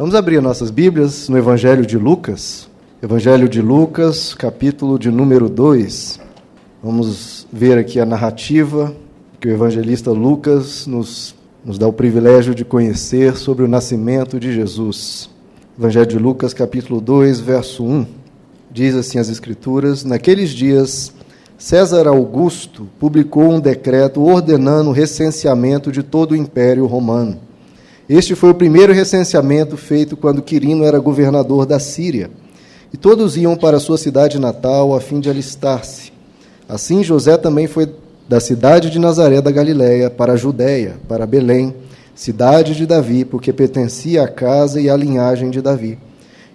Vamos 0.00 0.14
abrir 0.14 0.40
nossas 0.40 0.70
Bíblias 0.70 1.28
no 1.28 1.36
Evangelho 1.36 1.84
de 1.84 1.98
Lucas. 1.98 2.70
Evangelho 3.02 3.46
de 3.46 3.60
Lucas, 3.60 4.32
capítulo 4.32 4.98
de 4.98 5.10
número 5.10 5.46
2. 5.46 6.18
Vamos 6.82 7.46
ver 7.52 7.76
aqui 7.76 8.00
a 8.00 8.06
narrativa 8.06 8.94
que 9.38 9.48
o 9.48 9.50
evangelista 9.50 10.10
Lucas 10.10 10.86
nos, 10.86 11.34
nos 11.62 11.76
dá 11.76 11.86
o 11.86 11.92
privilégio 11.92 12.54
de 12.54 12.64
conhecer 12.64 13.36
sobre 13.36 13.62
o 13.62 13.68
nascimento 13.68 14.40
de 14.40 14.54
Jesus. 14.54 15.28
Evangelho 15.78 16.06
de 16.06 16.18
Lucas, 16.18 16.54
capítulo 16.54 16.98
2, 16.98 17.38
verso 17.38 17.84
1. 17.84 18.06
Diz 18.70 18.94
assim 18.94 19.18
as 19.18 19.28
Escrituras: 19.28 20.02
Naqueles 20.02 20.48
dias, 20.48 21.12
César 21.58 22.08
Augusto 22.08 22.88
publicou 22.98 23.50
um 23.50 23.60
decreto 23.60 24.22
ordenando 24.22 24.88
o 24.88 24.94
recenseamento 24.94 25.92
de 25.92 26.02
todo 26.02 26.32
o 26.32 26.36
Império 26.36 26.86
Romano. 26.86 27.49
Este 28.10 28.34
foi 28.34 28.50
o 28.50 28.54
primeiro 28.56 28.92
recenseamento 28.92 29.76
feito 29.76 30.16
quando 30.16 30.42
Quirino 30.42 30.82
era 30.82 30.98
governador 30.98 31.64
da 31.64 31.78
Síria. 31.78 32.28
E 32.92 32.96
todos 32.96 33.36
iam 33.36 33.54
para 33.54 33.78
sua 33.78 33.96
cidade 33.96 34.36
natal 34.36 34.96
a 34.96 35.00
fim 35.00 35.20
de 35.20 35.30
alistar-se. 35.30 36.12
Assim, 36.68 37.04
José 37.04 37.36
também 37.36 37.68
foi 37.68 37.88
da 38.28 38.40
cidade 38.40 38.90
de 38.90 38.98
Nazaré 38.98 39.40
da 39.40 39.52
Galiléia 39.52 40.10
para 40.10 40.32
a 40.32 40.36
Judéia, 40.36 40.96
para 41.06 41.24
Belém, 41.24 41.72
cidade 42.12 42.74
de 42.74 42.84
Davi, 42.84 43.24
porque 43.24 43.52
pertencia 43.52 44.24
à 44.24 44.26
casa 44.26 44.80
e 44.80 44.90
à 44.90 44.96
linhagem 44.96 45.48
de 45.48 45.62
Davi. 45.62 45.96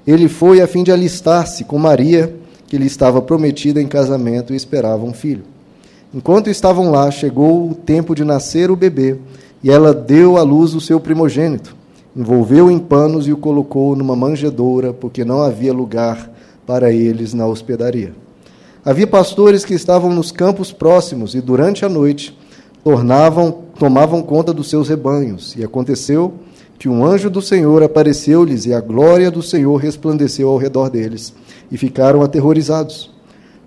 Ele 0.06 0.28
foi 0.28 0.60
a 0.60 0.68
fim 0.68 0.84
de 0.84 0.92
alistar-se 0.92 1.64
com 1.64 1.80
Maria, 1.80 2.36
que 2.68 2.78
lhe 2.78 2.86
estava 2.86 3.22
prometida 3.22 3.82
em 3.82 3.88
casamento 3.88 4.52
e 4.52 4.58
esperava 4.58 5.06
um 5.06 5.14
filho. 5.14 5.46
Enquanto 6.14 6.50
estavam 6.50 6.92
lá, 6.92 7.10
chegou 7.12 7.70
o 7.72 7.74
tempo 7.74 8.14
de 8.14 8.26
nascer 8.26 8.70
o 8.70 8.76
bebê 8.76 9.18
e 9.66 9.72
ela 9.72 9.96
deu 9.96 10.38
à 10.38 10.44
luz 10.44 10.76
o 10.76 10.80
seu 10.80 11.00
primogênito, 11.00 11.76
envolveu 12.16 12.70
em 12.70 12.78
panos 12.78 13.28
e 13.28 13.34
o 13.34 13.38
colocou 13.38 13.96
numa 13.96 14.16
manjedoura, 14.16 14.94
porque 14.94 15.26
não 15.26 15.42
havia 15.42 15.74
lugar 15.74 16.30
para 16.68 16.92
eles 16.92 17.34
na 17.34 17.48
hospedaria. 17.48 18.14
Havia 18.86 19.08
pastores 19.08 19.66
que 19.66 19.74
estavam 19.74 20.14
nos 20.14 20.32
campos 20.32 20.72
próximos 20.72 21.34
e 21.34 21.42
durante 21.42 21.84
a 21.84 21.90
noite 21.90 22.38
tornavam, 22.84 23.64
tomavam 23.80 24.22
conta 24.22 24.54
dos 24.54 24.70
seus 24.70 24.88
rebanhos. 24.88 25.56
E 25.56 25.64
aconteceu 25.64 26.36
que 26.78 26.88
um 26.88 27.04
anjo 27.04 27.32
do 27.32 27.42
Senhor 27.42 27.82
apareceu-lhes 27.82 28.68
e 28.68 28.74
a 28.74 28.80
glória 28.80 29.32
do 29.32 29.42
Senhor 29.42 29.78
resplandeceu 29.78 30.48
ao 30.48 30.58
redor 30.58 30.92
deles 30.92 31.34
e 31.72 31.78
ficaram 31.78 32.22
aterrorizados. 32.22 33.15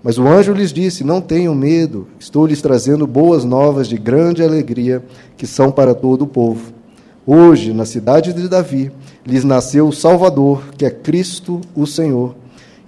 Mas 0.03 0.17
o 0.17 0.27
anjo 0.27 0.53
lhes 0.53 0.71
disse: 0.71 1.03
Não 1.03 1.19
tenham 1.19 1.53
medo, 1.53 2.07
estou 2.19 2.45
lhes 2.45 2.61
trazendo 2.61 3.05
boas 3.05 3.43
novas 3.43 3.87
de 3.87 3.97
grande 3.97 4.43
alegria, 4.43 5.03
que 5.35 5.45
são 5.45 5.71
para 5.71 5.93
todo 5.93 6.23
o 6.23 6.27
povo. 6.27 6.71
Hoje, 7.27 7.73
na 7.73 7.85
cidade 7.85 8.33
de 8.33 8.47
Davi, 8.47 8.91
lhes 9.25 9.43
nasceu 9.43 9.87
o 9.87 9.93
Salvador, 9.93 10.63
que 10.77 10.85
é 10.85 10.89
Cristo 10.89 11.61
o 11.75 11.85
Senhor. 11.85 12.33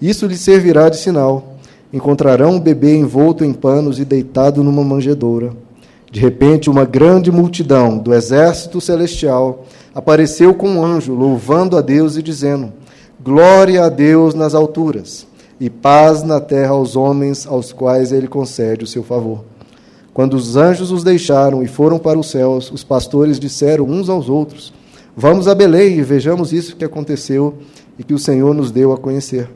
Isso 0.02 0.26
lhes 0.26 0.40
servirá 0.40 0.90
de 0.90 0.98
sinal. 0.98 1.58
Encontrarão 1.94 2.52
um 2.52 2.60
bebê 2.60 2.96
envolto 2.96 3.44
em 3.44 3.54
panos 3.54 4.00
e 4.00 4.06
deitado 4.06 4.64
numa 4.64 4.84
manjedoura. 4.84 5.54
De 6.10 6.20
repente, 6.20 6.70
uma 6.70 6.86
grande 6.86 7.32
multidão 7.32 7.98
do 7.98 8.14
exército 8.14 8.80
celestial 8.80 9.66
apareceu 9.94 10.54
com 10.54 10.70
um 10.70 10.84
anjo, 10.84 11.14
louvando 11.14 11.78
a 11.78 11.82
Deus 11.82 12.16
e 12.16 12.24
dizendo: 12.24 12.72
Glória 13.22 13.84
a 13.84 13.90
Deus 13.90 14.34
nas 14.34 14.56
alturas 14.56 15.30
e 15.62 15.70
paz 15.70 16.24
na 16.24 16.40
terra 16.40 16.72
aos 16.72 16.96
homens 16.96 17.46
aos 17.46 17.72
quais 17.72 18.12
ele 18.12 18.28
concede 18.28 18.84
o 18.84 18.88
seu 18.88 19.04
favor. 19.04 19.44
Quando 20.12 20.34
os 20.34 20.56
anjos 20.56 20.90
os 20.90 21.04
deixaram 21.04 21.62
e 21.62 21.68
foram 21.68 22.00
para 22.00 22.18
os 22.18 22.32
céus, 22.32 22.72
os 22.72 22.84
pastores 22.84 23.40
disseram 23.40 23.86
uns 23.86 24.10
aos 24.10 24.28
outros: 24.28 24.74
Vamos 25.16 25.48
a 25.48 25.54
Belém 25.54 26.00
e 26.00 26.02
vejamos 26.02 26.52
isso 26.52 26.76
que 26.76 26.84
aconteceu 26.84 27.60
e 28.00 28.04
que 28.04 28.12
o 28.12 28.18
Senhor 28.18 28.56
nos 28.56 28.72
deu 28.72 28.92
a 28.92 28.98
conhecer. 28.98 29.48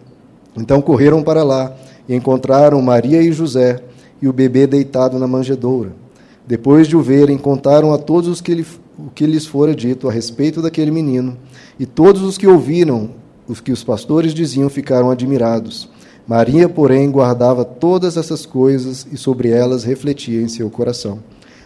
Então 0.55 0.79
correram 0.79 1.23
para 1.23 1.43
lá 1.43 1.73
e 2.07 2.13
encontraram 2.13 2.79
Maria 2.83 3.23
e 3.23 3.31
José 3.31 3.81
e 4.21 4.27
o 4.27 4.33
bebê 4.33 4.67
deitado 4.67 5.17
na 5.17 5.27
manjedoura. 5.27 5.91
Depois 6.45 6.87
de 6.87 6.95
o 6.95 7.01
verem, 7.01 7.35
contaram 7.35 7.91
a 7.91 7.97
todos 7.97 8.29
os 8.29 8.41
que 8.41 8.53
lhe, 8.53 8.65
o 8.99 9.09
que 9.09 9.25
lhes 9.25 9.47
fora 9.47 9.73
dito 9.73 10.07
a 10.07 10.11
respeito 10.11 10.61
daquele 10.61 10.91
menino. 10.91 11.35
E 11.79 11.85
todos 11.87 12.21
os 12.21 12.37
que 12.37 12.45
ouviram 12.45 13.09
os 13.47 13.59
que 13.59 13.71
os 13.71 13.83
pastores 13.83 14.35
diziam 14.35 14.69
ficaram 14.69 15.09
admirados. 15.09 15.89
Maria, 16.27 16.67
porém, 16.67 17.11
guardava 17.11 17.63
todas 17.63 18.17
essas 18.17 18.45
coisas 18.45 19.05
e 19.11 19.17
sobre 19.17 19.49
elas 19.49 19.83
refletia 19.83 20.41
em 20.41 20.47
seu 20.47 20.69
coração. 20.69 21.19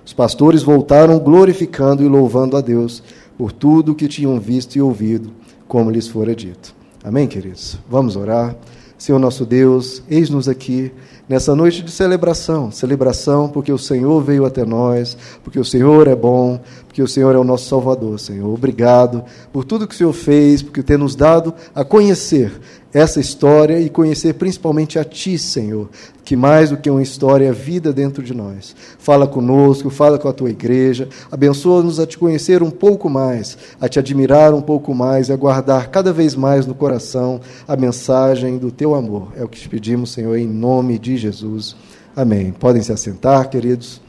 Os 0.06 0.12
pastores 0.12 0.64
voltaram 0.64 1.18
glorificando 1.20 2.04
e 2.04 2.08
louvando 2.08 2.58
a 2.58 2.62
Deus 2.62 3.02
por 3.38 3.52
tudo 3.52 3.94
o 3.94 3.96
que 3.96 4.08
tinham 4.08 4.40
visto 4.40 4.76
e 4.76 4.82
ouvido, 4.82 5.32
como 5.68 5.90
lhes 5.90 6.08
fora 6.08 6.36
dito. 6.36 6.76
Amém, 7.04 7.28
queridos? 7.28 7.78
Vamos 7.90 8.18
orar. 8.18 8.56
Senhor 8.98 9.18
nosso 9.18 9.46
Deus, 9.46 10.04
eis-nos 10.10 10.50
aqui 10.50 10.92
nessa 11.30 11.56
noite 11.56 11.84
de 11.84 11.92
celebração 11.92 12.72
celebração 12.72 13.48
porque 13.48 13.72
o 13.72 13.78
Senhor 13.78 14.22
veio 14.22 14.46
até 14.46 14.66
nós, 14.66 15.16
porque 15.44 15.60
o 15.60 15.64
Senhor 15.64 16.08
é 16.08 16.16
bom, 16.16 16.60
porque 16.88 17.04
o 17.04 17.08
Senhor 17.08 17.36
é 17.36 17.38
o 17.38 17.44
nosso 17.44 17.70
Salvador, 17.70 18.20
Senhor. 18.20 18.52
Obrigado 18.52 19.24
por 19.54 19.64
tudo 19.64 19.88
que 19.88 19.94
o 19.94 19.98
Senhor 19.98 20.12
fez, 20.12 20.62
porque 20.64 20.82
tem 20.82 20.98
nos 20.98 21.16
dado 21.16 21.54
a 21.74 21.84
conhecer 21.84 22.52
essa 22.92 23.20
história 23.20 23.80
e 23.80 23.90
conhecer 23.90 24.34
principalmente 24.34 24.98
a 24.98 25.04
Ti, 25.04 25.38
Senhor, 25.38 25.90
que 26.26 26.36
mais 26.36 26.72
do 26.72 26.78
que 26.78 26.90
uma 26.90 27.04
história 27.04 27.48
é 27.48 27.52
vida 27.52 27.94
dentro 27.94 28.24
de 28.24 28.34
nós. 28.34 28.76
Fala 28.98 29.28
conosco, 29.28 29.90
fala 29.92 30.18
com 30.18 30.28
a 30.28 30.34
Tua 30.34 30.50
igreja, 30.50 31.08
abençoa-nos 31.32 32.00
a 32.00 32.08
Te 32.08 32.18
conhecer 32.18 32.64
um 32.64 32.72
pouco 32.72 33.08
mais, 33.08 33.58
a 33.80 33.88
Te 33.88 34.00
admirar 34.00 34.54
um 34.54 34.62
pouco 34.62 34.94
mais 34.96 35.30
e 35.30 35.34
a 35.34 35.36
guardar 35.36 35.90
cada 35.90 36.12
vez 36.12 36.36
mais 36.36 36.66
no 36.66 36.74
coração 36.74 37.40
a 37.68 37.76
mensagem 37.76 38.58
do 38.58 38.72
Teu 38.72 38.96
amor. 38.96 39.34
É 39.36 39.44
o 39.44 39.48
que 39.48 39.60
te 39.60 39.70
pedimos, 39.70 40.12
Senhor, 40.12 40.36
em 40.36 40.48
nome 40.48 40.98
de 40.98 41.16
Jesus. 41.20 41.76
Amém. 42.16 42.52
Podem 42.52 42.82
se 42.82 42.92
assentar, 42.92 43.50
queridos, 43.50 44.02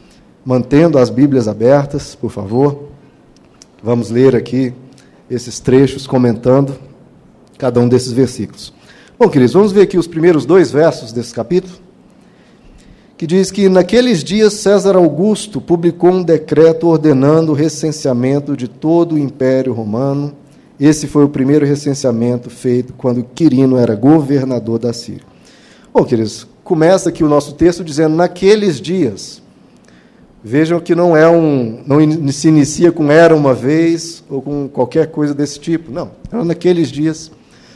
mantendo 0.44 0.98
as 0.98 1.10
Bíblias 1.10 1.46
abertas, 1.46 2.14
por 2.14 2.30
favor. 2.30 2.88
Vamos 3.82 4.10
ler 4.10 4.34
aqui 4.34 4.72
esses 5.30 5.60
trechos 5.60 6.06
comentando 6.06 6.76
cada 7.56 7.78
um 7.78 7.88
desses 7.88 8.12
versículos. 8.12 8.72
Bom, 9.18 9.28
queridos, 9.28 9.52
vamos 9.52 9.70
ver 9.70 9.82
aqui 9.82 9.98
os 9.98 10.06
primeiros 10.06 10.46
dois 10.46 10.70
versos 10.70 11.12
desse 11.12 11.34
capítulo, 11.34 11.74
que 13.18 13.26
diz 13.26 13.50
que 13.50 13.68
naqueles 13.68 14.24
dias 14.24 14.54
César 14.54 14.96
Augusto 14.96 15.60
publicou 15.60 16.10
um 16.10 16.22
decreto 16.22 16.86
ordenando 16.86 17.52
o 17.52 17.54
recenseamento 17.54 18.56
de 18.56 18.66
todo 18.66 19.14
o 19.14 19.18
Império 19.18 19.74
Romano. 19.74 20.34
Esse 20.80 21.06
foi 21.06 21.22
o 21.22 21.28
primeiro 21.28 21.66
recenseamento 21.66 22.48
feito 22.48 22.94
quando 22.94 23.22
Quirino 23.22 23.76
era 23.76 23.94
governador 23.94 24.78
da 24.78 24.94
Síria. 24.94 25.20
Bom, 25.92 26.02
queridos, 26.04 26.46
começa 26.70 27.08
aqui 27.08 27.24
o 27.24 27.28
nosso 27.28 27.54
texto 27.54 27.82
dizendo 27.82 28.14
naqueles 28.14 28.80
dias. 28.80 29.42
Vejam 30.42 30.78
que 30.78 30.94
não 30.94 31.16
é 31.16 31.28
um, 31.28 31.82
não 31.84 32.30
se 32.30 32.46
inicia 32.46 32.92
com 32.92 33.10
era 33.10 33.34
uma 33.34 33.52
vez 33.52 34.22
ou 34.30 34.40
com 34.40 34.68
qualquer 34.68 35.08
coisa 35.08 35.34
desse 35.34 35.58
tipo. 35.58 35.90
Não, 35.90 36.12
era 36.30 36.44
naqueles 36.44 36.88
dias. 36.88 37.32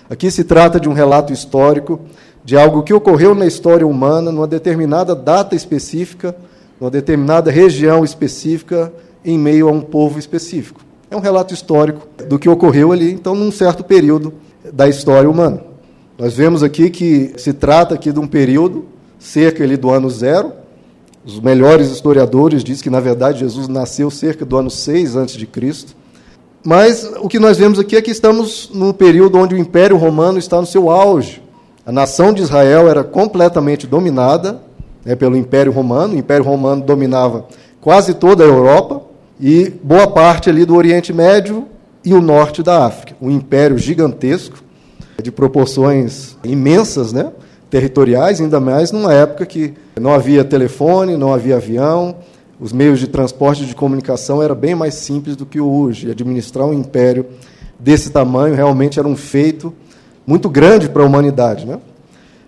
Aqui 0.08 0.30
se 0.30 0.44
trata 0.44 0.78
de 0.78 0.88
um 0.88 0.92
relato 0.92 1.32
histórico 1.32 2.02
de 2.44 2.56
algo 2.56 2.84
que 2.84 2.94
ocorreu 2.94 3.34
na 3.34 3.46
história 3.46 3.84
humana, 3.84 4.30
numa 4.30 4.46
determinada 4.46 5.12
data 5.12 5.56
específica, 5.56 6.36
numa 6.80 6.88
determinada 6.90 7.50
região 7.50 8.04
específica, 8.04 8.92
em 9.24 9.36
meio 9.36 9.68
a 9.68 9.72
um 9.72 9.80
povo 9.80 10.20
específico. 10.20 10.80
É 11.10 11.16
um 11.16 11.20
relato 11.20 11.52
histórico 11.52 12.06
do 12.28 12.38
que 12.38 12.48
ocorreu 12.48 12.92
ali, 12.92 13.10
então, 13.10 13.34
num 13.34 13.50
certo 13.50 13.82
período 13.82 14.32
da 14.72 14.88
história 14.88 15.28
humana. 15.28 15.73
Nós 16.16 16.34
vemos 16.34 16.62
aqui 16.62 16.90
que 16.90 17.32
se 17.36 17.52
trata 17.52 17.94
aqui 17.94 18.12
de 18.12 18.20
um 18.20 18.26
período, 18.26 18.84
cerca 19.18 19.64
ali 19.64 19.76
do 19.76 19.90
ano 19.90 20.08
zero. 20.08 20.52
Os 21.24 21.40
melhores 21.40 21.90
historiadores 21.90 22.62
dizem 22.62 22.84
que, 22.84 22.90
na 22.90 23.00
verdade, 23.00 23.40
Jesus 23.40 23.66
nasceu 23.66 24.10
cerca 24.10 24.44
do 24.44 24.56
ano 24.56 24.70
6 24.70 25.16
antes 25.16 25.36
de 25.36 25.46
Cristo. 25.46 25.96
Mas 26.62 27.10
o 27.20 27.28
que 27.28 27.38
nós 27.38 27.58
vemos 27.58 27.78
aqui 27.78 27.96
é 27.96 28.02
que 28.02 28.10
estamos 28.10 28.70
num 28.72 28.92
período 28.92 29.38
onde 29.38 29.54
o 29.54 29.58
Império 29.58 29.96
Romano 29.96 30.38
está 30.38 30.60
no 30.60 30.66
seu 30.66 30.88
auge. 30.90 31.42
A 31.84 31.90
nação 31.90 32.32
de 32.32 32.42
Israel 32.42 32.88
era 32.88 33.02
completamente 33.02 33.86
dominada 33.86 34.60
né, 35.04 35.16
pelo 35.16 35.36
Império 35.36 35.72
Romano. 35.72 36.14
O 36.14 36.18
Império 36.18 36.44
Romano 36.44 36.82
dominava 36.82 37.46
quase 37.80 38.14
toda 38.14 38.44
a 38.44 38.46
Europa 38.46 39.02
e 39.40 39.68
boa 39.82 40.06
parte 40.06 40.48
ali 40.48 40.64
do 40.64 40.76
Oriente 40.76 41.12
Médio 41.12 41.66
e 42.04 42.14
o 42.14 42.20
norte 42.20 42.62
da 42.62 42.86
África. 42.86 43.16
Um 43.20 43.30
império 43.30 43.76
gigantesco, 43.76 44.63
de 45.22 45.30
proporções 45.30 46.36
imensas, 46.44 47.12
né, 47.12 47.32
territoriais, 47.70 48.40
ainda 48.40 48.60
mais 48.60 48.92
numa 48.92 49.12
época 49.12 49.46
que 49.46 49.74
não 50.00 50.12
havia 50.12 50.44
telefone, 50.44 51.16
não 51.16 51.32
havia 51.32 51.56
avião, 51.56 52.16
os 52.60 52.72
meios 52.72 53.00
de 53.00 53.08
transporte 53.08 53.64
e 53.64 53.66
de 53.66 53.74
comunicação 53.74 54.42
era 54.42 54.54
bem 54.54 54.74
mais 54.74 54.94
simples 54.94 55.36
do 55.36 55.44
que 55.44 55.60
hoje. 55.60 56.10
Administrar 56.10 56.66
um 56.66 56.72
império 56.72 57.26
desse 57.78 58.10
tamanho 58.10 58.54
realmente 58.54 58.98
era 58.98 59.08
um 59.08 59.16
feito 59.16 59.74
muito 60.26 60.48
grande 60.48 60.88
para 60.88 61.02
a 61.02 61.06
humanidade. 61.06 61.66
Né? 61.66 61.78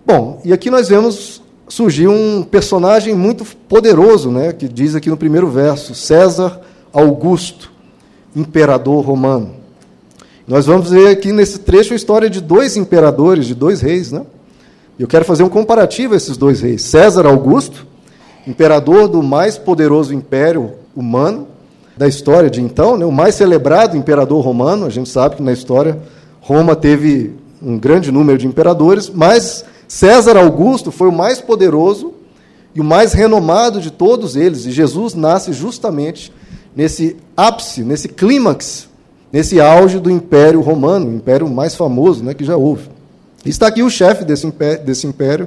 Bom, 0.05 0.41
e 0.45 0.53
aqui 0.53 0.71
nós 0.71 0.89
vemos 0.89 1.43
surgir 1.69 2.09
um 2.09 2.43
personagem 2.43 3.15
muito 3.15 3.45
poderoso, 3.69 4.31
né, 4.31 4.53
que 4.53 4.69
diz 4.69 4.95
aqui 4.95 5.11
no 5.11 5.17
primeiro 5.17 5.49
verso: 5.49 5.95
César 5.95 6.61
Augusto, 6.93 7.73
imperador 8.35 9.05
romano. 9.05 9.66
Nós 10.47 10.65
vamos 10.65 10.91
ver 10.91 11.09
aqui 11.09 11.33
nesse 11.33 11.59
trecho 11.59 11.93
a 11.93 11.97
história 11.97 12.31
de 12.31 12.41
dois 12.41 12.77
imperadores, 12.77 13.47
de 13.47 13.55
dois 13.55 13.81
reis, 13.81 14.13
né? 14.13 14.23
Eu 14.97 15.09
quero 15.09 15.25
fazer 15.25 15.43
um 15.43 15.49
comparativo 15.49 16.15
a 16.15 16.17
esses 16.17 16.37
dois 16.37 16.61
reis. 16.61 16.83
César 16.83 17.27
Augusto, 17.27 17.85
imperador 18.47 19.09
do 19.09 19.25
mais 19.25 19.59
poderoso 19.59 20.15
império 20.15 20.75
humano 20.95 21.49
da 21.97 22.07
história 22.07 22.49
de 22.49 22.61
então, 22.61 22.97
né? 22.97 23.05
o 23.05 23.11
mais 23.11 23.35
celebrado 23.35 23.97
imperador 23.97 24.41
romano. 24.45 24.87
A 24.87 24.91
gente 24.91 25.09
sabe 25.09 25.35
que 25.35 25.43
na 25.43 25.53
história 25.53 25.99
Roma 26.41 26.77
teve 26.77 27.35
um 27.61 27.77
grande 27.77 28.13
número 28.13 28.39
de 28.39 28.47
imperadores, 28.47 29.11
mas 29.13 29.65
César 29.89 30.37
Augusto 30.37 30.93
foi 30.93 31.09
o 31.09 31.13
mais 31.13 31.41
poderoso 31.41 32.15
e 32.73 32.81
o 32.81 32.85
mais 32.85 33.13
renomado 33.13 33.81
de 33.81 33.91
todos 33.91 34.37
eles. 34.37 34.65
E 34.65 34.71
Jesus 34.71 35.13
nasce 35.13 35.53
justamente 35.53 36.33
nesse 36.75 37.17
ápice, 37.37 37.83
nesse 37.83 38.09
clímax, 38.09 38.89
nesse 39.37 39.61
auge 39.61 39.99
do 39.99 40.11
Império 40.11 40.63
Romano, 40.63 41.11
o 41.11 41.15
império 41.15 41.47
mais 41.47 41.75
famoso 41.75 42.25
né, 42.25 42.33
que 42.33 42.43
já 42.43 42.57
houve. 42.57 42.89
Está 43.45 43.67
aqui 43.67 43.83
o 43.83 43.91
chefe 43.91 44.25
desse 44.25 44.47
império, 44.47 44.83
desse 44.83 45.07
império, 45.07 45.47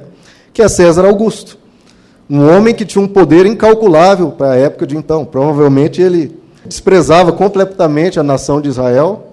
que 0.52 0.62
é 0.62 0.68
César 0.68 1.04
Augusto. 1.04 1.58
Um 2.30 2.48
homem 2.48 2.72
que 2.72 2.84
tinha 2.84 3.02
um 3.02 3.08
poder 3.08 3.46
incalculável 3.46 4.30
para 4.30 4.52
a 4.52 4.54
época 4.54 4.86
de 4.86 4.96
então. 4.96 5.24
Provavelmente 5.24 6.00
ele 6.00 6.38
desprezava 6.64 7.32
completamente 7.32 8.20
a 8.20 8.22
nação 8.22 8.60
de 8.60 8.68
Israel, 8.68 9.26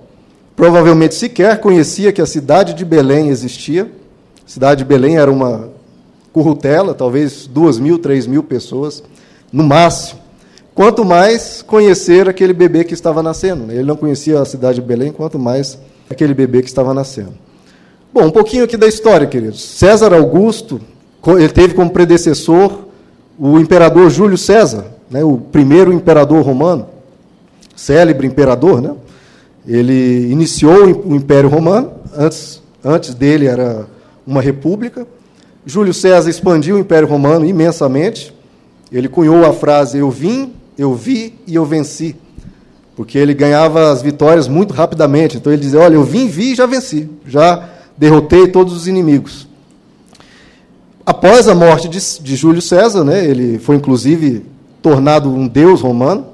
provavelmente 0.56 1.14
sequer 1.14 1.62
conhecia 1.62 2.12
que 2.12 2.20
a 2.20 2.26
cidade 2.26 2.74
de 2.74 2.84
Belém 2.84 3.30
existia. 3.30 3.84
A 4.44 4.50
cidade 4.50 4.80
de 4.80 4.86
Belém 4.86 5.20
era 5.20 5.32
uma 5.32 5.70
currutela, 6.34 6.96
talvez 6.96 7.46
duas 7.46 7.78
mil, 7.78 8.00
três 8.00 8.26
mil 8.26 8.42
pessoas, 8.42 9.04
no 9.54 9.64
máximo. 9.64 10.20
Quanto 10.78 11.04
mais 11.04 11.64
conhecer 11.64 12.30
aquele 12.30 12.54
bebê 12.54 12.84
que 12.84 12.94
estava 12.94 13.24
nascendo. 13.24 13.66
Né? 13.66 13.74
Ele 13.74 13.86
não 13.86 13.96
conhecia 13.96 14.40
a 14.40 14.46
cidade 14.46 14.80
de 14.80 14.86
Belém, 14.86 15.12
quanto 15.12 15.40
mais 15.40 15.76
aquele 16.08 16.36
bebê 16.36 16.62
que 16.62 16.68
estava 16.68 16.94
nascendo. 16.94 17.34
Bom, 18.14 18.26
um 18.26 18.30
pouquinho 18.30 18.64
aqui 18.64 18.78
da 18.78 18.86
história, 18.86 19.26
queridos. 19.26 19.60
César 19.60 20.14
Augusto, 20.14 20.80
ele 21.30 21.50
teve 21.50 21.74
como 21.74 21.90
predecessor 21.90 22.86
o 23.40 23.58
imperador 23.58 24.12
Júlio 24.12 24.38
César, 24.38 24.86
né, 25.10 25.24
o 25.24 25.40
primeiro 25.40 25.92
imperador 25.92 26.46
romano, 26.46 26.86
célebre 27.76 28.28
imperador, 28.28 28.80
né? 28.80 28.94
Ele 29.68 30.32
iniciou 30.32 30.86
o 30.86 31.16
Império 31.16 31.50
Romano, 31.50 31.92
antes, 32.16 32.62
antes 32.86 33.16
dele 33.16 33.48
era 33.48 33.88
uma 34.28 34.42
república, 34.44 35.08
Júlio 35.66 35.92
César 35.92 36.30
expandiu 36.30 36.76
o 36.76 36.80
Império 36.80 37.08
Romano 37.08 37.48
imensamente. 37.48 38.32
Ele 38.92 39.10
cunhou 39.10 39.44
a 39.44 39.52
frase: 39.52 39.98
Eu 39.98 40.10
vim, 40.10 40.54
eu 40.78 40.94
vi 40.94 41.34
e 41.48 41.56
eu 41.56 41.66
venci. 41.66 42.16
Porque 42.96 43.18
ele 43.18 43.34
ganhava 43.34 43.92
as 43.92 44.02
vitórias 44.02 44.48
muito 44.48 44.74
rapidamente. 44.74 45.38
Então 45.38 45.52
ele 45.52 45.62
dizia: 45.62 45.80
Olha, 45.80 45.96
eu 45.96 46.04
vim, 46.04 46.28
vi 46.28 46.54
e 46.54 46.56
já 46.56 46.66
venci. 46.66 47.10
Já 47.26 47.70
derrotei 47.98 48.48
todos 48.48 48.74
os 48.76 48.88
inimigos. 48.88 49.48
Após 51.06 51.48
a 51.48 51.56
morte 51.56 51.88
de, 51.88 52.00
de 52.22 52.36
Júlio 52.36 52.62
César, 52.62 53.04
né, 53.04 53.26
ele 53.26 53.60
foi 53.60 53.76
inclusive 53.76 54.46
tornado 54.82 55.30
um 55.30 55.48
deus 55.48 55.82
romano. 55.82 56.26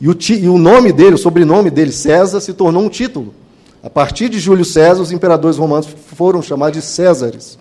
E 0.00 0.08
o, 0.08 0.16
e 0.30 0.48
o 0.48 0.58
nome 0.58 0.90
dele, 0.90 1.14
o 1.14 1.18
sobrenome 1.18 1.70
dele, 1.70 1.92
César, 1.92 2.40
se 2.40 2.52
tornou 2.52 2.82
um 2.82 2.88
título. 2.88 3.32
A 3.82 3.88
partir 3.88 4.28
de 4.28 4.38
Júlio 4.38 4.64
César, 4.64 5.00
os 5.00 5.12
imperadores 5.12 5.58
romanos 5.58 5.88
foram 6.16 6.42
chamados 6.42 6.80
de 6.80 6.84
Césares. 6.84 7.58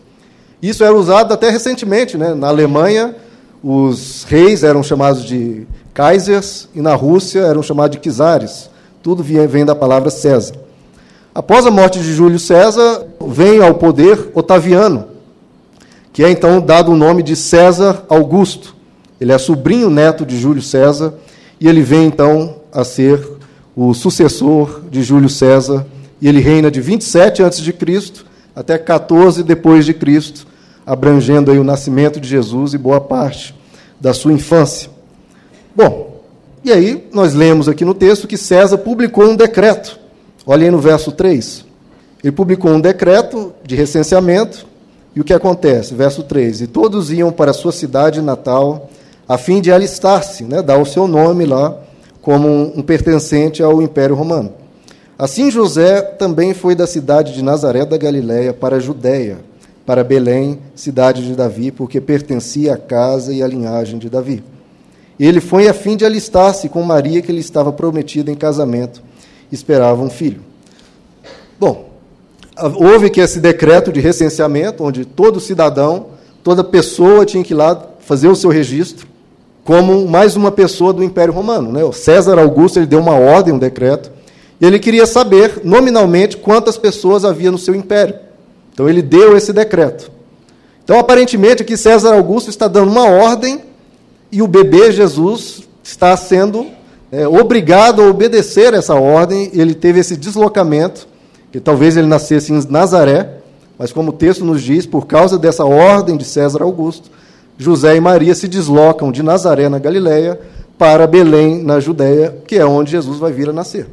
Isso 0.61 0.83
era 0.83 0.95
usado 0.95 1.33
até 1.33 1.49
recentemente. 1.49 2.17
Né? 2.17 2.33
Na 2.33 2.47
Alemanha, 2.47 3.15
os 3.63 4.23
reis 4.23 4.63
eram 4.63 4.81
chamados 4.81 5.23
de 5.23 5.67
Kaisers 5.93 6.67
e 6.73 6.81
na 6.81 6.95
Rússia 6.95 7.41
eram 7.41 7.61
chamados 7.61 7.99
de 7.99 8.09
Czares. 8.09 8.69
Tudo 9.03 9.23
vem 9.23 9.65
da 9.65 9.75
palavra 9.75 10.09
César. 10.09 10.55
Após 11.33 11.65
a 11.65 11.71
morte 11.71 11.99
de 11.99 12.13
Júlio 12.13 12.39
César, 12.39 13.05
vem 13.25 13.61
ao 13.61 13.75
poder 13.75 14.31
Otaviano, 14.33 15.07
que 16.11 16.23
é 16.23 16.29
então 16.29 16.59
dado 16.59 16.91
o 16.91 16.97
nome 16.97 17.23
de 17.23 17.35
César 17.35 18.03
Augusto. 18.09 18.75
Ele 19.19 19.31
é 19.31 19.37
sobrinho 19.37 19.89
neto 19.89 20.25
de 20.25 20.37
Júlio 20.37 20.61
César 20.61 21.13
e 21.59 21.67
ele 21.67 21.81
vem 21.81 22.05
então 22.05 22.55
a 22.73 22.83
ser 22.83 23.21
o 23.75 23.93
sucessor 23.93 24.81
de 24.89 25.03
Júlio 25.03 25.29
César 25.29 25.85
e 26.19 26.27
ele 26.27 26.39
reina 26.39 26.69
de 26.69 26.81
27 26.81 27.43
a.C. 27.43 27.73
até 28.55 28.77
14 28.77 29.43
depois 29.43 29.85
de 29.85 29.93
Cristo, 29.93 30.45
abrangendo 30.91 31.51
aí 31.51 31.57
o 31.57 31.63
nascimento 31.63 32.19
de 32.19 32.27
Jesus 32.27 32.73
e 32.73 32.77
boa 32.77 32.99
parte 32.99 33.55
da 33.97 34.13
sua 34.13 34.33
infância. 34.33 34.89
Bom, 35.73 36.19
e 36.65 36.69
aí 36.69 37.07
nós 37.13 37.33
lemos 37.33 37.69
aqui 37.69 37.85
no 37.85 37.93
texto 37.93 38.27
que 38.27 38.35
César 38.35 38.77
publicou 38.77 39.23
um 39.23 39.37
decreto. 39.37 39.97
Olhem 40.45 40.65
aí 40.65 40.71
no 40.71 40.79
verso 40.79 41.13
3. 41.13 41.63
Ele 42.21 42.33
publicou 42.33 42.71
um 42.71 42.81
decreto 42.81 43.53
de 43.65 43.73
recenseamento, 43.73 44.67
e 45.15 45.21
o 45.21 45.23
que 45.23 45.31
acontece? 45.31 45.95
Verso 45.95 46.23
3: 46.23 46.59
E 46.59 46.67
todos 46.67 47.09
iam 47.09 47.31
para 47.31 47.51
a 47.51 47.53
sua 47.53 47.71
cidade 47.71 48.21
natal, 48.21 48.89
a 49.25 49.37
fim 49.37 49.61
de 49.61 49.71
alistar-se, 49.71 50.43
né, 50.43 50.61
dar 50.61 50.77
o 50.77 50.85
seu 50.85 51.07
nome 51.07 51.45
lá, 51.45 51.73
como 52.21 52.77
um 52.77 52.81
pertencente 52.81 53.63
ao 53.63 53.81
Império 53.81 54.13
Romano. 54.13 54.51
Assim 55.17 55.49
José 55.49 56.01
também 56.01 56.53
foi 56.53 56.75
da 56.75 56.85
cidade 56.85 57.33
de 57.33 57.41
Nazaré 57.41 57.85
da 57.85 57.95
Galiléia 57.95 58.51
para 58.53 58.75
a 58.75 58.79
Judéia 58.81 59.50
para 59.85 60.03
Belém, 60.03 60.59
cidade 60.75 61.25
de 61.25 61.35
Davi, 61.35 61.71
porque 61.71 61.99
pertencia 61.99 62.73
à 62.73 62.77
casa 62.77 63.33
e 63.33 63.41
à 63.41 63.47
linhagem 63.47 63.97
de 63.97 64.09
Davi. 64.09 64.43
Ele 65.19 65.39
foi 65.39 65.67
a 65.67 65.73
fim 65.73 65.95
de 65.95 66.05
alistar-se 66.05 66.69
com 66.69 66.81
Maria, 66.81 67.21
que 67.21 67.31
lhe 67.31 67.39
estava 67.39 67.71
prometida 67.71 68.31
em 68.31 68.35
casamento, 68.35 69.01
esperava 69.51 70.01
um 70.01 70.09
filho. 70.09 70.41
Bom, 71.59 71.91
houve 72.75 73.09
que 73.09 73.21
esse 73.21 73.39
decreto 73.39 73.91
de 73.91 73.99
recenseamento, 73.99 74.83
onde 74.83 75.05
todo 75.05 75.39
cidadão, 75.39 76.07
toda 76.43 76.63
pessoa 76.63 77.25
tinha 77.25 77.43
que 77.43 77.53
ir 77.53 77.57
lá 77.57 77.79
fazer 77.99 78.27
o 78.27 78.35
seu 78.35 78.49
registro, 78.49 79.07
como 79.63 80.07
mais 80.07 80.35
uma 80.35 80.51
pessoa 80.51 80.91
do 80.91 81.03
Império 81.03 81.33
Romano. 81.33 81.71
Né? 81.71 81.83
O 81.83 81.93
César 81.93 82.39
Augusto 82.39 82.79
ele 82.79 82.87
deu 82.87 82.99
uma 82.99 83.13
ordem, 83.13 83.53
um 83.53 83.59
decreto, 83.59 84.11
e 84.59 84.65
ele 84.65 84.79
queria 84.79 85.05
saber, 85.05 85.61
nominalmente, 85.63 86.37
quantas 86.37 86.77
pessoas 86.77 87.25
havia 87.25 87.51
no 87.51 87.57
seu 87.57 87.75
império. 87.75 88.15
Então 88.73 88.89
ele 88.89 89.01
deu 89.01 89.35
esse 89.35 89.51
decreto. 89.53 90.11
Então, 90.83 90.99
aparentemente, 90.99 91.61
aqui 91.61 91.77
César 91.77 92.13
Augusto 92.13 92.49
está 92.49 92.67
dando 92.67 92.91
uma 92.91 93.07
ordem 93.09 93.61
e 94.31 94.41
o 94.41 94.47
bebê 94.47 94.91
Jesus 94.91 95.67
está 95.83 96.15
sendo 96.17 96.67
é, 97.11 97.27
obrigado 97.27 98.01
a 98.01 98.09
obedecer 98.09 98.73
essa 98.73 98.95
ordem. 98.95 99.49
Ele 99.53 99.73
teve 99.73 99.99
esse 99.99 100.15
deslocamento, 100.15 101.07
que 101.51 101.59
talvez 101.59 101.97
ele 101.97 102.07
nascesse 102.07 102.53
em 102.53 102.65
Nazaré, 102.69 103.37
mas 103.77 103.91
como 103.91 104.09
o 104.09 104.13
texto 104.13 104.45
nos 104.45 104.61
diz, 104.61 104.85
por 104.85 105.05
causa 105.05 105.37
dessa 105.37 105.65
ordem 105.65 106.15
de 106.15 106.23
César 106.23 106.63
Augusto, 106.63 107.09
José 107.57 107.95
e 107.95 108.01
Maria 108.01 108.33
se 108.33 108.47
deslocam 108.47 109.11
de 109.11 109.21
Nazaré, 109.21 109.69
na 109.69 109.79
Galiléia, 109.79 110.39
para 110.77 111.05
Belém, 111.05 111.61
na 111.61 111.79
Judéia, 111.79 112.35
que 112.47 112.55
é 112.55 112.65
onde 112.65 112.91
Jesus 112.91 113.19
vai 113.19 113.31
vir 113.31 113.49
a 113.49 113.53
nascer. 113.53 113.87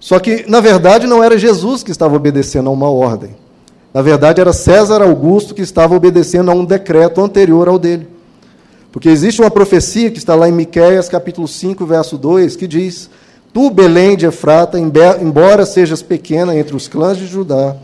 Só 0.00 0.18
que, 0.18 0.44
na 0.48 0.60
verdade, 0.60 1.06
não 1.06 1.24
era 1.24 1.38
Jesus 1.38 1.82
que 1.82 1.90
estava 1.90 2.14
obedecendo 2.14 2.68
a 2.68 2.72
uma 2.72 2.90
ordem. 2.90 3.34
Na 3.94 4.02
verdade, 4.02 4.40
era 4.40 4.52
César 4.52 5.00
Augusto 5.02 5.54
que 5.54 5.62
estava 5.62 5.94
obedecendo 5.94 6.50
a 6.50 6.54
um 6.54 6.64
decreto 6.64 7.22
anterior 7.22 7.68
ao 7.68 7.78
dele. 7.78 8.08
Porque 8.90 9.08
existe 9.08 9.40
uma 9.40 9.52
profecia 9.52 10.10
que 10.10 10.18
está 10.18 10.34
lá 10.34 10.48
em 10.48 10.52
Miqueias, 10.52 11.08
capítulo 11.08 11.46
5, 11.46 11.86
verso 11.86 12.18
2, 12.18 12.56
que 12.56 12.66
diz: 12.66 13.08
Tu, 13.52 13.70
Belém 13.70 14.16
de 14.16 14.26
Efrata, 14.26 14.80
embora 14.80 15.64
sejas 15.64 16.02
pequena 16.02 16.56
entre 16.56 16.74
os 16.74 16.88
clãs 16.88 17.16
de 17.16 17.28
Judá, 17.28 17.76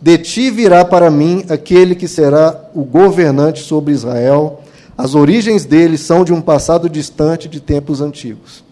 de 0.00 0.16
ti 0.16 0.50
virá 0.50 0.86
para 0.86 1.10
mim 1.10 1.44
aquele 1.50 1.94
que 1.94 2.08
será 2.08 2.58
o 2.74 2.82
governante 2.82 3.62
sobre 3.62 3.92
Israel. 3.92 4.60
As 4.96 5.14
origens 5.14 5.66
dele 5.66 5.98
são 5.98 6.24
de 6.24 6.32
um 6.32 6.40
passado 6.40 6.88
distante 6.88 7.46
de 7.46 7.60
tempos 7.60 8.00
antigos. 8.00 8.64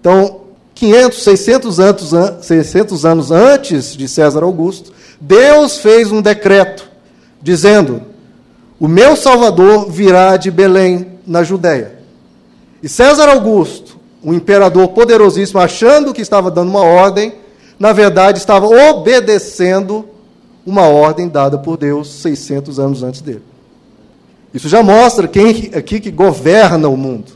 Então, 0.00 0.42
500, 0.76 1.22
600 1.22 1.80
anos, 1.80 2.14
600 2.42 3.04
anos 3.04 3.30
antes 3.32 3.96
de 3.96 4.06
César 4.08 4.44
Augusto, 4.44 4.92
Deus 5.24 5.78
fez 5.78 6.10
um 6.10 6.20
decreto 6.20 6.90
dizendo: 7.40 8.02
O 8.80 8.88
meu 8.88 9.14
Salvador 9.14 9.88
virá 9.88 10.36
de 10.36 10.50
Belém, 10.50 11.12
na 11.24 11.44
Judéia. 11.44 12.00
E 12.82 12.88
César 12.88 13.28
Augusto, 13.28 13.96
um 14.24 14.34
imperador 14.34 14.88
poderosíssimo, 14.88 15.60
achando 15.60 16.12
que 16.12 16.20
estava 16.20 16.50
dando 16.50 16.70
uma 16.70 16.82
ordem, 16.82 17.34
na 17.78 17.92
verdade 17.92 18.38
estava 18.38 18.66
obedecendo 18.66 20.08
uma 20.66 20.88
ordem 20.88 21.28
dada 21.28 21.56
por 21.56 21.76
Deus 21.76 22.08
600 22.08 22.80
anos 22.80 23.04
antes 23.04 23.20
dele. 23.20 23.42
Isso 24.52 24.68
já 24.68 24.82
mostra 24.82 25.28
quem 25.28 25.70
aqui 25.72 26.00
que 26.00 26.10
governa 26.10 26.88
o 26.88 26.96
mundo. 26.96 27.32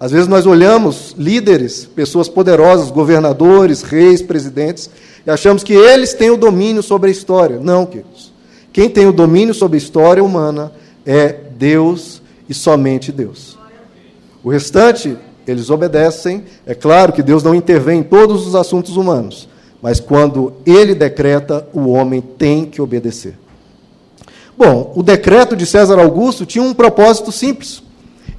Às 0.00 0.12
vezes 0.12 0.26
nós 0.26 0.46
olhamos 0.46 1.14
líderes, 1.18 1.84
pessoas 1.84 2.26
poderosas, 2.26 2.90
governadores, 2.90 3.82
reis, 3.82 4.22
presidentes, 4.22 4.88
e 5.26 5.30
achamos 5.30 5.62
que 5.62 5.74
eles 5.74 6.14
têm 6.14 6.30
o 6.30 6.38
domínio 6.38 6.82
sobre 6.82 7.10
a 7.10 7.12
história. 7.12 7.60
Não, 7.60 7.84
queridos. 7.84 8.32
Quem 8.72 8.88
tem 8.88 9.06
o 9.06 9.12
domínio 9.12 9.52
sobre 9.52 9.76
a 9.76 9.78
história 9.78 10.24
humana 10.24 10.72
é 11.04 11.36
Deus 11.58 12.22
e 12.48 12.54
somente 12.54 13.12
Deus. 13.12 13.58
O 14.42 14.48
restante, 14.48 15.18
eles 15.46 15.68
obedecem. 15.68 16.44
É 16.64 16.74
claro 16.74 17.12
que 17.12 17.22
Deus 17.22 17.42
não 17.42 17.54
intervém 17.54 18.00
em 18.00 18.02
todos 18.02 18.46
os 18.46 18.54
assuntos 18.54 18.96
humanos, 18.96 19.50
mas 19.82 20.00
quando 20.00 20.54
ele 20.64 20.94
decreta, 20.94 21.68
o 21.74 21.90
homem 21.90 22.22
tem 22.22 22.64
que 22.64 22.80
obedecer. 22.80 23.34
Bom, 24.56 24.94
o 24.96 25.02
decreto 25.02 25.54
de 25.54 25.66
César 25.66 25.98
Augusto 25.98 26.46
tinha 26.46 26.64
um 26.64 26.72
propósito 26.72 27.30
simples. 27.30 27.82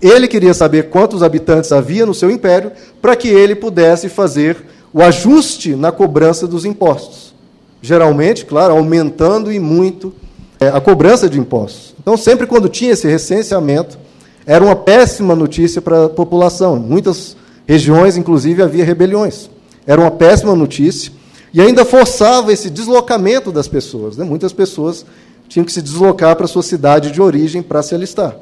Ele 0.01 0.27
queria 0.27 0.53
saber 0.53 0.89
quantos 0.89 1.22
habitantes 1.22 1.72
havia 1.72 2.05
no 2.05 2.13
seu 2.13 2.31
império 2.31 2.72
para 3.01 3.15
que 3.15 3.27
ele 3.27 3.55
pudesse 3.55 4.10
fazer 4.10 4.58
o 4.93 5.01
ajuste 5.01 5.75
na 5.75 5.91
cobrança 5.91 6.48
dos 6.48 6.65
impostos. 6.65 7.34
Geralmente, 7.81 8.46
claro, 8.46 8.74
aumentando 8.74 9.51
e 9.51 9.60
muito 9.60 10.13
é, 10.60 10.67
a 10.67 10.81
cobrança 10.81 11.29
de 11.29 11.39
impostos. 11.39 11.96
Então, 12.00 12.17
sempre 12.17 12.48
quando 12.48 12.67
tinha 12.67 12.91
esse 12.91 13.08
recenseamento, 13.08 13.98
era 14.46 14.63
uma 14.63 14.75
péssima 14.75 15.36
notícia 15.36 15.81
para 15.81 16.05
a 16.05 16.10
população. 16.10 16.77
Em 16.77 16.81
muitas 16.81 17.38
regiões, 17.67 18.17
inclusive, 18.17 18.62
havia 18.62 18.84
rebeliões. 18.84 19.50
Era 19.86 20.01
uma 20.01 20.12
péssima 20.12 20.55
notícia 20.55 21.12
e 21.53 21.62
ainda 21.62 21.86
forçava 21.86 22.51
esse 22.51 22.70
deslocamento 22.70 23.51
das 23.51 23.67
pessoas. 23.67 24.17
Né? 24.17 24.25
Muitas 24.25 24.53
pessoas 24.53 25.05
tinham 25.48 25.65
que 25.65 25.72
se 25.72 25.81
deslocar 25.81 26.36
para 26.36 26.46
a 26.46 26.48
sua 26.48 26.63
cidade 26.63 27.12
de 27.12 27.22
origem 27.22 27.62
para 27.62 27.81
se 27.81 27.93
alistar. 27.93 28.36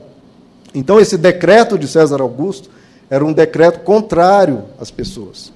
Então, 0.73 0.99
esse 0.99 1.17
decreto 1.17 1.77
de 1.77 1.87
César 1.87 2.21
Augusto 2.21 2.69
era 3.09 3.25
um 3.25 3.33
decreto 3.33 3.79
contrário 3.79 4.63
às 4.79 4.91
pessoas. 4.91 5.51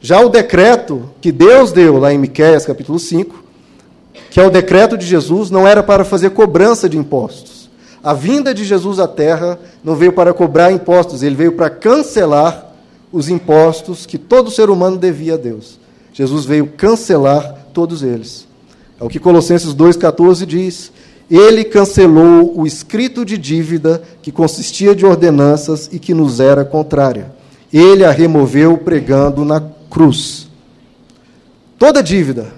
Já 0.00 0.20
o 0.20 0.28
decreto 0.28 1.10
que 1.20 1.32
Deus 1.32 1.72
deu 1.72 1.98
lá 1.98 2.12
em 2.12 2.18
Miqueias 2.18 2.66
capítulo 2.66 2.98
5, 2.98 3.42
que 4.30 4.40
é 4.40 4.46
o 4.46 4.50
decreto 4.50 4.96
de 4.96 5.06
Jesus, 5.06 5.50
não 5.50 5.66
era 5.66 5.82
para 5.82 6.04
fazer 6.04 6.30
cobrança 6.30 6.88
de 6.88 6.98
impostos. 6.98 7.70
A 8.02 8.12
vinda 8.12 8.52
de 8.52 8.64
Jesus 8.64 8.98
à 8.98 9.08
terra 9.08 9.58
não 9.82 9.96
veio 9.96 10.12
para 10.12 10.34
cobrar 10.34 10.70
impostos, 10.70 11.22
ele 11.22 11.34
veio 11.34 11.52
para 11.52 11.70
cancelar 11.70 12.74
os 13.10 13.28
impostos 13.28 14.04
que 14.04 14.18
todo 14.18 14.50
ser 14.50 14.68
humano 14.68 14.98
devia 14.98 15.34
a 15.34 15.38
Deus. 15.38 15.78
Jesus 16.12 16.44
veio 16.44 16.66
cancelar 16.66 17.66
todos 17.72 18.02
eles. 18.02 18.46
É 19.00 19.04
o 19.04 19.08
que 19.08 19.18
Colossenses 19.18 19.74
2,14 19.74 20.44
diz. 20.44 20.92
Ele 21.30 21.64
cancelou 21.64 22.58
o 22.58 22.66
escrito 22.66 23.24
de 23.24 23.38
dívida 23.38 24.02
que 24.20 24.30
consistia 24.30 24.94
de 24.94 25.06
ordenanças 25.06 25.88
e 25.92 25.98
que 25.98 26.12
nos 26.12 26.40
era 26.40 26.64
contrária. 26.64 27.32
Ele 27.72 28.04
a 28.04 28.10
removeu 28.10 28.76
pregando 28.78 29.44
na 29.44 29.62
cruz. 29.90 30.48
Toda 31.78 32.02
dívida, 32.02 32.52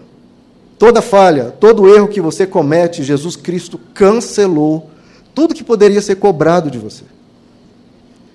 toda 0.79 1.01
falha, 1.01 1.55
todo 1.59 1.89
erro 1.89 2.09
que 2.09 2.21
você 2.21 2.47
comete, 2.47 3.03
Jesus 3.03 3.37
Cristo 3.37 3.81
cancelou 3.95 4.91
tudo 5.35 5.55
que 5.55 5.65
poderia 5.65 6.01
ser 6.01 6.17
cobrado 6.17 6.71
de 6.71 6.79
você. 6.79 7.05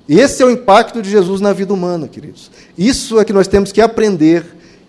Esse 0.08 0.44
é 0.44 0.46
o 0.46 0.52
impacto 0.52 1.02
de 1.02 1.10
Jesus 1.10 1.42
na 1.42 1.54
vida 1.54 1.74
humana, 1.74 2.08
queridos. 2.08 2.52
Isso 2.78 3.20
é 3.20 3.26
que 3.26 3.34
nós 3.34 3.48
temos 3.48 3.72
que 3.72 3.82
aprender 3.82 4.46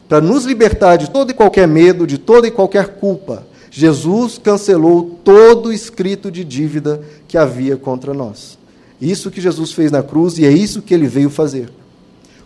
para 0.08 0.20
nos 0.20 0.44
libertar 0.44 0.96
de 0.96 1.10
todo 1.10 1.30
e 1.30 1.34
qualquer 1.34 1.66
medo, 1.66 2.06
de 2.06 2.18
toda 2.18 2.46
e 2.46 2.50
qualquer 2.50 2.96
culpa. 2.96 3.46
Jesus 3.74 4.36
cancelou 4.36 5.18
todo 5.24 5.70
o 5.70 5.72
escrito 5.72 6.30
de 6.30 6.44
dívida 6.44 7.00
que 7.26 7.38
havia 7.38 7.74
contra 7.74 8.12
nós. 8.12 8.58
Isso 9.00 9.30
que 9.30 9.40
Jesus 9.40 9.72
fez 9.72 9.90
na 9.90 10.02
cruz 10.02 10.36
e 10.36 10.44
é 10.44 10.52
isso 10.52 10.82
que 10.82 10.92
ele 10.92 11.08
veio 11.08 11.30
fazer. 11.30 11.72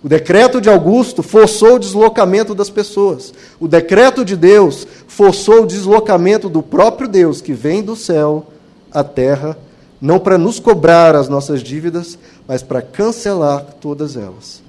O 0.05 0.09
decreto 0.09 0.61
de 0.61 0.69
Augusto 0.69 1.25
forçou 1.25 1.75
o 1.75 1.79
deslocamento 1.81 2.55
das 2.55 2.71
pessoas. 2.71 3.35
O 3.59 3.67
decreto 3.67 4.25
de 4.25 4.37
Deus 4.37 4.87
forçou 5.09 5.65
o 5.65 5.67
deslocamento 5.67 6.49
do 6.49 6.63
próprio 6.63 7.09
Deus, 7.09 7.41
que 7.41 7.53
vem 7.53 7.83
do 7.83 7.97
céu 7.97 8.47
à 8.93 9.03
terra, 9.03 9.59
não 10.01 10.21
para 10.21 10.39
nos 10.39 10.61
cobrar 10.61 11.17
as 11.17 11.29
nossas 11.29 11.61
dívidas, 11.61 12.17
mas 12.47 12.63
para 12.63 12.81
cancelar 12.81 13.67
todas 13.81 14.17
elas. 14.17 14.63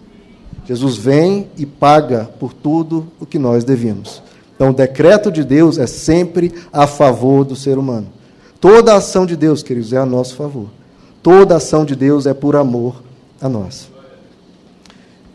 Jesus 0.66 0.98
vem 0.98 1.50
e 1.56 1.68
paga 1.68 2.28
por 2.40 2.52
tudo 2.52 3.06
o 3.20 3.26
que 3.28 3.38
nós 3.38 3.64
devíamos. 3.64 4.24
Então, 4.58 4.72
o 4.72 4.74
decreto 4.74 5.32
de 5.32 5.44
Deus 5.44 5.78
é 5.78 5.86
sempre 5.86 6.52
a 6.74 6.88
favor 6.88 7.46
do 7.46 7.56
ser 7.56 7.78
humano. 7.78 8.08
Toda 8.60 8.96
ação 8.96 9.24
de 9.24 9.36
Deus, 9.36 9.62
queridos, 9.62 9.94
é 9.94 9.98
a 9.98 10.06
nosso 10.06 10.36
favor. 10.36 10.66
Toda 11.22 11.56
ação 11.56 11.86
de 11.86 11.96
Deus 11.96 12.26
é 12.26 12.34
por 12.34 12.56
amor 12.56 13.04
a 13.40 13.48
nós. 13.48 13.88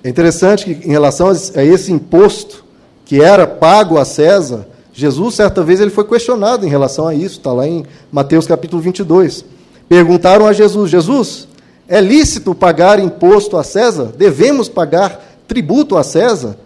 É 0.02 0.08
interessante 0.08 0.64
que, 0.64 0.88
em 0.88 0.90
relação 0.90 1.28
a 1.28 1.62
esse 1.62 1.92
imposto 1.92 2.64
que 3.04 3.22
era 3.22 3.46
pago 3.46 3.96
a 3.96 4.04
César, 4.04 4.66
Jesus, 4.92 5.36
certa 5.36 5.62
vez, 5.62 5.80
ele 5.80 5.90
foi 5.90 6.04
questionado 6.04 6.66
em 6.66 6.68
relação 6.68 7.06
a 7.06 7.14
isso, 7.14 7.38
está 7.38 7.52
lá 7.52 7.66
em 7.66 7.84
Mateus 8.10 8.46
capítulo 8.46 8.82
22. 8.82 9.44
Perguntaram 9.88 10.46
a 10.48 10.52
Jesus: 10.52 10.90
Jesus, 10.90 11.48
é 11.86 12.00
lícito 12.00 12.54
pagar 12.56 12.98
imposto 12.98 13.56
a 13.56 13.62
César? 13.62 14.12
Devemos 14.18 14.68
pagar 14.68 15.22
tributo 15.46 15.96
a 15.96 16.02
César? 16.02 16.56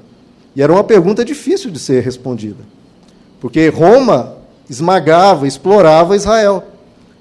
E 0.57 0.63
era 0.63 0.73
uma 0.73 0.83
pergunta 0.83 1.23
difícil 1.23 1.71
de 1.71 1.79
ser 1.79 2.03
respondida. 2.03 2.65
Porque 3.39 3.69
Roma 3.69 4.39
esmagava, 4.69 5.47
explorava 5.47 6.17
Israel. 6.17 6.65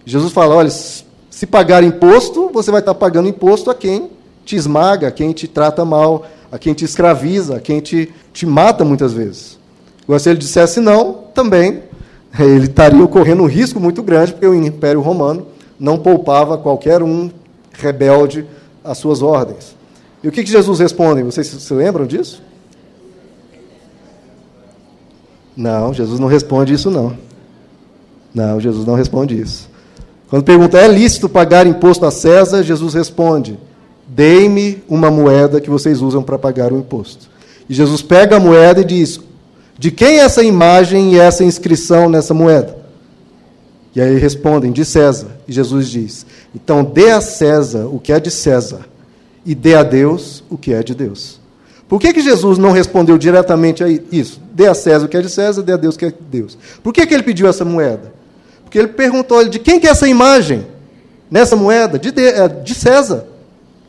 Jesus 0.06 0.32
fala: 0.32 0.56
olha, 0.56 0.70
se 0.70 1.46
pagar 1.46 1.84
imposto, 1.84 2.50
você 2.54 2.72
vai 2.72 2.80
estar 2.80 2.96
pagando 2.96 3.28
imposto 3.28 3.70
a 3.70 3.76
quem 3.76 4.10
te 4.46 4.56
esmaga, 4.56 5.10
a 5.10 5.12
quem 5.12 5.34
te 5.34 5.50
trata 5.50 5.84
mal, 5.84 6.26
a 6.50 6.58
quem 6.58 6.74
te 6.74 6.86
escraviza, 6.86 7.58
a 7.58 7.60
quem 7.60 7.82
te, 7.82 8.10
te 8.32 8.46
mata 8.46 8.86
muitas 8.86 9.12
vezes. 9.12 9.60
Agora, 10.04 10.20
se 10.20 10.30
ele 10.30 10.40
dissesse 10.40 10.80
não, 10.80 11.26
também 11.34 11.84
ele 12.40 12.66
estaria 12.66 13.06
correndo 13.08 13.44
um 13.44 13.48
risco 13.48 13.80
muito 13.80 14.02
grande, 14.02 14.32
porque 14.32 14.48
o 14.48 14.54
Império 14.54 15.02
Romano 15.02 15.48
não 15.78 15.98
poupava 15.98 16.58
qualquer 16.58 17.04
um 17.04 17.30
rebelde 17.74 18.46
às 18.84 18.98
suas 18.98 19.22
ordens. 19.22 19.76
E 20.24 20.28
o 20.28 20.32
que, 20.32 20.44
que 20.44 20.50
Jesus 20.50 20.80
responde? 20.80 21.22
Vocês 21.24 21.48
se 21.48 21.74
lembram 21.74 22.06
disso? 22.06 22.42
Não, 25.56 25.94
Jesus 25.94 26.20
não 26.20 26.28
responde 26.28 26.74
isso, 26.74 26.92
não. 26.92 27.18
Não, 28.34 28.60
Jesus 28.60 28.86
não 28.86 28.96
responde 28.96 29.40
isso. 29.40 29.70
Quando 30.30 30.44
pergunta, 30.44 30.78
é 30.78 30.88
lícito 30.88 31.30
pagar 31.30 31.66
imposto 31.66 32.06
a 32.06 32.12
César? 32.12 32.64
Jesus 32.64 32.94
responde, 32.94 33.58
dei-me 34.08 34.84
uma 34.90 35.10
moeda 35.10 35.62
que 35.62 35.70
vocês 35.70 36.02
usam 36.02 36.22
para 36.22 36.38
pagar 36.38 36.74
o 36.74 36.78
imposto. 36.78 37.30
E 37.70 37.74
Jesus 37.74 38.02
pega 38.02 38.36
a 38.36 38.40
moeda 38.40 38.82
e 38.82 38.86
diz, 38.86 39.20
de 39.78 39.92
quem 39.92 40.20
é 40.20 40.24
essa 40.24 40.44
imagem 40.44 41.14
e 41.14 41.20
essa 41.20 41.44
inscrição 41.44 42.10
nessa 42.10 42.34
moeda? 42.34 42.78
E 43.96 44.02
aí 44.02 44.18
respondem, 44.18 44.72
de 44.72 44.84
César. 44.84 45.30
E 45.48 45.54
Jesus 45.54 45.90
diz: 45.90 46.26
então 46.54 46.84
dê 46.84 47.12
a 47.12 47.22
César 47.22 47.86
o 47.86 48.00
que 48.00 48.12
é 48.12 48.20
de 48.20 48.30
César 48.30 48.82
e 49.46 49.56
dê 49.56 49.76
a 49.76 49.84
Deus 49.84 50.44
o 50.50 50.58
que 50.58 50.74
é 50.74 50.84
de 50.84 50.94
Deus. 50.94 51.40
Por 51.88 52.00
que, 52.00 52.14
que 52.14 52.22
Jesus 52.22 52.58
não 52.58 52.72
respondeu 52.72 53.18
diretamente 53.18 53.84
a 53.84 53.88
isso? 53.88 54.42
Dê 54.52 54.68
a 54.68 54.74
César 54.74 55.06
o 55.06 55.10
que 55.10 55.18
é 55.18 55.22
de 55.22 55.30
César, 55.30 55.62
dê 55.62 55.74
a 55.74 55.78
Deus 55.78 55.96
o 55.96 56.00
que 56.00 56.06
é 56.06 56.10
de 56.10 56.18
Deus. 56.20 56.58
Por 56.84 56.92
que, 56.92 57.06
que 57.06 57.14
ele 57.14 57.24
pediu 57.24 57.48
essa 57.48 57.64
moeda? 57.64 58.14
Porque 58.64 58.80
ele 58.80 58.88
perguntou 58.88 59.48
de 59.48 59.60
quem 59.60 59.80
que 59.80 59.88
é 59.88 59.92
essa 59.92 60.08
imagem 60.08 60.66
nessa 61.30 61.56
moeda? 61.56 62.00
De, 62.00 62.12
de, 62.12 62.28
é, 62.28 62.48
de 62.48 62.74
César. 62.74 63.28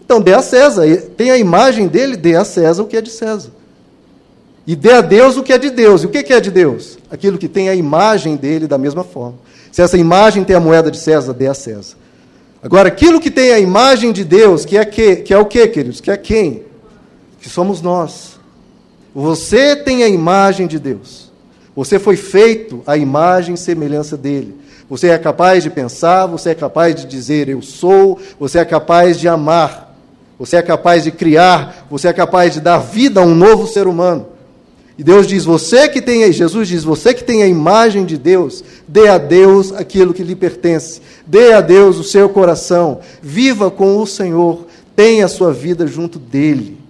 Então 0.04 0.20
dê 0.20 0.34
a 0.34 0.42
César. 0.42 0.84
Tem 1.16 1.30
a 1.30 1.38
imagem 1.38 1.88
dele, 1.88 2.16
dê 2.16 2.36
a 2.36 2.44
César 2.44 2.82
o 2.82 2.86
que 2.86 2.96
é 2.96 3.00
de 3.00 3.10
César. 3.10 3.50
E 4.66 4.76
dê 4.76 4.92
a 4.92 5.00
Deus 5.00 5.36
o 5.36 5.42
que 5.42 5.52
é 5.52 5.58
de 5.58 5.70
Deus. 5.70 6.02
E 6.02 6.06
o 6.06 6.10
que 6.10 6.32
é 6.32 6.40
de 6.40 6.50
Deus? 6.50 6.98
Aquilo 7.10 7.38
que 7.38 7.48
tem 7.48 7.70
a 7.70 7.74
imagem 7.74 8.36
dele 8.36 8.66
da 8.66 8.76
mesma 8.76 9.04
forma. 9.04 9.38
Se 9.72 9.80
essa 9.80 9.96
imagem 9.96 10.44
tem 10.44 10.54
a 10.54 10.60
moeda 10.60 10.90
de 10.90 10.98
César, 10.98 11.32
dê 11.32 11.46
a 11.46 11.54
César. 11.54 11.96
Agora, 12.62 12.88
aquilo 12.88 13.20
que 13.20 13.30
tem 13.30 13.52
a 13.52 13.58
imagem 13.58 14.12
de 14.12 14.24
Deus, 14.24 14.64
que 14.64 14.76
é, 14.76 14.84
que, 14.84 15.16
que 15.16 15.32
é 15.32 15.38
o 15.38 15.46
que, 15.46 15.66
queridos? 15.68 16.00
Que 16.00 16.10
é 16.10 16.16
quem? 16.16 16.62
Que 17.46 17.52
somos 17.52 17.80
nós. 17.80 18.40
Você 19.14 19.76
tem 19.76 20.02
a 20.02 20.08
imagem 20.08 20.66
de 20.66 20.80
Deus. 20.80 21.30
Você 21.76 21.96
foi 21.96 22.16
feito 22.16 22.82
à 22.84 22.96
imagem 22.96 23.54
e 23.54 23.56
semelhança 23.56 24.16
dele. 24.16 24.56
Você 24.90 25.10
é 25.10 25.16
capaz 25.16 25.62
de 25.62 25.70
pensar, 25.70 26.26
você 26.26 26.50
é 26.50 26.54
capaz 26.56 26.96
de 26.96 27.06
dizer 27.06 27.48
eu 27.48 27.62
sou, 27.62 28.18
você 28.36 28.58
é 28.58 28.64
capaz 28.64 29.16
de 29.20 29.28
amar, 29.28 29.96
você 30.36 30.56
é 30.56 30.62
capaz 30.62 31.04
de 31.04 31.12
criar, 31.12 31.86
você 31.88 32.08
é 32.08 32.12
capaz 32.12 32.52
de 32.52 32.60
dar 32.60 32.78
vida 32.78 33.20
a 33.20 33.24
um 33.24 33.32
novo 33.32 33.68
ser 33.68 33.86
humano. 33.86 34.26
E 34.98 35.04
Deus 35.04 35.24
diz: 35.24 35.44
você 35.44 35.88
que 35.88 36.02
tem, 36.02 36.32
Jesus 36.32 36.66
diz: 36.66 36.82
você 36.82 37.14
que 37.14 37.22
tem 37.22 37.44
a 37.44 37.46
imagem 37.46 38.04
de 38.04 38.18
Deus, 38.18 38.64
dê 38.88 39.06
a 39.06 39.18
Deus 39.18 39.72
aquilo 39.72 40.12
que 40.12 40.24
lhe 40.24 40.34
pertence, 40.34 41.00
dê 41.24 41.52
a 41.52 41.60
Deus 41.60 41.96
o 41.96 42.02
seu 42.02 42.28
coração, 42.28 42.98
viva 43.22 43.70
com 43.70 43.98
o 43.98 44.06
Senhor, 44.06 44.66
tenha 44.96 45.26
a 45.26 45.28
sua 45.28 45.52
vida 45.52 45.86
junto 45.86 46.18
dele. 46.18 46.85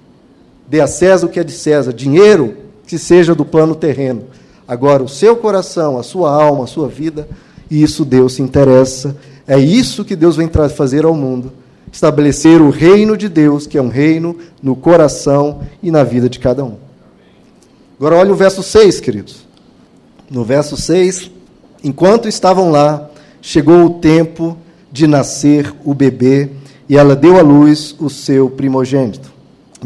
Dê 0.68 0.80
a 0.80 0.86
César 0.86 1.26
o 1.26 1.28
que 1.28 1.40
é 1.40 1.44
de 1.44 1.52
César, 1.52 1.92
dinheiro 1.92 2.56
que 2.86 2.98
seja 2.98 3.34
do 3.34 3.44
plano 3.44 3.74
terreno. 3.74 4.24
Agora, 4.66 5.02
o 5.02 5.08
seu 5.08 5.36
coração, 5.36 5.98
a 5.98 6.02
sua 6.02 6.30
alma, 6.30 6.64
a 6.64 6.66
sua 6.66 6.88
vida, 6.88 7.28
isso 7.70 8.04
Deus 8.04 8.34
se 8.34 8.42
interessa. 8.42 9.16
É 9.46 9.58
isso 9.58 10.04
que 10.04 10.16
Deus 10.16 10.36
vem 10.36 10.50
fazer 10.68 11.04
ao 11.04 11.14
mundo 11.14 11.52
estabelecer 11.92 12.60
o 12.60 12.68
reino 12.68 13.16
de 13.16 13.28
Deus, 13.28 13.66
que 13.66 13.78
é 13.78 13.82
um 13.82 13.88
reino 13.88 14.36
no 14.62 14.76
coração 14.76 15.60
e 15.82 15.90
na 15.90 16.04
vida 16.04 16.28
de 16.28 16.38
cada 16.38 16.62
um. 16.62 16.74
Agora 17.98 18.16
olha 18.16 18.32
o 18.32 18.36
verso 18.36 18.62
6, 18.62 19.00
queridos. 19.00 19.46
No 20.30 20.44
verso 20.44 20.76
6, 20.76 21.30
enquanto 21.82 22.28
estavam 22.28 22.70
lá, 22.70 23.08
chegou 23.40 23.86
o 23.86 23.90
tempo 23.94 24.58
de 24.92 25.06
nascer 25.06 25.72
o 25.84 25.94
bebê 25.94 26.50
e 26.88 26.96
ela 26.96 27.16
deu 27.16 27.38
à 27.38 27.42
luz 27.42 27.94
o 27.98 28.10
seu 28.10 28.50
primogênito. 28.50 29.32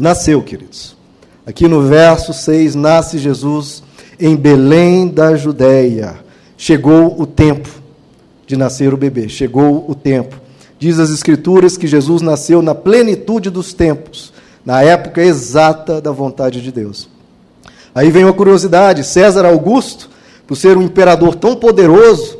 Nasceu, 0.01 0.41
queridos. 0.41 0.97
Aqui 1.45 1.67
no 1.67 1.83
verso 1.83 2.33
6, 2.33 2.73
nasce 2.73 3.19
Jesus 3.19 3.83
em 4.19 4.35
Belém 4.35 5.07
da 5.07 5.35
Judéia. 5.35 6.15
Chegou 6.57 7.21
o 7.21 7.27
tempo 7.27 7.69
de 8.47 8.57
nascer 8.57 8.95
o 8.95 8.97
bebê, 8.97 9.29
chegou 9.29 9.85
o 9.87 9.93
tempo. 9.93 10.41
Diz 10.79 10.97
as 10.97 11.11
Escrituras 11.11 11.77
que 11.77 11.85
Jesus 11.85 12.23
nasceu 12.23 12.63
na 12.63 12.73
plenitude 12.73 13.51
dos 13.51 13.73
tempos, 13.75 14.33
na 14.65 14.81
época 14.81 15.21
exata 15.21 16.01
da 16.01 16.11
vontade 16.11 16.63
de 16.63 16.71
Deus. 16.71 17.07
Aí 17.93 18.09
vem 18.09 18.23
uma 18.23 18.33
curiosidade: 18.33 19.03
César 19.03 19.45
Augusto, 19.45 20.09
por 20.47 20.57
ser 20.57 20.77
um 20.77 20.81
imperador 20.81 21.35
tão 21.35 21.55
poderoso, 21.55 22.39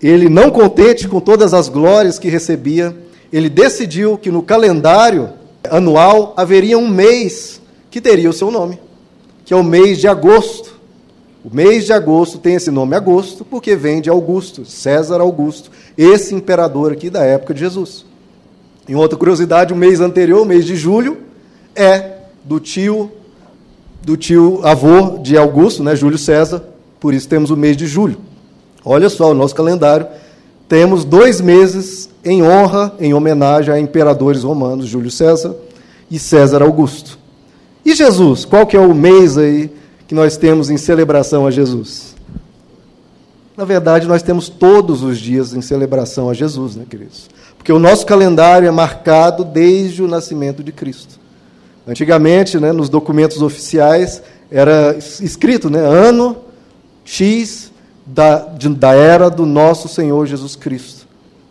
ele, 0.00 0.28
não 0.28 0.52
contente 0.52 1.08
com 1.08 1.18
todas 1.18 1.52
as 1.52 1.68
glórias 1.68 2.16
que 2.16 2.28
recebia, 2.28 2.96
ele 3.32 3.48
decidiu 3.48 4.16
que 4.16 4.30
no 4.30 4.40
calendário 4.40 5.30
anual 5.70 6.34
haveria 6.36 6.78
um 6.78 6.88
mês 6.88 7.60
que 7.90 8.00
teria 8.00 8.30
o 8.30 8.32
seu 8.32 8.50
nome, 8.50 8.78
que 9.44 9.54
é 9.54 9.56
o 9.56 9.64
mês 9.64 9.98
de 9.98 10.08
agosto. 10.08 10.76
O 11.44 11.54
mês 11.54 11.86
de 11.86 11.92
agosto 11.92 12.38
tem 12.38 12.56
esse 12.56 12.70
nome 12.70 12.96
agosto 12.96 13.44
porque 13.44 13.76
vem 13.76 14.00
de 14.00 14.10
Augusto, 14.10 14.64
César 14.64 15.20
Augusto, 15.20 15.70
esse 15.96 16.34
imperador 16.34 16.92
aqui 16.92 17.08
da 17.08 17.24
época 17.24 17.54
de 17.54 17.60
Jesus. 17.60 18.04
Em 18.88 18.94
outra 18.94 19.16
curiosidade, 19.16 19.72
o 19.72 19.76
mês 19.76 20.00
anterior, 20.00 20.42
o 20.42 20.44
mês 20.44 20.64
de 20.64 20.74
julho, 20.74 21.18
é 21.74 22.16
do 22.44 22.58
tio 22.58 23.12
do 24.02 24.16
tio 24.16 24.60
avô 24.64 25.18
de 25.18 25.36
Augusto, 25.36 25.82
né, 25.82 25.96
Júlio 25.96 26.16
César, 26.16 26.62
por 27.00 27.12
isso 27.12 27.28
temos 27.28 27.50
o 27.50 27.56
mês 27.56 27.76
de 27.76 27.88
julho. 27.88 28.18
Olha 28.84 29.08
só 29.08 29.32
o 29.32 29.34
nosso 29.34 29.52
calendário, 29.52 30.06
temos 30.68 31.04
dois 31.04 31.40
meses 31.40 32.08
em 32.24 32.42
honra, 32.42 32.94
em 32.98 33.14
homenagem 33.14 33.72
a 33.72 33.78
imperadores 33.78 34.42
romanos, 34.42 34.86
Júlio 34.86 35.10
César 35.10 35.54
e 36.10 36.18
César 36.18 36.62
Augusto. 36.62 37.18
E 37.84 37.94
Jesus, 37.94 38.44
qual 38.44 38.66
que 38.66 38.76
é 38.76 38.80
o 38.80 38.92
mês 38.92 39.38
aí 39.38 39.70
que 40.08 40.14
nós 40.14 40.36
temos 40.36 40.70
em 40.70 40.76
celebração 40.76 41.46
a 41.46 41.50
Jesus? 41.50 42.16
Na 43.56 43.64
verdade, 43.64 44.06
nós 44.06 44.22
temos 44.22 44.48
todos 44.48 45.02
os 45.02 45.18
dias 45.18 45.54
em 45.54 45.62
celebração 45.62 46.28
a 46.28 46.34
Jesus, 46.34 46.76
né, 46.76 46.84
queridos? 46.88 47.30
Porque 47.56 47.72
o 47.72 47.78
nosso 47.78 48.04
calendário 48.04 48.68
é 48.68 48.70
marcado 48.70 49.44
desde 49.44 50.02
o 50.02 50.08
nascimento 50.08 50.62
de 50.62 50.72
Cristo. 50.72 51.18
Antigamente, 51.86 52.58
né, 52.58 52.72
nos 52.72 52.88
documentos 52.88 53.40
oficiais, 53.40 54.20
era 54.50 54.96
escrito 54.98 55.70
né, 55.70 55.78
ano 55.78 56.36
X 57.04 57.65
da, 58.06 58.38
de, 58.38 58.68
da 58.68 58.92
era 58.92 59.28
do 59.28 59.44
nosso 59.44 59.88
Senhor 59.88 60.26
Jesus 60.26 60.54
Cristo. 60.54 61.06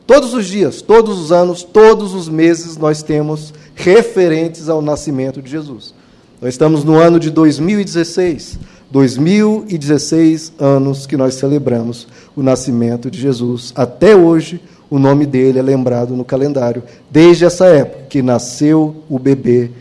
Todos 0.07 0.33
os 0.33 0.45
dias, 0.45 0.81
todos 0.81 1.19
os 1.19 1.31
anos, 1.31 1.63
todos 1.63 2.13
os 2.13 2.29
meses, 2.29 2.77
nós 2.77 3.01
temos 3.01 3.53
referentes 3.73 4.69
ao 4.69 4.81
nascimento 4.81 5.41
de 5.41 5.49
Jesus. 5.49 5.93
Nós 6.41 6.53
estamos 6.53 6.83
no 6.83 6.95
ano 6.95 7.19
de 7.19 7.29
2016. 7.31 8.59
2016 8.91 10.53
anos 10.59 11.07
que 11.07 11.17
nós 11.17 11.35
celebramos 11.35 12.07
o 12.35 12.43
nascimento 12.43 13.09
de 13.09 13.19
Jesus. 13.19 13.73
Até 13.75 14.15
hoje, 14.15 14.61
o 14.89 14.99
nome 14.99 15.25
dele 15.25 15.57
é 15.57 15.61
lembrado 15.61 16.15
no 16.15 16.23
calendário. 16.23 16.83
Desde 17.09 17.45
essa 17.45 17.65
época 17.65 18.05
que 18.09 18.21
nasceu 18.21 18.95
o 19.09 19.17
bebê 19.17 19.71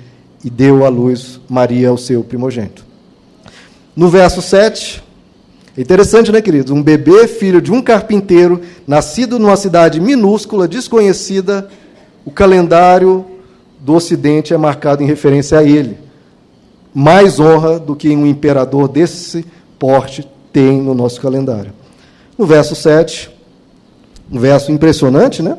e 0.42 0.48
deu 0.48 0.84
à 0.84 0.88
luz 0.88 1.38
Maria, 1.48 1.92
o 1.92 1.98
seu 1.98 2.24
primogênito. 2.24 2.84
No 3.94 4.08
verso 4.08 4.40
7, 4.40 5.04
é 5.76 5.80
interessante, 5.80 6.30
né, 6.30 6.40
queridos? 6.40 6.70
Um 6.70 6.82
bebê, 6.82 7.26
filho 7.26 7.60
de 7.60 7.72
um 7.72 7.82
carpinteiro, 7.82 8.60
nascido 8.86 9.38
numa 9.38 9.56
cidade 9.56 10.00
minúscula, 10.00 10.68
desconhecida, 10.68 11.68
o 12.24 12.30
calendário 12.30 13.24
do 13.80 13.94
Ocidente 13.94 14.54
é 14.54 14.56
marcado 14.56 15.02
em 15.02 15.06
referência 15.06 15.58
a 15.58 15.64
ele. 15.64 15.98
Mais 16.94 17.40
honra 17.40 17.78
do 17.78 17.96
que 17.96 18.08
um 18.08 18.24
imperador 18.24 18.88
desse 18.88 19.44
porte 19.78 20.28
tem 20.52 20.80
no 20.80 20.94
nosso 20.94 21.20
calendário. 21.20 21.72
No 22.38 22.46
verso 22.46 22.76
7, 22.76 23.30
um 24.30 24.38
verso 24.38 24.70
impressionante, 24.70 25.42
né? 25.42 25.58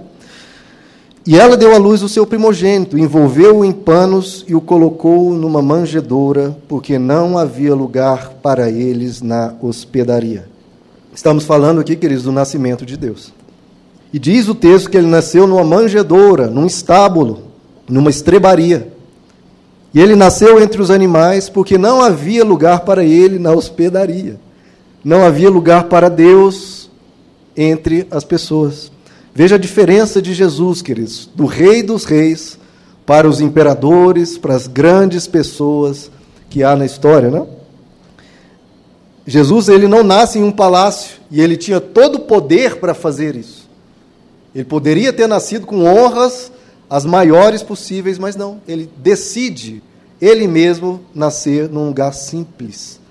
E 1.27 1.35
ela 1.39 1.57
deu 1.57 1.73
à 1.73 1.77
luz 1.77 2.03
o 2.03 2.09
seu 2.09 2.23
primogênito, 2.23 2.99
envolveu-o 2.99 3.65
em 3.65 3.71
panos 3.71 4.45
e 4.47 4.53
o 4.53 4.61
colocou 4.61 5.33
numa 5.33 5.59
manjedoura, 5.59 6.55
porque 6.67 6.99
não 6.99 7.35
havia 7.35 7.73
lugar 7.73 8.33
para 8.43 8.69
eles 8.69 9.23
na 9.23 9.55
hospedaria. 9.59 10.47
Estamos 11.15 11.43
falando 11.43 11.81
aqui, 11.81 11.95
queridos, 11.95 12.25
do 12.25 12.31
nascimento 12.31 12.85
de 12.85 12.95
Deus. 12.95 13.33
E 14.13 14.19
diz 14.19 14.47
o 14.47 14.53
texto 14.53 14.87
que 14.87 14.97
ele 14.97 15.07
nasceu 15.07 15.47
numa 15.47 15.63
manjedoura, 15.63 16.45
num 16.45 16.67
estábulo, 16.67 17.45
numa 17.89 18.11
estrebaria. 18.11 18.93
E 19.95 19.99
ele 19.99 20.15
nasceu 20.15 20.61
entre 20.61 20.79
os 20.79 20.91
animais, 20.91 21.49
porque 21.49 21.75
não 21.75 22.01
havia 22.01 22.43
lugar 22.45 22.81
para 22.81 23.03
ele 23.03 23.39
na 23.39 23.51
hospedaria. 23.51 24.39
Não 25.03 25.25
havia 25.25 25.49
lugar 25.49 25.85
para 25.85 26.07
Deus 26.07 26.87
entre 27.57 28.05
as 28.11 28.23
pessoas. 28.23 28.91
Veja 29.37 29.55
a 29.55 29.59
diferença 29.59 30.21
de 30.21 30.33
Jesus, 30.33 30.81
queridos, 30.81 31.29
do 31.35 31.45
Rei 31.45 31.83
dos 31.83 32.05
Reis 32.05 32.57
para 33.05 33.27
os 33.27 33.41
imperadores, 33.41 34.37
para 34.37 34.55
as 34.55 34.65
grandes 34.65 35.27
pessoas 35.27 36.09
que 36.49 36.63
há 36.63 36.73
na 36.73 36.85
história, 36.85 37.29
né? 37.29 37.45
Jesus 39.27 39.67
ele 39.67 39.89
não 39.89 40.03
nasce 40.03 40.39
em 40.39 40.43
um 40.43 40.53
palácio 40.53 41.17
e 41.29 41.41
ele 41.41 41.57
tinha 41.57 41.81
todo 41.81 42.15
o 42.15 42.19
poder 42.21 42.77
para 42.77 42.93
fazer 42.93 43.35
isso. 43.35 43.67
Ele 44.55 44.63
poderia 44.63 45.11
ter 45.11 45.27
nascido 45.27 45.67
com 45.67 45.83
honras 45.83 46.49
as 46.89 47.03
maiores 47.03 47.61
possíveis, 47.61 48.17
mas 48.17 48.37
não. 48.37 48.61
Ele 48.65 48.89
decide 48.97 49.83
ele 50.21 50.47
mesmo 50.47 51.01
nascer 51.13 51.67
num 51.67 51.87
lugar 51.87 52.13
simples, 52.13 53.01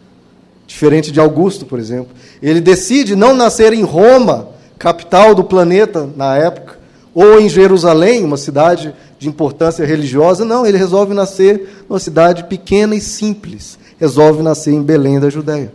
diferente 0.67 1.13
de 1.13 1.21
Augusto, 1.21 1.67
por 1.67 1.79
exemplo. 1.79 2.15
Ele 2.41 2.63
decide 2.63 3.15
não 3.15 3.37
nascer 3.37 3.75
em 3.75 3.83
Roma, 3.83 4.54
capital 4.85 5.35
do 5.35 5.43
planeta 5.43 6.07
na 6.15 6.37
época, 6.37 6.79
ou 7.15 7.41
em 7.41 7.49
Jerusalém, 7.49 8.23
uma 8.23 8.37
cidade 8.37 8.95
de 9.19 9.27
importância 9.27 9.83
religiosa. 9.83 10.45
Não, 10.45 10.67
ele 10.67 10.77
resolve 10.77 11.15
nascer 11.15 11.87
numa 11.89 11.99
cidade 11.99 12.45
pequena 12.45 12.95
e 12.95 13.01
simples. 13.01 13.79
Resolve 13.99 14.43
nascer 14.43 14.75
em 14.75 14.83
Belém 14.83 15.19
da 15.19 15.31
Judéia. 15.31 15.73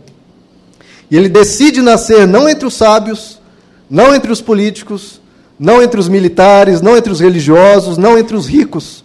E 1.10 1.16
ele 1.16 1.28
decide 1.28 1.82
nascer 1.82 2.24
não 2.24 2.48
entre 2.48 2.64
os 2.64 2.74
sábios, 2.74 3.40
não 3.90 4.14
entre 4.14 4.30
os 4.30 4.40
políticos, 4.40 5.20
não 5.58 5.82
entre 5.82 5.98
os 5.98 6.08
militares, 6.08 6.80
não 6.80 6.96
entre 6.96 7.10
os 7.12 7.18
religiosos, 7.18 7.98
não 7.98 8.16
entre 8.16 8.36
os 8.36 8.46
ricos. 8.46 9.04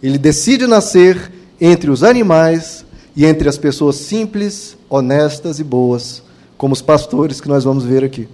Ele 0.00 0.18
decide 0.18 0.68
nascer 0.68 1.32
entre 1.60 1.90
os 1.90 2.04
animais 2.04 2.84
e 3.16 3.26
entre 3.26 3.48
as 3.48 3.58
pessoas 3.58 3.96
simples, 3.96 4.76
honestas 4.88 5.58
e 5.58 5.64
boas, 5.64 6.22
como 6.56 6.74
os 6.74 6.80
pastores 6.80 7.40
que 7.40 7.48
nós 7.48 7.64
vamos 7.64 7.82
ver 7.82 8.04
aqui. 8.04 8.28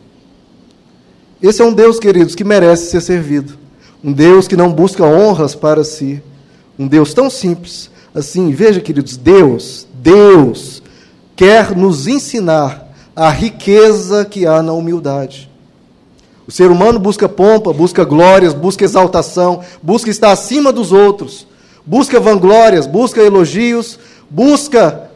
Esse 1.42 1.62
é 1.62 1.64
um 1.64 1.72
Deus, 1.72 2.00
queridos, 2.00 2.34
que 2.34 2.42
merece 2.42 2.90
ser 2.90 3.00
servido. 3.00 3.56
Um 4.02 4.12
Deus 4.12 4.48
que 4.48 4.56
não 4.56 4.72
busca 4.72 5.04
honras 5.04 5.54
para 5.54 5.84
si. 5.84 6.22
Um 6.78 6.86
Deus 6.88 7.14
tão 7.14 7.30
simples. 7.30 7.90
Assim, 8.14 8.50
veja, 8.50 8.80
queridos, 8.80 9.16
Deus, 9.16 9.86
Deus 9.94 10.82
quer 11.36 11.76
nos 11.76 12.08
ensinar 12.08 12.88
a 13.14 13.30
riqueza 13.30 14.24
que 14.24 14.46
há 14.46 14.62
na 14.62 14.72
humildade. 14.72 15.48
O 16.46 16.50
ser 16.50 16.70
humano 16.70 16.98
busca 16.98 17.28
pompa, 17.28 17.72
busca 17.72 18.04
glórias, 18.04 18.54
busca 18.54 18.84
exaltação, 18.84 19.60
busca 19.82 20.10
estar 20.10 20.32
acima 20.32 20.72
dos 20.72 20.92
outros, 20.92 21.46
busca 21.84 22.18
vanglórias, 22.18 22.86
busca 22.86 23.22
elogios, 23.22 23.98
busca 24.30 25.10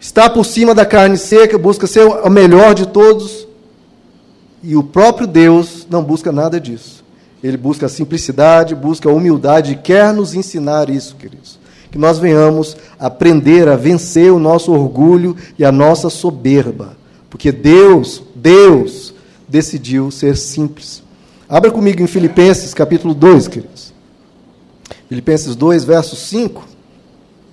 estar 0.00 0.30
por 0.30 0.44
cima 0.44 0.74
da 0.74 0.86
carne 0.86 1.18
seca, 1.18 1.58
busca 1.58 1.86
ser 1.86 2.04
o 2.04 2.30
melhor 2.30 2.74
de 2.74 2.86
todos. 2.86 3.45
E 4.68 4.74
o 4.74 4.82
próprio 4.82 5.28
Deus 5.28 5.86
não 5.88 6.02
busca 6.02 6.32
nada 6.32 6.58
disso. 6.58 7.04
Ele 7.40 7.56
busca 7.56 7.86
a 7.86 7.88
simplicidade, 7.88 8.74
busca 8.74 9.08
a 9.08 9.12
humildade 9.12 9.70
e 9.70 9.76
quer 9.76 10.12
nos 10.12 10.34
ensinar 10.34 10.90
isso, 10.90 11.14
queridos. 11.14 11.56
Que 11.88 11.96
nós 11.96 12.18
venhamos 12.18 12.76
aprender 12.98 13.68
a 13.68 13.76
vencer 13.76 14.32
o 14.32 14.40
nosso 14.40 14.72
orgulho 14.72 15.36
e 15.56 15.64
a 15.64 15.70
nossa 15.70 16.10
soberba. 16.10 16.96
Porque 17.30 17.52
Deus, 17.52 18.24
Deus, 18.34 19.14
decidiu 19.46 20.10
ser 20.10 20.36
simples. 20.36 21.00
Abra 21.48 21.70
comigo 21.70 22.02
em 22.02 22.08
Filipenses 22.08 22.74
capítulo 22.74 23.14
2, 23.14 23.46
queridos. 23.46 23.94
Filipenses 25.08 25.54
2, 25.54 25.84
verso 25.84 26.16
5. 26.16 26.64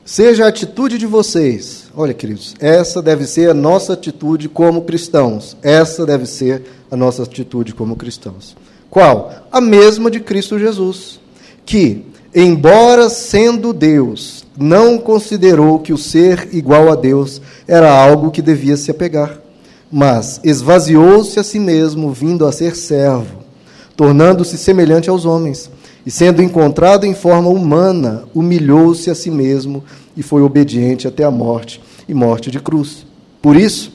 Seja 0.06 0.44
a 0.44 0.50
atitude 0.50 0.98
de 0.98 1.06
vocês, 1.06 1.86
olha, 1.96 2.14
queridos, 2.14 2.56
essa 2.60 3.02
deve 3.02 3.26
ser 3.26 3.50
a 3.50 3.54
nossa 3.54 3.94
atitude 3.94 4.50
como 4.50 4.82
cristãos. 4.82 5.56
Essa 5.64 6.06
deve 6.06 6.26
ser 6.26 6.62
a 6.92 6.98
nossa 6.98 7.24
atitude 7.24 7.74
como 7.74 7.96
cristãos. 7.96 8.54
Qual? 8.90 9.32
A 9.50 9.62
mesma 9.62 10.12
de 10.12 10.20
Cristo 10.20 10.60
Jesus, 10.60 11.22
que, 11.66 12.06
embora 12.36 13.10
sendo 13.10 13.72
Deus, 13.72 14.46
não 14.58 14.98
considerou 14.98 15.80
que 15.80 15.94
o 15.94 15.98
ser 15.98 16.50
igual 16.52 16.92
a 16.92 16.96
Deus 16.96 17.42
era 17.66 17.90
algo 17.90 18.30
que 18.30 18.42
devia 18.42 18.76
se 18.76 18.92
apegar, 18.92 19.40
mas 19.90 20.42
esvaziou-se 20.44 21.40
a 21.40 21.44
si 21.46 21.60
mesmo, 21.60 22.12
vindo 22.12 22.46
a 22.46 22.52
ser 22.52 22.76
servo, 22.76 23.38
tornando-se 23.96 24.58
semelhante 24.58 25.10
aos 25.10 25.24
homens 25.24 25.72
e 26.06 26.12
sendo 26.12 26.42
encontrado 26.42 27.06
em 27.06 27.14
forma 27.14 27.50
humana, 27.50 28.24
humilhou-se 28.34 29.10
a 29.10 29.16
si 29.16 29.32
mesmo 29.32 29.84
e 30.16 30.22
foi 30.22 30.42
obediente 30.42 31.08
até 31.08 31.24
a 31.24 31.32
morte 31.32 31.82
e 32.08 32.14
morte 32.14 32.52
de 32.52 32.60
cruz. 32.60 33.06
Por 33.42 33.56
isso, 33.56 33.92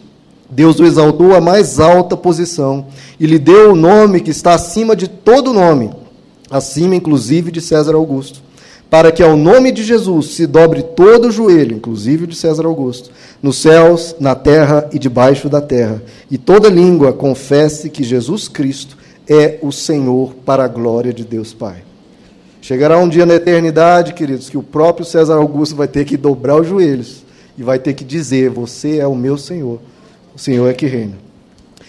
Deus 0.51 0.81
o 0.81 0.85
exaltou 0.85 1.35
à 1.35 1.41
mais 1.41 1.79
alta 1.79 2.17
posição 2.17 2.87
e 3.21 3.27
lhe 3.27 3.39
deu 3.39 3.73
o 3.73 3.77
nome 3.77 4.21
que 4.21 4.31
está 4.31 4.55
acima 4.55 4.97
de 4.97 5.07
todo 5.07 5.53
nome, 5.53 5.91
acima 6.51 6.95
inclusive 6.95 7.51
de 7.51 7.61
César 7.61 7.95
Augusto, 7.95 8.41
para 8.89 9.13
que 9.13 9.23
ao 9.23 9.37
nome 9.37 9.71
de 9.71 9.85
Jesus 9.85 10.29
se 10.29 10.47
dobre 10.47 10.83
todo 10.83 11.29
o 11.29 11.31
joelho, 11.31 11.77
inclusive 11.77 12.27
de 12.27 12.35
César 12.35 12.65
Augusto, 12.65 13.11
nos 13.43 13.59
céus, 13.59 14.17
na 14.19 14.35
terra 14.35 14.89
e 14.91 14.99
debaixo 14.99 15.51
da 15.51 15.61
terra, 15.61 16.03
e 16.31 16.39
toda 16.39 16.71
língua 16.71 17.13
confesse 17.13 17.91
que 17.91 18.03
Jesus 18.03 18.49
Cristo 18.49 18.97
é 19.29 19.59
o 19.61 19.71
Senhor 19.71 20.33
para 20.47 20.65
a 20.65 20.69
glória 20.69 21.13
de 21.13 21.25
Deus 21.25 21.53
Pai. 21.53 21.88
Chegará 22.69 22.99
um 22.99 23.09
dia 23.09 23.25
na 23.25 23.37
eternidade, 23.37 24.13
queridos, 24.13 24.51
que 24.51 24.59
o 24.59 24.63
próprio 24.63 25.03
César 25.03 25.37
Augusto 25.37 25.75
vai 25.75 25.89
ter 25.89 26.05
que 26.05 26.19
dobrar 26.19 26.61
os 26.61 26.69
joelhos 26.69 27.25
e 27.57 27.63
vai 27.63 27.79
ter 27.79 27.95
que 27.95 28.05
dizer: 28.05 28.51
Você 28.51 28.99
é 28.99 29.07
o 29.07 29.15
meu 29.15 29.39
Senhor, 29.39 29.81
o 30.37 30.39
Senhor 30.39 30.69
é 30.69 30.75
que 30.75 30.85
reina. 30.85 31.15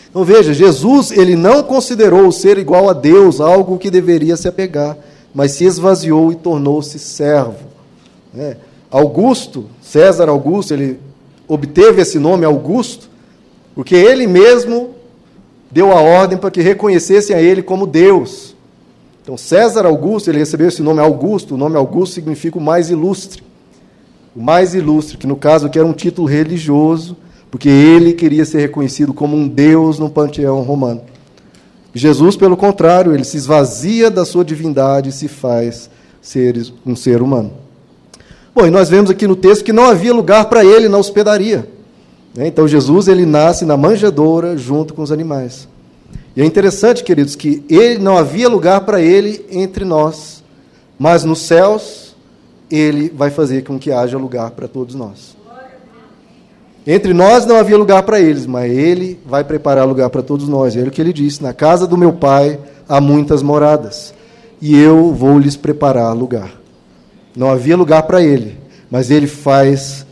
Então 0.10 0.24
veja, 0.24 0.54
Jesus 0.54 1.12
ele 1.12 1.36
não 1.36 1.63
considerou 1.63 2.30
o 2.30 2.32
ser 2.32 2.58
igual 2.58 2.89
a 2.89 2.94
Deus 2.94 3.42
algo 3.42 3.78
que 3.78 3.92
deveria 3.92 4.38
se 4.38 4.48
apegar, 4.48 4.98
mas 5.34 5.52
se 5.52 5.65
esvaziou 5.65 6.32
e 6.32 6.36
tornou-se 6.36 6.98
servo. 6.98 7.58
Né? 8.34 8.56
Augusto, 8.89 9.65
César 9.82 10.30
Augusto, 10.30 10.74
ele 10.74 10.98
obteve 11.46 12.04
esse 12.04 12.18
nome 12.18 12.46
Augusto, 12.46 13.10
porque 13.76 13.96
ele 13.96 14.28
mesmo 14.28 14.92
deu 15.70 15.92
a 15.92 16.00
ordem 16.00 16.38
para 16.38 16.50
que 16.50 16.62
reconhecessem 16.62 17.36
a 17.36 17.42
ele 17.42 17.62
como 17.62 17.86
Deus. 17.86 18.56
Então 19.30 19.38
César 19.38 19.86
Augusto, 19.86 20.32
ele 20.32 20.39
recebeu 20.39 20.70
esse 20.70 20.82
nome 20.82 21.00
Augusto, 21.00 21.54
o 21.54 21.58
nome 21.58 21.76
Augusto 21.76 22.15
significa 22.15 22.58
o 22.58 22.62
mais 22.62 22.89
ilustre. 22.89 23.44
O 24.36 24.42
mais 24.42 24.74
ilustre, 24.74 25.18
que 25.18 25.28
no 25.28 25.36
caso 25.36 25.68
aqui 25.68 25.78
era 25.78 25.88
um 25.88 25.94
título 25.94 26.28
religioso, 26.28 27.15
porque 27.52 27.70
ele 27.70 28.13
queria 28.13 28.44
ser 28.44 28.58
reconhecido 28.58 29.13
como 29.13 29.38
um 29.38 29.48
Deus 29.48 30.00
no 30.00 30.10
panteão 30.10 30.63
romano. 30.63 31.02
Jesus, 31.94 32.36
pelo 32.36 32.58
contrário, 32.58 33.13
ele 33.13 33.24
se 33.24 33.38
esvazia 33.38 34.10
da 34.10 34.26
sua 34.26 34.44
divindade 34.44 35.10
e 35.10 35.12
se 35.12 35.28
faz 35.28 35.92
ser 36.20 36.60
um 36.84 36.96
ser 36.96 37.22
humano. 37.22 37.52
Bom, 38.56 38.65
e 38.65 38.72
nós 38.72 38.89
vemos 38.89 39.12
aqui 39.12 39.28
no 39.28 39.36
texto 39.36 39.63
que 39.63 39.72
não 39.72 39.86
havia 39.86 40.12
lugar 40.12 40.50
para 40.50 40.65
ele 40.65 40.89
na 40.89 40.98
hospedaria. 40.98 41.70
Né? 42.34 42.48
Então 42.48 42.68
Jesus 42.68 43.08
ele 43.08 43.28
nasce 43.28 43.63
na 43.63 43.78
manjedoura 43.78 44.58
junto 44.58 44.96
com 44.96 45.04
os 45.04 45.12
animais. 45.12 45.69
E 46.39 46.41
é 46.41 46.45
interessante, 46.45 47.04
queridos, 47.04 47.36
que 47.36 47.65
ele 47.69 47.97
não 47.97 48.17
havia 48.17 48.47
lugar 48.47 48.80
para 48.86 49.02
ele 49.02 49.45
entre 49.52 49.84
nós, 49.84 50.41
mas 50.97 51.25
nos 51.25 51.39
céus 51.39 52.15
ele 52.71 53.10
vai 53.13 53.30
fazer 53.30 53.65
com 53.65 53.78
que 53.78 53.91
haja 53.91 54.17
lugar 54.17 54.52
para 54.52 54.65
todos 54.65 54.95
nós. 54.95 55.36
Entre 56.88 57.13
nós 57.13 57.45
não 57.45 57.58
havia 57.58 57.78
lugar 57.78 58.04
para 58.04 58.21
eles, 58.21 58.45
mas 58.45 58.71
ele 58.71 59.19
vai 59.25 59.43
preparar 59.43 59.86
lugar 59.86 60.10
para 60.10 60.23
todos 60.23 60.47
nós. 60.47 60.78
É 60.78 60.82
o 60.82 60.89
que 60.89 61.02
ele 61.02 61.12
disse: 61.12 61.43
Na 61.43 61.54
casa 61.54 61.86
do 61.86 61.97
meu 61.97 62.13
pai 62.13 62.58
há 62.88 63.02
muitas 63.02 63.43
moradas, 63.43 64.13
e 64.62 64.80
eu 64.80 65.13
vou 65.13 65.38
lhes 65.38 65.58
preparar 65.58 66.15
lugar. 66.15 66.54
Não 67.36 67.52
havia 67.52 67.75
lugar 67.75 68.04
para 68.04 68.23
ele, 68.23 68.58
mas 68.89 69.12
ele 69.12 69.28
faz 69.28 70.06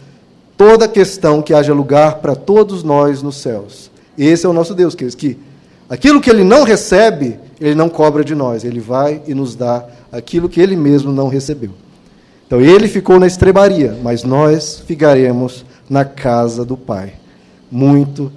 toda 0.58 0.84
a 0.84 0.90
questão 0.90 1.42
que 1.42 1.54
haja 1.54 1.74
lugar 1.74 2.16
para 2.16 2.36
todos 2.36 2.84
nós 2.84 3.22
nos 3.22 3.38
céus. 3.38 3.90
Esse 4.18 4.46
é 4.46 4.50
o 4.50 4.54
nosso 4.54 4.76
Deus, 4.76 4.94
queridos, 4.94 5.16
que 5.16 5.47
aquilo 5.90 6.22
que 6.22 6.30
ele 6.30 6.44
não 6.44 6.64
recebe, 6.64 7.40
ele 7.60 7.76
não 7.76 7.90
cobra 7.90 8.24
de 8.24 8.36
nós, 8.36 8.64
ele 8.64 8.80
vai 8.80 9.22
e 9.28 9.34
nos 9.34 9.56
dá 9.56 9.86
aquilo 10.12 10.50
que 10.50 10.62
ele 10.62 10.76
mesmo 10.76 11.12
não 11.12 11.28
recebeu. 11.28 11.72
Então 12.46 12.62
ele 12.62 12.88
ficou 12.88 13.20
na 13.20 13.28
estrebaria, 13.28 13.98
mas 14.02 14.24
nós 14.24 14.82
ficaremos 14.86 15.66
na 15.90 16.06
casa 16.06 16.64
do 16.64 16.78
Pai. 16.78 17.14
Muito 17.70 18.32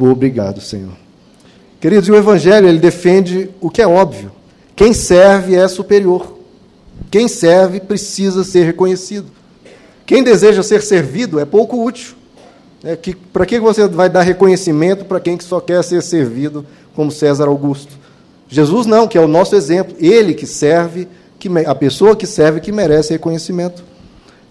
obrigado, 0.00 0.60
Senhor. 0.60 0.92
Queridos, 1.80 2.08
o 2.08 2.16
Evangelho 2.16 2.66
ele 2.66 2.80
defende 2.80 3.50
o 3.60 3.70
que 3.70 3.80
é 3.80 3.86
óbvio. 3.86 4.32
Quem 4.74 4.92
serve 4.92 5.54
é 5.54 5.66
superior. 5.68 6.36
Quem 7.10 7.28
serve 7.28 7.78
precisa 7.78 8.42
ser 8.42 8.64
reconhecido. 8.64 9.26
Quem 10.04 10.22
deseja 10.22 10.62
ser 10.62 10.82
servido 10.82 11.38
é 11.38 11.44
pouco 11.44 11.84
útil. 11.84 12.17
É 12.82 12.96
que, 12.96 13.14
para 13.14 13.44
que 13.44 13.58
você 13.58 13.88
vai 13.88 14.08
dar 14.08 14.22
reconhecimento 14.22 15.04
para 15.04 15.20
quem 15.20 15.38
só 15.40 15.60
quer 15.60 15.82
ser 15.82 16.02
servido, 16.02 16.64
como 16.94 17.10
César 17.10 17.48
Augusto? 17.48 17.98
Jesus 18.48 18.86
não, 18.86 19.08
que 19.08 19.18
é 19.18 19.20
o 19.20 19.28
nosso 19.28 19.56
exemplo. 19.56 19.96
Ele 19.98 20.32
que 20.32 20.46
serve, 20.46 21.08
que, 21.38 21.48
a 21.66 21.74
pessoa 21.74 22.16
que 22.16 22.26
serve 22.26 22.60
que 22.60 22.72
merece 22.72 23.12
reconhecimento. 23.12 23.84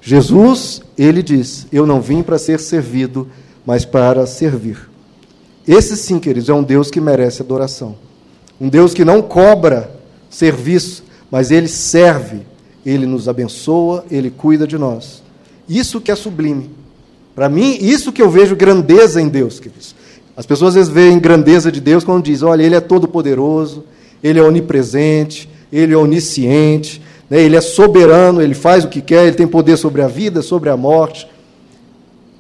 Jesus, 0.02 0.82
ele 0.98 1.24
diz: 1.24 1.68
Eu 1.72 1.86
não 1.86 2.02
vim 2.02 2.22
para 2.22 2.38
ser 2.38 2.60
servido, 2.60 3.28
mas 3.66 3.86
para 3.86 4.26
servir. 4.26 4.90
Esse 5.68 5.98
sim, 5.98 6.20
queridos, 6.20 6.50
é 6.50 6.54
um 6.54 6.64
Deus 6.64 6.90
que 6.90 7.02
merece 7.02 7.42
adoração. 7.42 7.96
Um 8.60 8.70
Deus 8.70 8.94
que 8.94 9.04
não 9.04 9.22
cobra 9.22 9.92
serviço, 10.30 11.04
mas 11.30 11.52
ele 11.52 11.68
serve, 11.68 12.42
ele 12.86 13.06
nos 13.06 13.28
abençoa, 13.28 14.06
ele 14.10 14.30
cuida 14.30 14.66
de 14.66 14.78
nós. 14.78 15.22
Isso 15.68 16.00
que 16.00 16.12
é 16.12 16.16
sublime. 16.16 16.77
Para 17.38 17.50
mim, 17.50 17.78
isso 17.80 18.12
que 18.12 18.20
eu 18.20 18.32
vejo 18.32 18.56
grandeza 18.56 19.22
em 19.22 19.28
Deus, 19.28 19.60
queridos. 19.60 19.94
As 20.36 20.44
pessoas 20.44 20.70
às 20.70 20.74
vezes 20.74 20.90
veem 20.92 21.20
grandeza 21.20 21.72
de 21.72 21.80
Deus 21.80 22.04
quando 22.04 22.24
dizem: 22.24 22.48
olha, 22.48 22.64
ele 22.64 22.74
é 22.74 22.80
todo 22.80 23.08
poderoso, 23.08 23.84
ele 24.24 24.40
é 24.40 24.42
onipresente, 24.42 25.48
ele 25.72 25.94
é 25.94 25.98
onisciente, 25.98 27.00
né? 27.30 27.40
Ele 27.40 27.56
é 27.56 27.62
soberano, 27.62 28.42
ele 28.42 28.56
faz 28.56 28.86
o 28.86 28.88
que 28.88 29.02
quer, 29.02 29.28
ele 29.28 29.36
tem 29.36 29.46
poder 29.46 29.78
sobre 29.78 30.02
a 30.02 30.08
vida, 30.08 30.42
sobre 30.42 30.72
a 30.72 30.76
morte. 30.76 31.28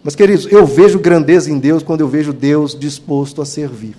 Mas, 0.03 0.15
queridos, 0.15 0.47
eu 0.51 0.65
vejo 0.65 0.97
grandeza 0.97 1.51
em 1.51 1.60
Deus 1.60 1.83
quando 1.83 2.01
eu 2.01 2.07
vejo 2.07 2.33
Deus 2.33 2.75
disposto 2.75 3.39
a 3.39 3.45
servir. 3.45 3.95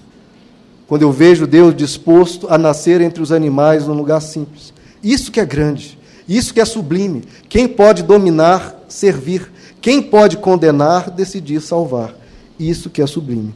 Quando 0.89 1.03
eu 1.03 1.13
vejo 1.13 1.47
Deus 1.47 1.77
disposto 1.77 2.49
a 2.51 2.59
nascer 2.59 3.01
entre 3.01 3.23
os 3.23 3.31
animais 3.31 3.87
num 3.87 3.95
lugar 3.95 4.21
simples. 4.21 4.75
Isso 5.01 5.31
que 5.31 5.39
é 5.39 5.47
grande, 5.47 5.97
isso 6.29 6.53
que 6.53 6.61
é 6.61 6.65
sublime. 6.65 7.23
Quem 7.49 7.69
pode 7.69 8.03
dominar, 8.03 8.85
servir. 8.89 9.49
Quem 9.89 10.03
pode 10.03 10.37
condenar, 10.37 11.11
decidir 11.11 11.63
salvar. 11.63 12.15
Isso 12.61 12.91
que 12.91 13.01
é 13.01 13.07
sublime. 13.07 13.55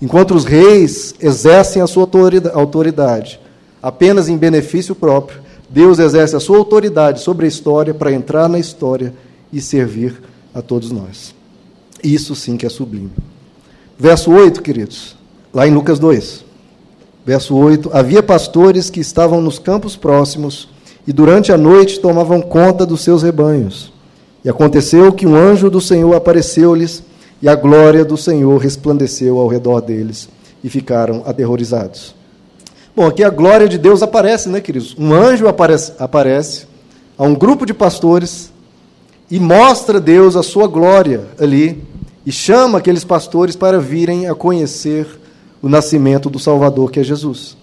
Enquanto 0.00 0.34
os 0.34 0.46
reis 0.46 1.14
exercem 1.20 1.82
a 1.82 1.86
sua 1.86 2.08
autoridade 2.54 3.38
apenas 3.82 4.30
em 4.30 4.38
benefício 4.38 4.94
próprio, 4.94 5.42
Deus 5.68 5.98
exerce 5.98 6.34
a 6.34 6.40
sua 6.40 6.56
autoridade 6.56 7.20
sobre 7.20 7.44
a 7.44 7.48
história 7.50 7.92
para 7.92 8.10
entrar 8.10 8.48
na 8.48 8.58
história 8.58 9.12
e 9.52 9.60
servir 9.60 10.18
a 10.54 10.62
todos 10.62 10.90
nós. 10.90 11.34
Isso 12.02 12.34
sim 12.34 12.56
que 12.56 12.64
é 12.64 12.70
sublime. 12.70 13.12
Verso 13.98 14.32
8, 14.32 14.62
queridos, 14.62 15.14
lá 15.52 15.68
em 15.68 15.74
Lucas 15.74 15.98
2. 15.98 16.42
Verso 17.22 17.54
8: 17.54 17.90
Havia 17.92 18.22
pastores 18.22 18.88
que 18.88 19.00
estavam 19.00 19.42
nos 19.42 19.58
campos 19.58 19.94
próximos 19.94 20.70
e 21.06 21.12
durante 21.12 21.52
a 21.52 21.58
noite 21.58 22.00
tomavam 22.00 22.40
conta 22.40 22.86
dos 22.86 23.02
seus 23.02 23.22
rebanhos. 23.22 23.94
E 24.46 24.48
aconteceu 24.48 25.12
que 25.12 25.26
um 25.26 25.34
anjo 25.34 25.68
do 25.68 25.80
Senhor 25.80 26.14
apareceu-lhes 26.14 27.02
e 27.42 27.48
a 27.48 27.56
glória 27.56 28.04
do 28.04 28.16
Senhor 28.16 28.56
resplandeceu 28.58 29.40
ao 29.40 29.48
redor 29.48 29.80
deles 29.80 30.28
e 30.62 30.70
ficaram 30.70 31.24
aterrorizados. 31.26 32.14
Bom, 32.94 33.08
aqui 33.08 33.24
a 33.24 33.28
glória 33.28 33.68
de 33.68 33.76
Deus 33.76 34.04
aparece, 34.04 34.48
né, 34.48 34.60
queridos? 34.60 34.94
Um 34.96 35.12
anjo 35.12 35.48
aparece, 35.48 35.94
aparece 35.98 36.68
a 37.18 37.24
um 37.24 37.34
grupo 37.34 37.66
de 37.66 37.74
pastores 37.74 38.52
e 39.28 39.40
mostra 39.40 39.98
Deus 39.98 40.36
a 40.36 40.44
sua 40.44 40.68
glória 40.68 41.24
ali 41.40 41.82
e 42.24 42.30
chama 42.30 42.78
aqueles 42.78 43.02
pastores 43.02 43.56
para 43.56 43.80
virem 43.80 44.28
a 44.28 44.34
conhecer 44.36 45.08
o 45.60 45.68
nascimento 45.68 46.30
do 46.30 46.38
Salvador, 46.38 46.92
que 46.92 47.00
é 47.00 47.02
Jesus. 47.02 47.56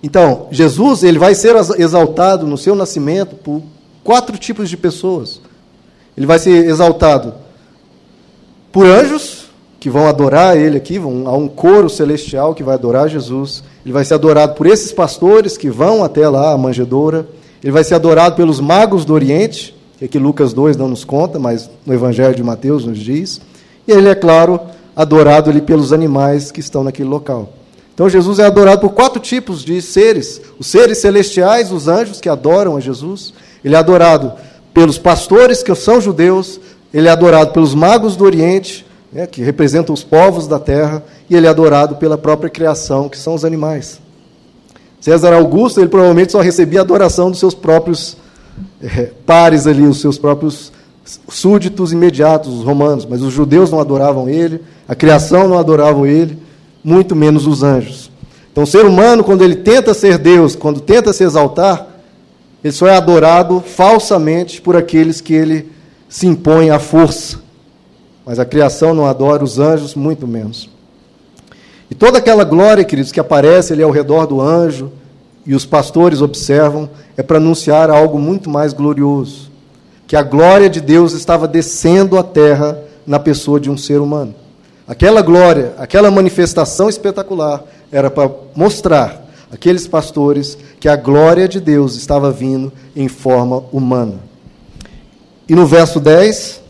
Então, 0.00 0.46
Jesus 0.52 1.02
ele 1.02 1.18
vai 1.18 1.34
ser 1.34 1.56
exaltado 1.80 2.46
no 2.46 2.56
seu 2.56 2.76
nascimento 2.76 3.34
por 3.34 3.60
quatro 4.04 4.38
tipos 4.38 4.70
de 4.70 4.76
pessoas. 4.76 5.49
Ele 6.16 6.26
vai 6.26 6.38
ser 6.38 6.66
exaltado 6.66 7.34
por 8.72 8.86
anjos, 8.86 9.50
que 9.80 9.88
vão 9.88 10.06
adorar 10.06 10.56
ele 10.56 10.76
aqui, 10.76 10.98
vão, 10.98 11.26
há 11.26 11.34
um 11.34 11.48
coro 11.48 11.88
celestial 11.88 12.54
que 12.54 12.62
vai 12.62 12.74
adorar 12.74 13.08
Jesus. 13.08 13.64
Ele 13.84 13.94
vai 13.94 14.04
ser 14.04 14.14
adorado 14.14 14.54
por 14.54 14.66
esses 14.66 14.92
pastores 14.92 15.56
que 15.56 15.70
vão 15.70 16.04
até 16.04 16.28
lá, 16.28 16.52
a 16.52 16.58
manjedoura. 16.58 17.26
Ele 17.62 17.72
vai 17.72 17.82
ser 17.82 17.94
adorado 17.94 18.36
pelos 18.36 18.60
magos 18.60 19.06
do 19.06 19.14
Oriente, 19.14 19.74
que 19.98 20.04
aqui 20.04 20.18
Lucas 20.18 20.52
2 20.52 20.76
não 20.76 20.86
nos 20.86 21.02
conta, 21.02 21.38
mas 21.38 21.70
no 21.86 21.94
Evangelho 21.94 22.34
de 22.34 22.42
Mateus 22.42 22.84
nos 22.84 22.98
diz. 22.98 23.40
E 23.88 23.92
ele 23.92 24.08
é, 24.08 24.14
claro, 24.14 24.60
adorado 24.94 25.48
ali 25.48 25.62
pelos 25.62 25.92
animais 25.92 26.52
que 26.52 26.60
estão 26.60 26.84
naquele 26.84 27.08
local. 27.08 27.50
Então 27.94 28.08
Jesus 28.08 28.38
é 28.38 28.44
adorado 28.44 28.82
por 28.82 28.90
quatro 28.90 29.20
tipos 29.20 29.64
de 29.64 29.80
seres: 29.80 30.42
os 30.58 30.66
seres 30.66 30.98
celestiais, 30.98 31.72
os 31.72 31.88
anjos 31.88 32.20
que 32.20 32.28
adoram 32.28 32.76
a 32.76 32.80
Jesus. 32.80 33.32
Ele 33.64 33.74
é 33.74 33.78
adorado 33.78 34.32
pelos 34.72 34.98
pastores 34.98 35.62
que 35.62 35.74
são 35.74 36.00
judeus. 36.00 36.60
Ele 36.92 37.08
é 37.08 37.10
adorado 37.10 37.52
pelos 37.52 37.74
magos 37.74 38.16
do 38.16 38.24
Oriente 38.24 38.84
né, 39.12 39.26
que 39.26 39.42
representam 39.42 39.92
os 39.92 40.04
povos 40.04 40.46
da 40.46 40.58
terra, 40.58 41.02
e 41.28 41.36
ele 41.36 41.46
é 41.46 41.50
adorado 41.50 41.96
pela 41.96 42.16
própria 42.16 42.48
criação, 42.48 43.08
que 43.08 43.18
são 43.18 43.34
os 43.34 43.44
animais. 43.44 44.00
César 45.00 45.32
Augusto, 45.32 45.80
ele 45.80 45.88
provavelmente 45.88 46.32
só 46.32 46.40
recebia 46.40 46.80
adoração 46.80 47.30
dos 47.30 47.40
seus 47.40 47.54
próprios 47.54 48.16
é, 48.82 49.10
pares 49.24 49.66
ali, 49.66 49.82
os 49.82 50.00
seus 50.00 50.18
próprios 50.18 50.72
súditos 51.28 51.92
imediatos, 51.92 52.52
os 52.52 52.64
romanos, 52.64 53.06
mas 53.06 53.22
os 53.22 53.32
judeus 53.32 53.70
não 53.70 53.80
adoravam 53.80 54.28
ele, 54.28 54.60
A 54.86 54.94
criação 54.94 55.48
não 55.48 55.58
adorava 55.58 56.06
ele, 56.08 56.38
muito 56.84 57.16
menos 57.16 57.46
os 57.46 57.62
anjos. 57.62 58.10
Então, 58.52 58.64
o 58.64 58.66
ser 58.66 58.84
humano, 58.84 59.24
quando 59.24 59.42
ele 59.42 59.56
tenta 59.56 59.94
ser 59.94 60.18
Deus, 60.18 60.54
quando 60.54 60.80
tenta 60.80 61.12
se 61.12 61.24
exaltar, 61.24 61.86
ele 62.62 62.72
só 62.72 62.86
é 62.86 62.96
adorado 62.96 63.60
falsamente 63.60 64.60
por 64.60 64.76
aqueles 64.76 65.20
que 65.20 65.34
ele 65.34 65.70
se 66.08 66.26
impõe 66.26 66.70
à 66.70 66.78
força. 66.78 67.38
Mas 68.24 68.38
a 68.38 68.44
criação 68.44 68.94
não 68.94 69.06
adora 69.06 69.42
os 69.42 69.58
anjos, 69.58 69.94
muito 69.94 70.26
menos. 70.26 70.68
E 71.90 71.94
toda 71.94 72.18
aquela 72.18 72.44
glória, 72.44 72.84
queridos, 72.84 73.10
que 73.10 73.18
aparece 73.18 73.72
ali 73.72 73.82
ao 73.82 73.90
redor 73.90 74.26
do 74.26 74.40
anjo, 74.40 74.92
e 75.46 75.54
os 75.54 75.64
pastores 75.64 76.20
observam, 76.20 76.88
é 77.16 77.22
para 77.22 77.38
anunciar 77.38 77.90
algo 77.90 78.18
muito 78.18 78.50
mais 78.50 78.72
glorioso: 78.72 79.50
que 80.06 80.14
a 80.14 80.22
glória 80.22 80.68
de 80.68 80.80
Deus 80.80 81.12
estava 81.12 81.48
descendo 81.48 82.18
à 82.18 82.22
terra 82.22 82.78
na 83.06 83.18
pessoa 83.18 83.58
de 83.58 83.70
um 83.70 83.76
ser 83.76 84.00
humano. 84.00 84.34
Aquela 84.86 85.22
glória, 85.22 85.72
aquela 85.78 86.10
manifestação 86.10 86.88
espetacular, 86.88 87.64
era 87.90 88.10
para 88.10 88.30
mostrar 88.54 89.29
aqueles 89.50 89.86
pastores 89.86 90.56
que 90.78 90.88
a 90.88 90.96
glória 90.96 91.48
de 91.48 91.60
Deus 91.60 91.96
estava 91.96 92.30
vindo 92.30 92.72
em 92.94 93.08
forma 93.08 93.64
humana. 93.72 94.20
E 95.48 95.54
no 95.54 95.66
verso 95.66 95.98
10, 95.98 96.62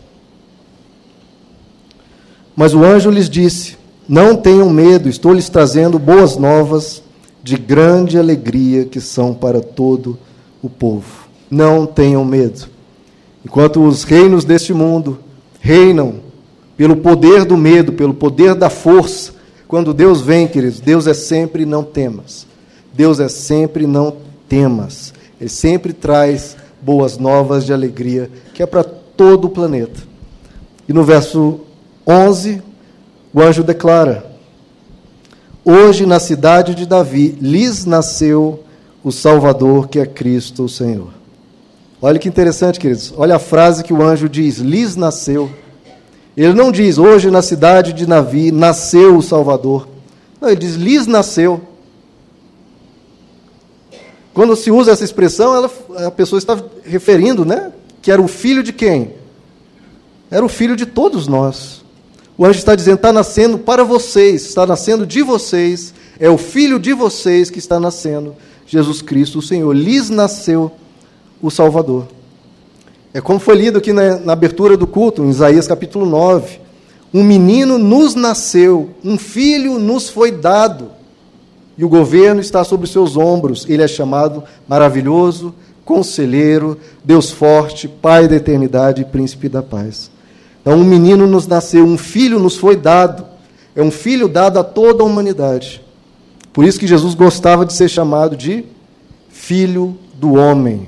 mas 2.56 2.74
o 2.74 2.82
anjo 2.84 3.10
lhes 3.10 3.28
disse: 3.28 3.76
Não 4.08 4.36
tenham 4.36 4.70
medo, 4.70 5.08
estou 5.08 5.32
lhes 5.32 5.48
trazendo 5.48 5.98
boas 5.98 6.36
novas 6.36 7.02
de 7.42 7.56
grande 7.56 8.18
alegria 8.18 8.84
que 8.84 9.00
são 9.00 9.34
para 9.34 9.60
todo 9.60 10.18
o 10.62 10.68
povo. 10.68 11.28
Não 11.50 11.86
tenham 11.86 12.24
medo. 12.24 12.68
Enquanto 13.44 13.82
os 13.82 14.04
reinos 14.04 14.44
deste 14.44 14.72
mundo 14.72 15.18
reinam 15.60 16.20
pelo 16.76 16.96
poder 16.96 17.44
do 17.44 17.56
medo, 17.56 17.92
pelo 17.92 18.14
poder 18.14 18.54
da 18.54 18.70
força, 18.70 19.32
quando 19.66 19.94
Deus 19.94 20.20
vem, 20.20 20.48
queridos, 20.48 20.80
Deus 20.80 21.06
é 21.06 21.14
sempre 21.14 21.64
não 21.64 21.82
temas. 21.82 22.46
Deus 22.92 23.20
é 23.20 23.28
sempre 23.28 23.86
não 23.86 24.16
temas. 24.48 25.14
Ele 25.40 25.48
sempre 25.50 25.92
traz 25.92 26.56
boas 26.82 27.18
novas 27.18 27.64
de 27.64 27.72
alegria, 27.72 28.30
que 28.54 28.62
é 28.62 28.66
para 28.66 28.84
todo 28.84 29.46
o 29.46 29.50
planeta. 29.50 30.00
E 30.88 30.92
no 30.92 31.04
verso 31.04 31.60
11, 32.06 32.62
o 33.32 33.40
anjo 33.40 33.62
declara: 33.62 34.26
Hoje 35.64 36.04
na 36.06 36.18
cidade 36.18 36.74
de 36.74 36.86
Davi 36.86 37.36
lhes 37.40 37.84
nasceu 37.84 38.64
o 39.04 39.12
Salvador, 39.12 39.88
que 39.88 39.98
é 39.98 40.06
Cristo 40.06 40.64
o 40.64 40.68
Senhor. 40.68 41.10
Olha 42.02 42.18
que 42.18 42.28
interessante, 42.28 42.80
queridos. 42.80 43.12
Olha 43.16 43.36
a 43.36 43.38
frase 43.38 43.84
que 43.84 43.92
o 43.92 44.02
anjo 44.02 44.28
diz: 44.28 44.58
lhes 44.58 44.96
nasceu. 44.96 45.50
Ele 46.36 46.54
não 46.54 46.72
diz, 46.72 46.96
hoje 46.96 47.30
na 47.30 47.42
cidade 47.42 47.92
de 47.92 48.06
Navi 48.06 48.50
nasceu 48.50 49.16
o 49.16 49.22
Salvador. 49.22 49.86
Não, 50.40 50.48
ele 50.48 50.60
diz, 50.60 50.74
lhes 50.74 51.06
nasceu. 51.06 51.60
Quando 54.40 54.56
se 54.56 54.70
usa 54.70 54.90
essa 54.90 55.04
expressão, 55.04 55.54
ela, 55.54 55.70
a 56.06 56.10
pessoa 56.10 56.38
está 56.38 56.58
referindo, 56.82 57.44
né? 57.44 57.72
Que 58.00 58.10
era 58.10 58.22
o 58.22 58.26
filho 58.26 58.62
de 58.62 58.72
quem? 58.72 59.12
Era 60.30 60.42
o 60.42 60.48
filho 60.48 60.74
de 60.74 60.86
todos 60.86 61.28
nós. 61.28 61.84
O 62.38 62.46
anjo 62.46 62.58
está 62.58 62.74
dizendo, 62.74 62.94
está 62.94 63.12
nascendo 63.12 63.58
para 63.58 63.84
vocês, 63.84 64.46
está 64.46 64.64
nascendo 64.64 65.06
de 65.06 65.22
vocês, 65.22 65.92
é 66.18 66.30
o 66.30 66.38
filho 66.38 66.78
de 66.78 66.94
vocês 66.94 67.50
que 67.50 67.58
está 67.58 67.78
nascendo, 67.78 68.34
Jesus 68.66 69.02
Cristo, 69.02 69.40
o 69.40 69.42
Senhor. 69.42 69.76
Lhes 69.76 70.08
nasceu 70.08 70.72
o 71.42 71.50
Salvador. 71.50 72.08
É 73.12 73.20
como 73.20 73.38
foi 73.38 73.56
lido 73.56 73.76
aqui 73.76 73.92
na, 73.92 74.20
na 74.20 74.32
abertura 74.32 74.74
do 74.74 74.86
culto, 74.86 75.22
em 75.22 75.28
Isaías 75.28 75.68
capítulo 75.68 76.06
9. 76.06 76.60
Um 77.12 77.22
menino 77.22 77.76
nos 77.76 78.14
nasceu, 78.14 78.88
um 79.04 79.18
filho 79.18 79.78
nos 79.78 80.08
foi 80.08 80.32
dado, 80.32 80.92
e 81.80 81.84
o 81.84 81.88
governo 81.88 82.42
está 82.42 82.62
sobre 82.62 82.86
seus 82.86 83.16
ombros. 83.16 83.64
Ele 83.66 83.82
é 83.82 83.88
chamado 83.88 84.44
maravilhoso, 84.68 85.54
conselheiro, 85.82 86.76
Deus 87.02 87.30
forte, 87.30 87.88
Pai 87.88 88.28
da 88.28 88.36
eternidade 88.36 89.00
e 89.00 89.04
príncipe 89.06 89.48
da 89.48 89.62
paz. 89.62 90.10
Então, 90.60 90.74
um 90.74 90.84
menino 90.84 91.26
nos 91.26 91.46
nasceu, 91.46 91.86
um 91.86 91.96
filho 91.96 92.38
nos 92.38 92.58
foi 92.58 92.76
dado. 92.76 93.24
É 93.74 93.80
um 93.80 93.90
filho 93.90 94.28
dado 94.28 94.58
a 94.58 94.62
toda 94.62 95.02
a 95.02 95.06
humanidade. 95.06 95.82
Por 96.52 96.66
isso 96.66 96.78
que 96.78 96.86
Jesus 96.86 97.14
gostava 97.14 97.64
de 97.64 97.72
ser 97.72 97.88
chamado 97.88 98.36
de 98.36 98.62
filho 99.30 99.96
do 100.12 100.34
homem. 100.34 100.86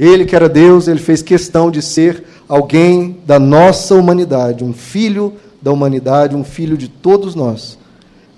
Ele 0.00 0.24
que 0.24 0.34
era 0.34 0.48
Deus, 0.48 0.88
ele 0.88 0.98
fez 0.98 1.22
questão 1.22 1.70
de 1.70 1.80
ser 1.80 2.24
alguém 2.48 3.18
da 3.24 3.38
nossa 3.38 3.94
humanidade, 3.94 4.64
um 4.64 4.72
filho 4.72 5.34
da 5.62 5.70
humanidade, 5.70 6.34
um 6.34 6.42
filho 6.42 6.76
de 6.76 6.88
todos 6.88 7.36
nós. 7.36 7.78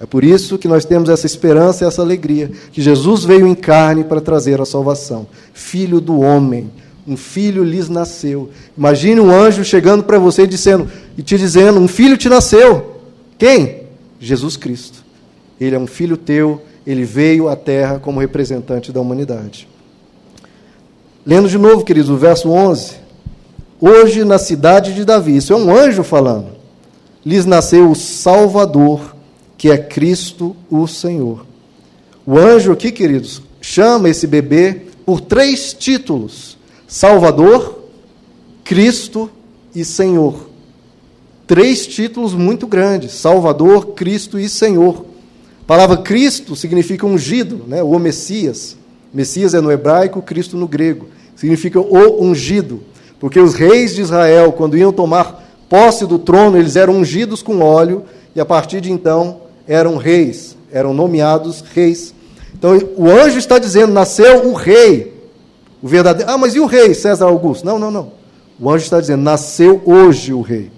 É 0.01 0.07
por 0.07 0.25
isso 0.25 0.59
que 0.59 0.69
nós 0.69 0.85
temos 0.85 1.09
essa 1.09 1.27
esperança 1.27 1.85
e 1.85 1.87
essa 1.87 2.03
alegria, 2.03 2.51
que 2.73 2.83
Jesus 2.83 3.25
veio 3.25 3.47
em 3.47 3.55
carne 3.55 4.05
para 4.05 4.21
trazer 4.21 4.61
a 4.61 4.67
salvação. 4.67 5.27
Filho 5.53 6.01
do 6.01 6.21
homem, 6.21 6.71
um 7.07 7.17
filho 7.17 7.63
lhes 7.63 7.89
nasceu. 7.89 8.51
Imagine 8.77 9.21
um 9.21 9.31
anjo 9.31 9.65
chegando 9.65 10.05
para 10.05 10.19
você 10.19 10.43
e 10.43 10.47
dizendo 10.47 10.91
e 11.17 11.23
te 11.23 11.39
dizendo: 11.39 11.79
"Um 11.79 11.89
filho 11.89 12.17
te 12.17 12.29
nasceu". 12.29 13.01
Quem? 13.39 13.85
Jesus 14.19 14.57
Cristo. 14.57 15.05
Ele 15.61 15.77
é 15.77 15.79
um 15.79 15.87
filho 15.87 16.17
teu, 16.17 16.63
ele 16.87 17.05
veio 17.05 17.49
à 17.49 17.57
terra 17.57 17.99
como 17.99 18.21
representante 18.21 18.91
da 18.91 19.01
humanidade. 19.01 19.69
Lendo 21.25 21.49
de 21.49 21.57
novo, 21.57 21.85
queridos, 21.85 22.11
o 22.11 22.17
verso 22.17 22.51
11. 22.51 22.97
Hoje, 23.81 24.25
na 24.25 24.39
cidade 24.39 24.95
de 24.95 25.05
Davi, 25.05 25.37
isso 25.37 25.53
é 25.53 25.57
um 25.57 25.75
anjo 25.75 26.03
falando, 26.03 26.49
lhes 27.25 27.47
nasceu 27.47 27.91
o 27.91 27.95
Salvador, 27.95 29.14
que 29.65 29.71
é 29.71 29.79
Cristo 29.79 30.55
o 30.71 30.87
Senhor. 30.87 31.47
O 32.27 32.37
anjo 32.37 32.71
aqui, 32.71 32.93
queridos, 32.93 33.41
chama 33.63 34.11
esse 34.11 34.27
bebê 34.27 34.83
por 35.07 35.23
três 35.23 35.73
títulos: 35.73 36.59
Salvador, 36.87 37.83
Cristo 38.63 39.31
e 39.75 39.83
Senhor. 39.83 40.51
Três 41.47 41.87
títulos 41.87 42.35
muito 42.35 42.67
grandes: 42.67 43.13
Salvador, 43.13 43.95
Cristo 43.95 44.39
e 44.39 44.51
Senhor. 44.51 45.07
A 45.63 45.65
palavra 45.67 45.97
Cristo 45.97 46.55
significa 46.55 47.07
ungido, 47.07 47.65
né? 47.67 47.83
o 47.83 47.99
Messias. 47.99 48.77
Messias 49.15 49.55
é 49.55 49.63
no 49.63 49.73
hebraico, 49.73 50.21
Cristo 50.21 50.59
no 50.59 50.69
grego. 50.69 51.09
Significa 51.35 51.81
o 51.81 52.23
ungido. 52.23 52.83
Porque 53.19 53.41
os 53.41 53.55
reis 53.55 53.95
de 53.95 54.03
Israel, 54.03 54.53
quando 54.53 54.77
iam 54.77 54.93
tomar 54.93 55.43
posse 55.71 56.05
do 56.05 56.19
trono, 56.19 56.59
eles 56.59 56.77
eram 56.77 56.99
ungidos 56.99 57.41
com 57.41 57.61
óleo 57.61 58.05
e 58.37 58.41
a 58.43 58.45
partir 58.45 58.83
de 58.83 58.93
então 58.93 59.44
eram 59.67 59.97
reis, 59.97 60.57
eram 60.73 60.93
nomeados 60.93 61.63
reis. 61.75 62.15
Então 62.55 62.79
o 62.97 63.11
anjo 63.11 63.39
está 63.39 63.59
dizendo: 63.59 63.93
nasceu 63.93 64.47
o 64.47 64.55
rei, 64.55 65.13
o 65.83 65.89
verdadeiro. 65.89 66.31
Ah, 66.31 66.39
mas 66.39 66.55
e 66.55 66.61
o 66.61 66.67
rei, 66.67 66.95
César 66.95 67.27
Augusto? 67.27 67.65
Não, 67.65 67.79
não, 67.79 67.91
não. 67.91 68.13
O 68.59 68.71
anjo 68.71 68.85
está 68.85 69.01
dizendo: 69.01 69.23
nasceu 69.23 69.83
hoje 69.85 70.33
o 70.33 70.41
rei. 70.41 70.71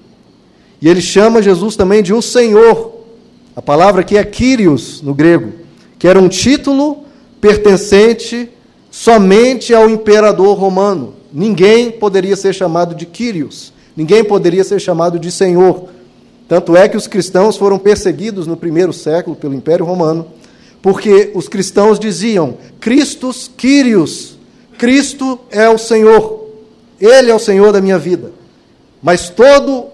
E 0.81 0.89
ele 0.89 1.01
chama 1.01 1.43
Jesus 1.43 1.77
também 1.77 2.03
de 2.03 2.13
o 2.13 2.23
Senhor. 2.23 2.95
A 3.55 3.63
palavra 3.63 4.03
aqui 4.03 4.19
é 4.19 4.25
Kyrios 4.25 5.01
no 5.01 5.15
grego, 5.15 5.53
que 5.99 6.07
era 6.07 6.21
um 6.21 6.29
título 6.29 7.05
pertencente 7.41 8.51
somente 8.91 9.75
ao 9.75 9.89
imperador 9.89 10.59
romano. 10.59 11.15
Ninguém 11.33 11.91
poderia 11.91 12.37
ser 12.37 12.55
chamado 12.55 12.95
de 12.95 13.07
Quírios, 13.07 13.73
ninguém 13.97 14.25
poderia 14.25 14.65
ser 14.65 14.81
chamado 14.81 15.19
de 15.19 15.31
Senhor. 15.31 15.89
Tanto 16.49 16.77
é 16.77 16.89
que 16.89 16.97
os 16.97 17.07
cristãos 17.07 17.57
foram 17.57 17.79
perseguidos 17.79 18.47
no 18.47 18.57
primeiro 18.57 18.93
século 18.93 19.35
pelo 19.35 19.55
Império 19.55 19.85
Romano, 19.85 20.27
porque 20.81 21.33
os 21.35 21.49
cristãos 21.49 21.99
diziam: 21.99 22.57
Christus 22.79 23.51
Quírios, 23.57 24.39
Cristo 24.79 25.41
é 25.51 25.69
o 25.69 25.79
Senhor, 25.79 26.49
Ele 27.01 27.31
é 27.31 27.35
o 27.35 27.41
Senhor 27.41 27.73
da 27.73 27.81
minha 27.81 27.99
vida. 27.99 28.31
Mas 29.03 29.29
todo 29.29 29.87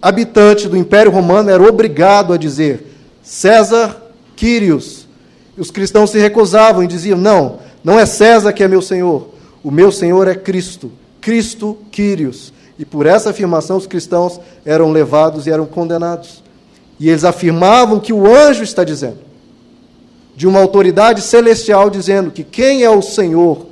habitante 0.00 0.68
do 0.68 0.76
Império 0.76 1.12
Romano 1.12 1.50
era 1.50 1.62
obrigado 1.62 2.32
a 2.32 2.36
dizer 2.36 2.84
César 3.22 4.02
Quírios, 4.34 5.06
os 5.56 5.70
cristãos 5.70 6.10
se 6.10 6.18
recusavam 6.18 6.82
e 6.82 6.88
diziam: 6.88 7.18
não, 7.18 7.60
não 7.84 7.98
é 7.98 8.06
César 8.06 8.52
que 8.52 8.64
é 8.64 8.68
meu 8.68 8.82
Senhor, 8.82 9.28
o 9.62 9.70
meu 9.70 9.92
Senhor 9.92 10.26
é 10.26 10.34
Cristo, 10.34 10.90
Cristo 11.20 11.78
Quírios. 11.90 12.52
E 12.82 12.84
por 12.84 13.06
essa 13.06 13.30
afirmação 13.30 13.76
os 13.76 13.86
cristãos 13.86 14.40
eram 14.64 14.90
levados 14.90 15.46
e 15.46 15.52
eram 15.52 15.66
condenados. 15.66 16.42
E 16.98 17.08
eles 17.08 17.22
afirmavam 17.22 18.00
que 18.00 18.12
o 18.12 18.26
anjo 18.26 18.64
está 18.64 18.82
dizendo, 18.82 19.18
de 20.34 20.48
uma 20.48 20.58
autoridade 20.58 21.20
celestial 21.20 21.88
dizendo 21.88 22.32
que 22.32 22.42
quem 22.42 22.82
é 22.82 22.90
o 22.90 23.00
Senhor 23.00 23.68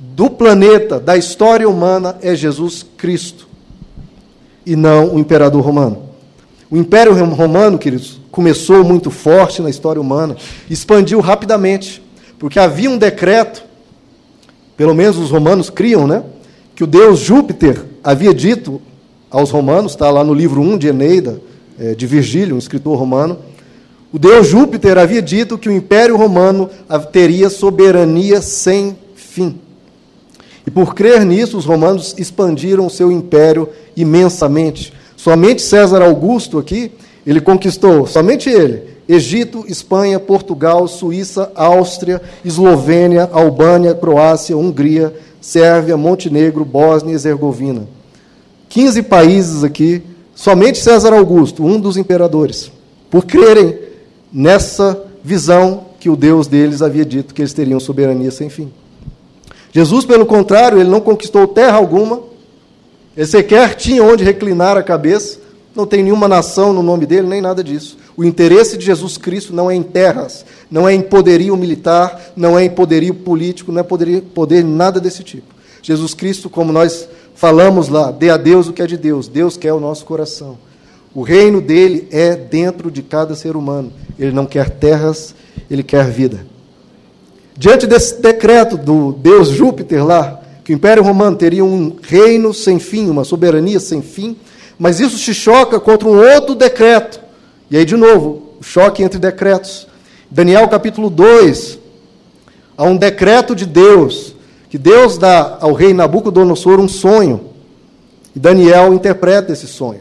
do 0.00 0.28
planeta, 0.28 0.98
da 0.98 1.16
história 1.16 1.68
humana, 1.68 2.16
é 2.20 2.34
Jesus 2.34 2.84
Cristo, 2.96 3.46
e 4.66 4.74
não 4.74 5.14
o 5.14 5.20
imperador 5.20 5.62
romano. 5.62 6.08
O 6.68 6.76
Império 6.76 7.14
Romano, 7.14 7.78
queridos, 7.78 8.20
começou 8.32 8.82
muito 8.82 9.08
forte 9.08 9.62
na 9.62 9.70
história 9.70 10.02
humana, 10.02 10.36
expandiu 10.68 11.20
rapidamente, 11.20 12.02
porque 12.40 12.58
havia 12.58 12.90
um 12.90 12.98
decreto, 12.98 13.62
pelo 14.76 14.96
menos 14.96 15.16
os 15.16 15.30
romanos 15.30 15.70
criam, 15.70 16.08
né? 16.08 16.24
Que 16.74 16.82
o 16.82 16.88
deus 16.88 17.20
Júpiter 17.20 17.86
havia 18.08 18.32
dito 18.32 18.80
aos 19.30 19.50
romanos, 19.50 19.92
está 19.92 20.10
lá 20.10 20.24
no 20.24 20.32
livro 20.32 20.62
1 20.62 20.78
de 20.78 20.88
Eneida, 20.88 21.42
é, 21.78 21.94
de 21.94 22.06
Virgílio, 22.06 22.54
um 22.54 22.58
escritor 22.58 22.98
romano, 22.98 23.38
o 24.10 24.18
deus 24.18 24.46
Júpiter 24.46 24.96
havia 24.96 25.20
dito 25.20 25.58
que 25.58 25.68
o 25.68 25.72
Império 25.72 26.16
Romano 26.16 26.70
teria 27.12 27.50
soberania 27.50 28.40
sem 28.40 28.96
fim. 29.14 29.60
E 30.66 30.70
por 30.70 30.94
crer 30.94 31.22
nisso, 31.26 31.58
os 31.58 31.66
romanos 31.66 32.14
expandiram 32.16 32.86
o 32.86 32.90
seu 32.90 33.12
império 33.12 33.68
imensamente. 33.94 34.94
Somente 35.14 35.60
César 35.60 36.00
Augusto 36.00 36.56
aqui, 36.56 36.90
ele 37.26 37.42
conquistou, 37.42 38.06
somente 38.06 38.48
ele, 38.48 38.84
Egito, 39.06 39.66
Espanha, 39.68 40.18
Portugal, 40.18 40.88
Suíça, 40.88 41.52
Áustria, 41.54 42.22
Eslovênia, 42.42 43.28
Albânia, 43.30 43.94
Croácia, 43.94 44.56
Hungria, 44.56 45.14
Sérvia, 45.42 45.98
Montenegro, 45.98 46.64
Bósnia 46.64 47.12
e 47.12 47.14
Herzegovina. 47.14 47.97
15 48.68 49.02
países 49.04 49.64
aqui, 49.64 50.02
somente 50.34 50.78
César 50.78 51.12
Augusto, 51.12 51.64
um 51.64 51.80
dos 51.80 51.96
imperadores, 51.96 52.70
por 53.10 53.24
crerem 53.24 53.78
nessa 54.32 55.04
visão 55.22 55.86
que 55.98 56.08
o 56.10 56.16
Deus 56.16 56.46
deles 56.46 56.82
havia 56.82 57.04
dito 57.04 57.34
que 57.34 57.42
eles 57.42 57.52
teriam 57.52 57.80
soberania 57.80 58.30
sem 58.30 58.48
fim. 58.48 58.70
Jesus, 59.72 60.04
pelo 60.04 60.26
contrário, 60.26 60.78
ele 60.78 60.88
não 60.88 61.00
conquistou 61.00 61.46
terra 61.46 61.76
alguma, 61.76 62.20
ele 63.16 63.26
sequer 63.26 63.74
tinha 63.74 64.02
onde 64.02 64.24
reclinar 64.24 64.76
a 64.76 64.82
cabeça, 64.82 65.40
não 65.74 65.86
tem 65.86 66.02
nenhuma 66.02 66.26
nação 66.26 66.72
no 66.72 66.82
nome 66.82 67.06
dele, 67.06 67.26
nem 67.26 67.40
nada 67.40 67.62
disso. 67.62 67.96
O 68.16 68.24
interesse 68.24 68.76
de 68.76 68.84
Jesus 68.84 69.16
Cristo 69.16 69.54
não 69.54 69.70
é 69.70 69.74
em 69.74 69.82
terras, 69.82 70.44
não 70.70 70.88
é 70.88 70.94
em 70.94 71.00
poderio 71.00 71.56
militar, 71.56 72.32
não 72.36 72.58
é 72.58 72.64
em 72.64 72.70
poderio 72.70 73.14
político, 73.14 73.70
não 73.70 73.80
é 73.80 73.84
poderio, 73.84 74.22
poder 74.22 74.64
nada 74.64 75.00
desse 75.00 75.22
tipo. 75.22 75.54
Jesus 75.82 76.14
Cristo, 76.14 76.50
como 76.50 76.72
nós 76.72 77.08
falamos 77.38 77.88
lá, 77.88 78.10
dê 78.10 78.30
a 78.30 78.36
Deus 78.36 78.66
o 78.66 78.72
que 78.72 78.82
é 78.82 78.86
de 78.86 78.96
Deus, 78.96 79.28
Deus 79.28 79.56
quer 79.56 79.72
o 79.72 79.78
nosso 79.78 80.04
coração. 80.04 80.58
O 81.14 81.22
reino 81.22 81.60
dele 81.60 82.08
é 82.10 82.34
dentro 82.34 82.90
de 82.90 83.00
cada 83.00 83.36
ser 83.36 83.54
humano. 83.54 83.92
Ele 84.18 84.32
não 84.32 84.44
quer 84.44 84.68
terras, 84.68 85.36
ele 85.70 85.84
quer 85.84 86.10
vida. 86.10 86.44
Diante 87.56 87.86
desse 87.86 88.20
decreto 88.20 88.76
do 88.76 89.12
Deus 89.12 89.50
Júpiter 89.50 90.04
lá, 90.04 90.40
que 90.64 90.72
o 90.72 90.74
Império 90.74 91.02
Romano 91.02 91.36
teria 91.36 91.64
um 91.64 91.96
reino 92.02 92.52
sem 92.52 92.80
fim, 92.80 93.08
uma 93.08 93.22
soberania 93.22 93.78
sem 93.78 94.02
fim, 94.02 94.36
mas 94.76 94.98
isso 94.98 95.16
se 95.16 95.32
choca 95.32 95.78
contra 95.78 96.08
um 96.08 96.18
outro 96.18 96.56
decreto. 96.56 97.20
E 97.70 97.76
aí, 97.76 97.84
de 97.84 97.96
novo, 97.96 98.54
o 98.60 98.64
choque 98.64 99.00
entre 99.04 99.18
decretos. 99.20 99.86
Daniel 100.28 100.66
capítulo 100.66 101.08
2, 101.08 101.78
há 102.76 102.82
um 102.82 102.96
decreto 102.96 103.54
de 103.54 103.64
Deus, 103.64 104.34
que 104.68 104.76
Deus 104.76 105.16
dá 105.16 105.58
ao 105.60 105.72
rei 105.72 105.94
Nabucodonosor 105.94 106.78
um 106.78 106.88
sonho. 106.88 107.40
E 108.36 108.38
Daniel 108.38 108.92
interpreta 108.92 109.52
esse 109.52 109.66
sonho. 109.66 110.00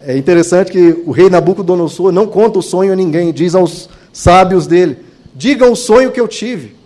É 0.00 0.16
interessante 0.16 0.70
que 0.70 1.02
o 1.06 1.10
rei 1.10 1.30
Nabucodonosor 1.30 2.12
não 2.12 2.26
conta 2.26 2.58
o 2.58 2.62
sonho 2.62 2.92
a 2.92 2.96
ninguém, 2.96 3.32
diz 3.32 3.54
aos 3.54 3.88
sábios 4.12 4.66
dele: 4.66 4.98
Diga 5.34 5.70
o 5.70 5.76
sonho 5.76 6.10
que 6.10 6.20
eu 6.20 6.26
tive. 6.26 6.76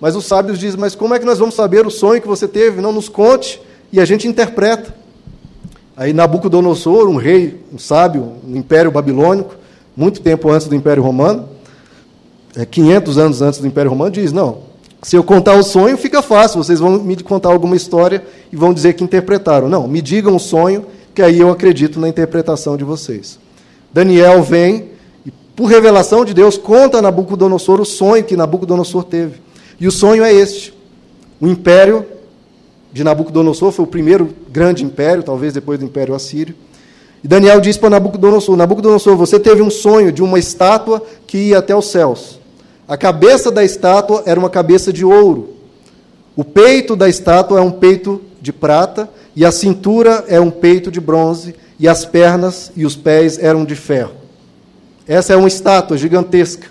Mas 0.00 0.16
os 0.16 0.24
sábios 0.24 0.58
dizem: 0.58 0.80
Mas 0.80 0.94
como 0.94 1.14
é 1.14 1.18
que 1.18 1.24
nós 1.24 1.38
vamos 1.38 1.54
saber 1.54 1.86
o 1.86 1.90
sonho 1.90 2.20
que 2.20 2.28
você 2.28 2.48
teve? 2.48 2.80
Não 2.80 2.92
nos 2.92 3.08
conte. 3.08 3.60
E 3.92 4.00
a 4.00 4.04
gente 4.04 4.26
interpreta. 4.26 4.94
Aí 5.96 6.12
Nabucodonosor, 6.12 7.08
um 7.08 7.16
rei, 7.16 7.60
um 7.72 7.78
sábio, 7.78 8.32
no 8.42 8.56
Império 8.56 8.90
Babilônico, 8.90 9.54
muito 9.96 10.20
tempo 10.20 10.50
antes 10.50 10.66
do 10.66 10.74
Império 10.74 11.02
Romano, 11.02 11.48
é, 12.56 12.64
500 12.64 13.18
anos 13.18 13.42
antes 13.42 13.60
do 13.60 13.66
Império 13.66 13.90
Romano, 13.90 14.10
diz: 14.10 14.32
Não, 14.32 14.69
se 15.02 15.16
eu 15.16 15.24
contar 15.24 15.54
o 15.54 15.62
sonho, 15.62 15.96
fica 15.96 16.20
fácil, 16.20 16.62
vocês 16.62 16.78
vão 16.78 17.02
me 17.02 17.16
contar 17.16 17.48
alguma 17.48 17.74
história 17.74 18.22
e 18.52 18.56
vão 18.56 18.74
dizer 18.74 18.92
que 18.92 19.02
interpretaram. 19.02 19.68
Não, 19.68 19.88
me 19.88 20.02
digam 20.02 20.36
o 20.36 20.40
sonho 20.40 20.84
que 21.14 21.22
aí 21.22 21.38
eu 21.38 21.50
acredito 21.50 21.98
na 21.98 22.08
interpretação 22.08 22.76
de 22.76 22.84
vocês. 22.84 23.38
Daniel 23.92 24.42
vem 24.42 24.90
e, 25.24 25.30
por 25.56 25.66
revelação 25.66 26.24
de 26.24 26.34
Deus, 26.34 26.58
conta 26.58 26.98
a 26.98 27.02
Nabucodonosor 27.02 27.80
o 27.80 27.84
sonho 27.84 28.24
que 28.24 28.36
Nabucodonosor 28.36 29.04
teve. 29.04 29.40
E 29.80 29.88
o 29.88 29.90
sonho 29.90 30.22
é 30.22 30.32
este: 30.32 30.74
o 31.40 31.46
império 31.48 32.04
de 32.92 33.02
Nabucodonosor 33.02 33.72
foi 33.72 33.84
o 33.84 33.88
primeiro 33.88 34.34
grande 34.50 34.84
império, 34.84 35.22
talvez 35.22 35.54
depois 35.54 35.78
do 35.78 35.84
império 35.84 36.14
assírio. 36.14 36.54
E 37.24 37.28
Daniel 37.28 37.60
diz 37.60 37.78
para 37.78 37.90
Nabucodonosor: 37.90 38.54
Nabucodonosor, 38.54 39.16
você 39.16 39.40
teve 39.40 39.62
um 39.62 39.70
sonho 39.70 40.12
de 40.12 40.22
uma 40.22 40.38
estátua 40.38 41.02
que 41.26 41.38
ia 41.38 41.58
até 41.58 41.74
os 41.74 41.86
céus. 41.86 42.39
A 42.90 42.96
cabeça 42.96 43.52
da 43.52 43.62
estátua 43.62 44.24
era 44.26 44.40
uma 44.40 44.50
cabeça 44.50 44.92
de 44.92 45.04
ouro. 45.04 45.54
O 46.34 46.42
peito 46.42 46.96
da 46.96 47.08
estátua 47.08 47.60
é 47.60 47.62
um 47.62 47.70
peito 47.70 48.20
de 48.42 48.52
prata 48.52 49.08
e 49.36 49.44
a 49.44 49.52
cintura 49.52 50.24
é 50.26 50.40
um 50.40 50.50
peito 50.50 50.90
de 50.90 51.00
bronze, 51.00 51.54
e 51.78 51.86
as 51.86 52.04
pernas 52.04 52.72
e 52.74 52.84
os 52.84 52.96
pés 52.96 53.38
eram 53.38 53.64
de 53.64 53.76
ferro. 53.76 54.10
Essa 55.06 55.34
é 55.34 55.36
uma 55.36 55.46
estátua 55.46 55.96
gigantesca. 55.96 56.66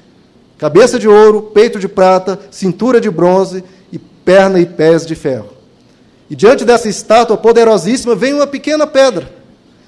Cabeça 0.57 0.99
de 0.99 1.07
ouro, 1.07 1.51
peito 1.53 1.79
de 1.79 1.87
prata, 1.87 2.37
cintura 2.51 2.99
de 2.99 3.09
bronze 3.09 3.63
e 3.89 3.97
perna 3.97 4.59
e 4.59 4.65
pés 4.65 5.05
de 5.05 5.15
ferro. 5.15 5.51
E 6.29 6.35
diante 6.35 6.65
dessa 6.65 6.89
estátua 6.89 7.37
poderosíssima 7.37 8.13
vem 8.13 8.33
uma 8.33 8.45
pequena 8.45 8.85
pedra. 8.85 9.31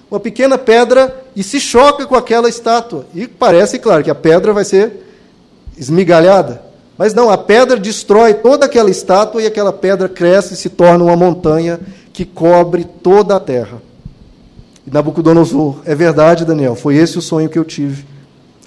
Uma 0.09 0.19
pequena 0.19 0.57
pedra 0.57 1.13
e 1.35 1.43
se 1.43 1.59
choca 1.59 2.05
com 2.05 2.15
aquela 2.15 2.47
estátua. 2.47 3.05
E 3.13 3.27
parece, 3.27 3.77
claro, 3.77 4.01
que 4.01 4.09
a 4.09 4.15
pedra 4.15 4.53
vai 4.53 4.63
ser 4.63 5.10
esmigalhada. 5.77 6.61
Mas 6.97 7.13
não, 7.13 7.29
a 7.29 7.37
pedra 7.37 7.77
destrói 7.77 8.33
toda 8.33 8.65
aquela 8.65 8.89
estátua 8.89 9.41
e 9.41 9.47
aquela 9.47 9.73
pedra 9.73 10.07
cresce 10.07 10.53
e 10.53 10.57
se 10.57 10.69
torna 10.69 11.03
uma 11.03 11.15
montanha 11.15 11.79
que 12.13 12.25
cobre 12.25 12.83
toda 12.83 13.35
a 13.35 13.39
terra. 13.39 13.81
E 14.85 14.91
Nabucodonosor, 14.91 15.77
é 15.85 15.95
verdade, 15.95 16.45
Daniel, 16.45 16.75
foi 16.75 16.95
esse 16.95 17.17
o 17.17 17.21
sonho 17.21 17.49
que 17.49 17.57
eu 17.57 17.65
tive. 17.65 18.05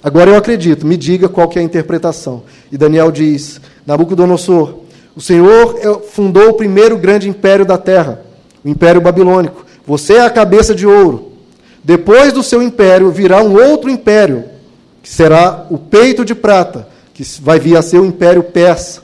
Agora 0.03 0.31
eu 0.31 0.37
acredito, 0.37 0.87
me 0.87 0.97
diga 0.97 1.29
qual 1.29 1.49
que 1.49 1.59
é 1.59 1.63
a 1.63 1.65
interpretação. 1.65 2.43
E 2.71 2.77
Daniel 2.77 3.11
diz: 3.11 3.61
Nabucodonosor, 3.87 4.81
o 5.17 5.21
Senhor 5.21 5.79
é, 5.79 6.09
fundou 6.09 6.51
o 6.51 6.55
primeiro 6.55 6.99
grande 6.99 7.29
império 7.29 7.65
da 7.65 7.79
terra, 7.79 8.21
o 8.65 8.69
Império 8.69 9.01
Babilônico. 9.01 9.65
Você 9.87 10.15
é 10.15 10.23
a 10.23 10.31
cabeça 10.31 10.75
de 10.75 10.87
ouro. 10.87 11.33
Depois 11.83 12.33
do 12.33 12.43
seu 12.43 12.63
império 12.63 13.11
virá 13.11 13.43
um 13.43 13.55
outro 13.55 13.91
império, 13.91 14.45
que 15.03 15.09
será 15.09 15.67
o 15.71 15.77
peito 15.77 16.25
de 16.25 16.35
prata, 16.35 16.89
que 17.15 17.23
vai 17.41 17.59
vir 17.59 17.77
a 17.77 17.83
ser 17.83 18.01
o 18.01 18.05
Império 18.05 18.43
Persa, 18.43 19.03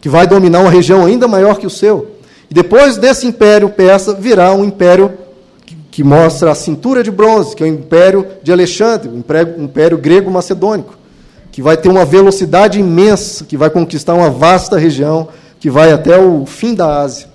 que 0.00 0.08
vai 0.08 0.26
dominar 0.26 0.60
uma 0.60 0.70
região 0.70 1.06
ainda 1.06 1.28
maior 1.28 1.56
que 1.56 1.66
o 1.66 1.70
seu. 1.70 2.16
E 2.50 2.54
depois 2.54 2.96
desse 2.96 3.26
império 3.26 3.68
persa 3.68 4.12
virá 4.12 4.52
um 4.52 4.64
império 4.64 5.12
que, 5.90 6.02
mostra 6.02 6.50
a 6.50 6.54
cintura 6.54 7.02
de 7.02 7.10
bronze, 7.10 7.54
que 7.54 7.62
é 7.62 7.66
o 7.66 7.68
império 7.68 8.26
de 8.42 8.50
Alexandre, 8.50 9.08
o 9.08 9.16
império, 9.16 9.54
império 9.62 9.98
grego-macedônico, 9.98 10.96
que 11.52 11.60
vai 11.60 11.76
ter 11.76 11.90
uma 11.90 12.04
velocidade 12.04 12.80
imensa, 12.80 13.44
que 13.44 13.56
vai 13.56 13.68
conquistar 13.68 14.14
uma 14.14 14.30
vasta 14.30 14.78
região, 14.78 15.28
que 15.60 15.68
vai 15.68 15.92
até 15.92 16.18
o 16.18 16.46
fim 16.46 16.74
da 16.74 17.02
Ásia. 17.02 17.28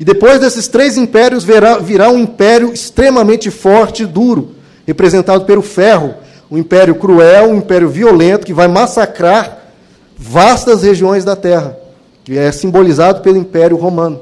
E 0.00 0.04
depois 0.04 0.40
desses 0.40 0.66
três 0.66 0.96
impérios 0.96 1.44
virá, 1.44 1.78
virá 1.78 2.10
um 2.10 2.18
império 2.18 2.72
extremamente 2.72 3.50
forte 3.50 4.02
e 4.02 4.06
duro, 4.06 4.56
representado 4.86 5.44
pelo 5.44 5.62
ferro, 5.62 6.14
um 6.50 6.58
império 6.58 6.94
cruel, 6.94 7.50
um 7.50 7.56
império 7.56 7.88
violento, 7.88 8.46
que 8.46 8.52
vai 8.52 8.68
massacrar 8.68 9.58
vastas 10.16 10.82
regiões 10.82 11.24
da 11.24 11.36
terra 11.36 11.80
que 12.30 12.38
é 12.38 12.52
simbolizado 12.52 13.22
pelo 13.22 13.36
Império 13.36 13.76
Romano. 13.76 14.20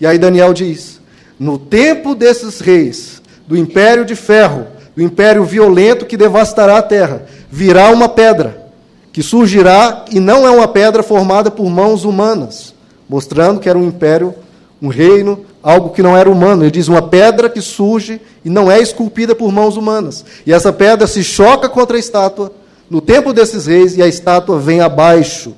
E 0.00 0.06
aí 0.06 0.18
Daniel 0.18 0.54
diz: 0.54 1.00
no 1.38 1.58
tempo 1.58 2.14
desses 2.14 2.60
reis, 2.60 3.20
do 3.46 3.56
Império 3.56 4.04
de 4.04 4.16
Ferro, 4.16 4.66
do 4.96 5.02
Império 5.02 5.44
violento 5.44 6.06
que 6.06 6.16
devastará 6.16 6.78
a 6.78 6.82
terra, 6.82 7.24
virá 7.50 7.90
uma 7.90 8.08
pedra 8.08 8.70
que 9.12 9.22
surgirá 9.22 10.04
e 10.10 10.20
não 10.20 10.46
é 10.46 10.50
uma 10.50 10.68
pedra 10.68 11.02
formada 11.02 11.50
por 11.50 11.68
mãos 11.68 12.04
humanas, 12.04 12.74
mostrando 13.08 13.60
que 13.60 13.68
era 13.68 13.78
um 13.78 13.86
império, 13.86 14.34
um 14.80 14.88
reino, 14.88 15.44
algo 15.62 15.90
que 15.90 16.02
não 16.02 16.16
era 16.16 16.30
humano. 16.30 16.62
Ele 16.62 16.70
diz 16.70 16.88
uma 16.88 17.02
pedra 17.02 17.48
que 17.48 17.60
surge 17.60 18.20
e 18.44 18.50
não 18.50 18.70
é 18.70 18.80
esculpida 18.80 19.34
por 19.34 19.52
mãos 19.52 19.76
humanas. 19.76 20.24
E 20.46 20.52
essa 20.52 20.72
pedra 20.72 21.06
se 21.06 21.22
choca 21.22 21.68
contra 21.68 21.96
a 21.96 22.00
estátua 22.00 22.52
no 22.90 23.00
tempo 23.00 23.32
desses 23.32 23.66
reis 23.66 23.96
e 23.96 24.02
a 24.02 24.08
estátua 24.08 24.58
vem 24.58 24.80
abaixo. 24.80 25.54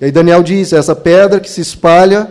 E 0.00 0.04
aí 0.04 0.12
Daniel 0.12 0.42
diz: 0.42 0.72
essa 0.72 0.94
pedra 0.94 1.40
que 1.40 1.50
se 1.50 1.60
espalha 1.62 2.30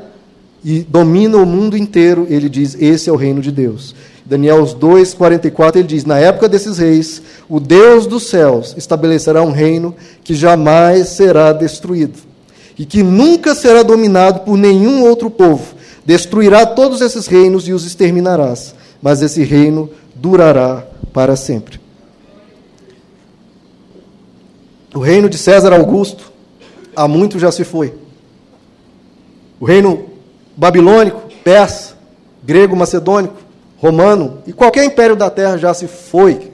e 0.64 0.82
domina 0.82 1.38
o 1.38 1.46
mundo 1.46 1.76
inteiro, 1.76 2.28
ele 2.30 2.48
diz: 2.48 2.78
esse 2.80 3.10
é 3.10 3.14
o 3.14 3.16
reino 3.16 3.42
de 3.42 3.52
Deus. 3.52 3.96
Daniel 4.24 4.64
2:44 4.64 5.78
ele 5.78 5.88
diz: 5.88 6.06
na 6.06 6.20
época 6.20 6.48
desses 6.48 6.78
reis, 6.78 7.22
o 7.50 7.60
Deus 7.60 8.06
dos 8.06 8.28
céus 8.28 8.76
estabelecerá 8.78 9.42
um 9.42 9.52
reino 9.52 9.96
que 10.24 10.36
jamais 10.36 11.10
será 11.10 11.52
destruído 11.52 12.20
e 12.78 12.86
que 12.86 13.02
nunca 13.02 13.56
será 13.56 13.84
dominado 13.84 14.42
por 14.42 14.58
nenhum 14.58 15.04
outro 15.04 15.30
povo. 15.30 15.76
Destruirá 16.06 16.66
todos 16.66 17.02
esses 17.02 17.26
reinos 17.26 17.68
e 17.68 17.74
os 17.74 17.86
exterminarás, 17.86 18.76
mas 19.02 19.22
esse 19.22 19.44
reino 19.44 19.90
durará 20.14 20.86
para 21.12 21.36
sempre. 21.36 21.80
O 24.94 25.00
reino 25.00 25.28
de 25.28 25.38
César 25.38 25.74
Augusto 25.74 26.32
há 26.96 27.08
muito 27.08 27.40
já 27.40 27.52
se 27.52 27.64
foi. 27.64 27.94
O 29.60 29.66
reino 29.66 30.06
babilônico, 30.56 31.24
persa, 31.44 31.96
grego, 32.44 32.76
macedônico, 32.76 33.36
romano 33.78 34.42
e 34.48 34.54
qualquer 34.54 34.86
império 34.86 35.16
da 35.16 35.30
terra 35.30 35.58
já 35.58 35.74
se 35.74 35.88
foi. 35.88 36.52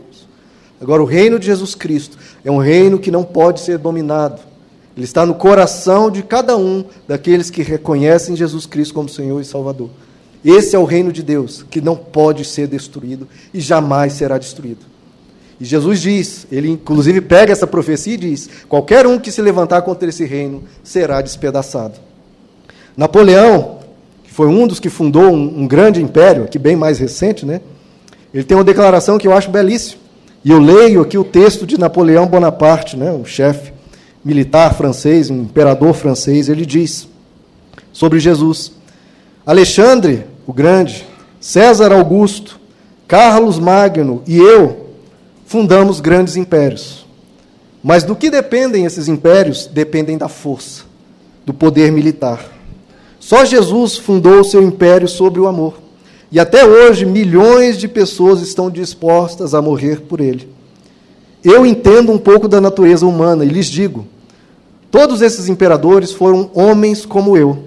Agora, 0.80 1.04
o 1.04 1.06
reino 1.06 1.38
de 1.38 1.46
Jesus 1.46 1.76
Cristo 1.76 2.18
é 2.44 2.50
um 2.50 2.58
reino 2.58 2.98
que 2.98 3.12
não 3.12 3.24
pode 3.24 3.60
ser 3.60 3.78
dominado. 3.78 4.42
Ele 4.96 5.06
está 5.06 5.26
no 5.26 5.34
coração 5.34 6.12
de 6.12 6.22
cada 6.22 6.58
um 6.58 6.84
daqueles 7.08 7.50
que 7.50 7.62
reconhecem 7.62 8.36
Jesus 8.36 8.66
Cristo 8.66 8.94
como 8.94 9.08
Senhor 9.08 9.40
e 9.40 9.46
Salvador. 9.46 9.90
Esse 10.44 10.76
é 10.76 10.80
o 10.80 10.86
reino 10.86 11.12
de 11.12 11.24
Deus, 11.24 11.64
que 11.70 11.80
não 11.80 11.96
pode 11.96 12.44
ser 12.44 12.68
destruído 12.68 13.28
e 13.54 13.62
jamais 13.62 14.14
será 14.14 14.38
destruído. 14.38 14.92
E 15.60 15.66
Jesus 15.66 16.02
diz, 16.02 16.48
ele 16.52 16.70
inclusive 16.70 17.22
pega 17.22 17.52
essa 17.52 17.68
profecia 17.68 18.16
e 18.16 18.18
diz: 18.18 18.50
qualquer 18.68 19.06
um 19.06 19.20
que 19.20 19.32
se 19.32 19.42
levantar 19.42 19.84
contra 19.84 20.10
esse 20.10 20.26
reino 20.26 20.64
será 20.84 21.22
despedaçado. 21.22 22.00
Napoleão, 22.98 23.80
que 24.24 24.34
foi 24.34 24.48
um 24.48 24.66
dos 24.66 24.80
que 24.80 24.90
fundou 24.90 25.32
um, 25.32 25.62
um 25.62 25.68
grande 25.68 26.02
império, 26.02 26.44
aqui 26.44 26.58
bem 26.58 26.76
mais 26.76 26.98
recente, 26.98 27.46
né? 27.46 27.62
Ele 28.34 28.44
tem 28.44 28.58
uma 28.58 28.64
declaração 28.64 29.18
que 29.18 29.28
eu 29.28 29.34
acho 29.34 29.52
belíssima. 29.52 30.02
E 30.44 30.50
eu 30.50 30.60
leio 30.60 31.02
aqui 31.02 31.18
o 31.18 31.24
texto 31.24 31.68
de 31.68 31.78
Napoleão 31.78 32.26
Bonaparte, 32.26 32.98
né, 32.98 33.12
um 33.12 33.24
chefe 33.24 33.71
militar 34.24 34.74
francês, 34.76 35.30
um 35.30 35.42
imperador 35.42 35.94
francês, 35.94 36.50
ele 36.50 36.66
diz 36.66 37.08
sobre 37.92 38.20
Jesus: 38.20 38.72
Alexandre 39.46 40.26
o 40.46 40.54
Grande, 40.54 41.06
César 41.40 41.92
Augusto, 41.92 42.60
Carlos 43.08 43.60
Magno 43.60 44.22
e 44.28 44.38
eu 44.38 44.88
fundamos 45.46 46.00
grandes 46.00 46.36
impérios. 46.36 47.06
Mas 47.84 48.04
do 48.04 48.16
que 48.16 48.30
dependem 48.30 48.86
esses 48.86 49.08
impérios? 49.08 49.66
Dependem 49.66 50.18
da 50.18 50.30
força, 50.30 50.84
do 51.46 51.54
poder 51.54 51.92
militar. 51.92 52.46
Só 53.20 53.44
Jesus 53.44 53.98
fundou 53.98 54.40
o 54.40 54.44
seu 54.44 54.62
império 54.62 55.08
sobre 55.08 55.40
o 55.40 55.48
amor. 55.48 55.80
E 56.32 56.40
até 56.40 56.66
hoje, 56.66 57.06
milhões 57.06 57.78
de 57.78 57.88
pessoas 57.88 58.42
estão 58.42 58.70
dispostas 58.70 59.54
a 59.54 59.62
morrer 59.62 60.02
por 60.02 60.22
ele. 60.22 60.48
Eu 61.44 61.66
entendo 61.66 62.12
um 62.12 62.18
pouco 62.18 62.48
da 62.48 62.62
natureza 62.62 63.06
humana 63.06 63.44
e 63.44 63.50
lhes 63.50 63.66
digo: 63.66 64.08
todos 64.92 65.22
esses 65.22 65.48
imperadores 65.48 66.12
foram 66.12 66.52
homens 66.54 67.06
como 67.06 67.38
eu, 67.38 67.64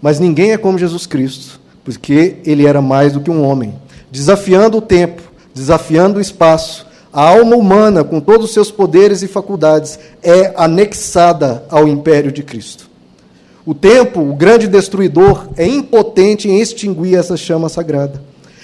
mas 0.00 0.18
ninguém 0.18 0.52
é 0.52 0.56
como 0.56 0.78
Jesus 0.78 1.06
Cristo, 1.06 1.60
porque 1.84 2.36
ele 2.44 2.66
era 2.66 2.80
mais 2.80 3.12
do 3.12 3.20
que 3.20 3.30
um 3.30 3.44
homem, 3.44 3.74
desafiando 4.10 4.78
o 4.78 4.82
tempo, 4.82 5.22
desafiando 5.54 6.18
o 6.18 6.22
espaço. 6.22 6.86
A 7.12 7.28
alma 7.28 7.56
humana, 7.56 8.02
com 8.02 8.20
todos 8.20 8.46
os 8.46 8.54
seus 8.54 8.70
poderes 8.70 9.20
e 9.22 9.28
faculdades, 9.28 9.98
é 10.22 10.54
anexada 10.56 11.64
ao 11.68 11.86
império 11.86 12.32
de 12.32 12.42
Cristo. 12.42 12.88
O 13.66 13.74
tempo, 13.74 14.20
o 14.20 14.34
grande 14.34 14.66
destruidor, 14.66 15.48
é 15.56 15.66
impotente 15.66 16.48
em 16.48 16.60
extinguir 16.60 17.16
essa 17.16 17.36
chama 17.36 17.68
sagrada. 17.68 18.22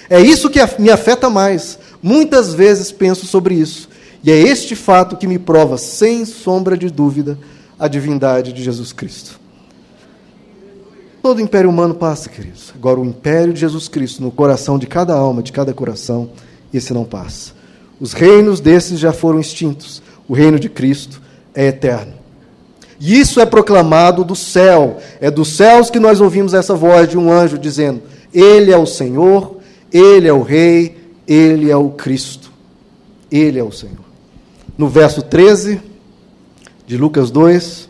É 0.09 0.19
isso 0.19 0.49
que 0.49 0.59
me 0.79 0.89
afeta 0.89 1.29
mais. 1.29 1.77
Muitas 2.01 2.53
vezes 2.53 2.91
penso 2.91 3.25
sobre 3.25 3.55
isso. 3.55 3.89
E 4.23 4.31
é 4.31 4.37
este 4.37 4.75
fato 4.75 5.15
que 5.15 5.27
me 5.27 5.37
prova, 5.37 5.77
sem 5.77 6.25
sombra 6.25 6.77
de 6.77 6.89
dúvida, 6.89 7.37
a 7.79 7.87
divindade 7.87 8.53
de 8.53 8.63
Jesus 8.63 8.91
Cristo. 8.91 9.39
Todo 11.21 11.41
império 11.41 11.69
humano 11.69 11.93
passa, 11.93 12.29
queridos. 12.29 12.71
Agora, 12.73 12.99
o 12.99 13.05
império 13.05 13.53
de 13.53 13.59
Jesus 13.59 13.87
Cristo, 13.87 14.23
no 14.23 14.31
coração 14.31 14.79
de 14.79 14.87
cada 14.87 15.13
alma, 15.13 15.43
de 15.43 15.51
cada 15.51 15.73
coração, 15.73 16.29
esse 16.73 16.93
não 16.93 17.03
passa. 17.03 17.51
Os 17.99 18.13
reinos 18.13 18.59
desses 18.59 18.99
já 18.99 19.11
foram 19.11 19.39
extintos. 19.39 20.01
O 20.27 20.33
reino 20.33 20.59
de 20.59 20.69
Cristo 20.69 21.21
é 21.53 21.67
eterno. 21.67 22.13
E 22.99 23.19
isso 23.19 23.39
é 23.39 23.45
proclamado 23.45 24.23
do 24.23 24.35
céu. 24.35 24.97
É 25.19 25.29
dos 25.29 25.49
céus 25.49 25.89
que 25.89 25.99
nós 25.99 26.21
ouvimos 26.21 26.53
essa 26.53 26.75
voz 26.75 27.09
de 27.09 27.17
um 27.17 27.31
anjo 27.31 27.57
dizendo: 27.57 28.01
Ele 28.33 28.71
é 28.71 28.77
o 28.77 28.85
Senhor, 28.85 29.57
Ele 29.91 30.27
é 30.27 30.33
o 30.33 30.41
Rei, 30.41 30.97
Ele 31.27 31.69
é 31.69 31.75
o 31.75 31.89
Cristo. 31.89 32.51
Ele 33.31 33.59
é 33.59 33.63
o 33.63 33.71
Senhor. 33.71 34.05
No 34.77 34.87
verso 34.87 35.21
13 35.21 35.81
de 36.87 36.97
Lucas 36.97 37.29
2, 37.29 37.89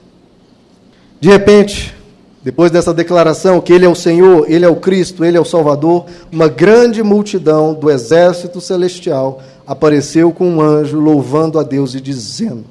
de 1.21 1.29
repente, 1.29 1.95
depois 2.43 2.71
dessa 2.71 2.93
declaração 2.93 3.61
que 3.61 3.71
Ele 3.71 3.85
é 3.85 3.89
o 3.89 3.95
Senhor, 3.95 4.45
Ele 4.49 4.65
é 4.65 4.67
o 4.67 4.75
Cristo, 4.75 5.23
Ele 5.23 5.37
é 5.37 5.39
o 5.39 5.45
Salvador, 5.45 6.05
uma 6.31 6.47
grande 6.47 7.03
multidão 7.03 7.73
do 7.73 7.91
exército 7.91 8.59
celestial 8.59 9.41
apareceu 9.67 10.31
com 10.31 10.49
um 10.49 10.61
anjo 10.61 10.99
louvando 10.99 11.59
a 11.59 11.63
Deus 11.63 11.93
e 11.93 12.01
dizendo: 12.01 12.65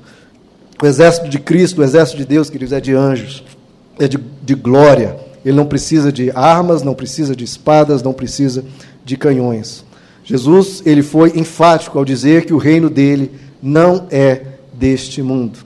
o 0.82 0.86
exército 0.86 1.28
de 1.28 1.38
Cristo, 1.38 1.80
o 1.80 1.84
exército 1.84 2.18
de 2.18 2.24
Deus, 2.24 2.50
queridos, 2.50 2.72
é 2.72 2.80
de 2.80 2.92
anjos, 2.92 3.44
é 3.98 4.08
de, 4.08 4.18
de 4.42 4.54
glória. 4.54 5.16
Ele 5.44 5.56
não 5.56 5.66
precisa 5.66 6.10
de 6.10 6.32
armas, 6.34 6.82
não 6.82 6.94
precisa 6.94 7.36
de 7.36 7.44
espadas, 7.44 8.02
não 8.02 8.12
precisa 8.12 8.64
de 9.04 9.16
canhões. 9.16 9.84
Jesus, 10.24 10.82
ele 10.84 11.02
foi 11.02 11.38
enfático 11.38 11.96
ao 11.96 12.04
dizer 12.04 12.46
que 12.46 12.52
o 12.52 12.58
reino 12.58 12.90
dele 12.90 13.30
não 13.62 14.08
é 14.10 14.42
deste 14.74 15.22
mundo. 15.22 15.60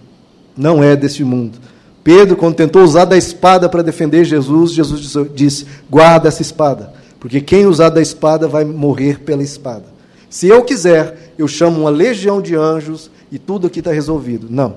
Não 0.56 0.82
é 0.82 0.96
deste 0.96 1.24
mundo. 1.24 1.58
Pedro, 2.02 2.36
quando 2.36 2.54
tentou 2.54 2.82
usar 2.82 3.04
da 3.04 3.16
espada 3.16 3.68
para 3.68 3.82
defender 3.82 4.24
Jesus, 4.24 4.72
Jesus 4.72 5.16
disse: 5.34 5.66
guarda 5.88 6.28
essa 6.28 6.42
espada, 6.42 6.92
porque 7.18 7.40
quem 7.40 7.66
usar 7.66 7.90
da 7.90 8.00
espada 8.00 8.48
vai 8.48 8.64
morrer 8.64 9.20
pela 9.20 9.42
espada. 9.42 9.84
Se 10.28 10.46
eu 10.46 10.62
quiser, 10.64 11.32
eu 11.36 11.48
chamo 11.48 11.80
uma 11.80 11.90
legião 11.90 12.40
de 12.40 12.54
anjos 12.54 13.10
e 13.30 13.38
tudo 13.38 13.66
aqui 13.66 13.80
está 13.80 13.92
resolvido. 13.92 14.46
Não. 14.48 14.76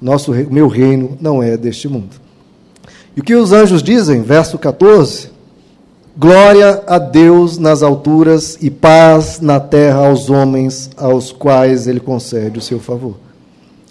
Nosso, 0.00 0.32
meu 0.32 0.68
reino 0.68 1.16
não 1.20 1.42
é 1.42 1.56
deste 1.56 1.88
mundo. 1.88 2.16
E 3.16 3.20
o 3.20 3.24
que 3.24 3.34
os 3.34 3.52
anjos 3.52 3.82
dizem? 3.82 4.22
Verso 4.22 4.58
14: 4.58 5.30
Glória 6.16 6.82
a 6.86 6.98
Deus 6.98 7.58
nas 7.58 7.82
alturas 7.82 8.58
e 8.60 8.70
paz 8.70 9.40
na 9.40 9.58
terra 9.58 10.06
aos 10.06 10.30
homens 10.30 10.90
aos 10.96 11.32
quais 11.32 11.86
ele 11.86 12.00
concede 12.00 12.58
o 12.58 12.62
seu 12.62 12.78
favor. 12.78 13.16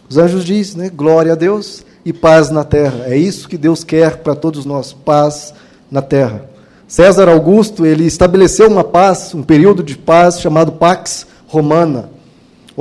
Os 0.10 0.18
anjos 0.18 0.44
dizem, 0.44 0.78
né? 0.78 0.90
Glória 0.90 1.34
a 1.34 1.36
Deus 1.36 1.86
e 2.04 2.12
paz 2.12 2.50
na 2.50 2.64
terra. 2.64 3.06
É 3.06 3.16
isso 3.16 3.48
que 3.48 3.58
Deus 3.58 3.84
quer 3.84 4.18
para 4.18 4.36
todos 4.36 4.66
nós, 4.66 4.92
paz 4.92 5.54
na 5.92 6.02
terra. 6.02 6.50
César 6.88 7.30
Augusto, 7.30 7.86
ele 7.86 8.06
estabeleceu 8.06 8.68
uma 8.68 8.84
paz, 8.84 9.34
um 9.36 9.44
período 9.44 9.84
de 9.84 9.96
paz 9.98 10.42
chamado 10.42 10.72
Pax 10.72 11.28
Romana 11.48 12.10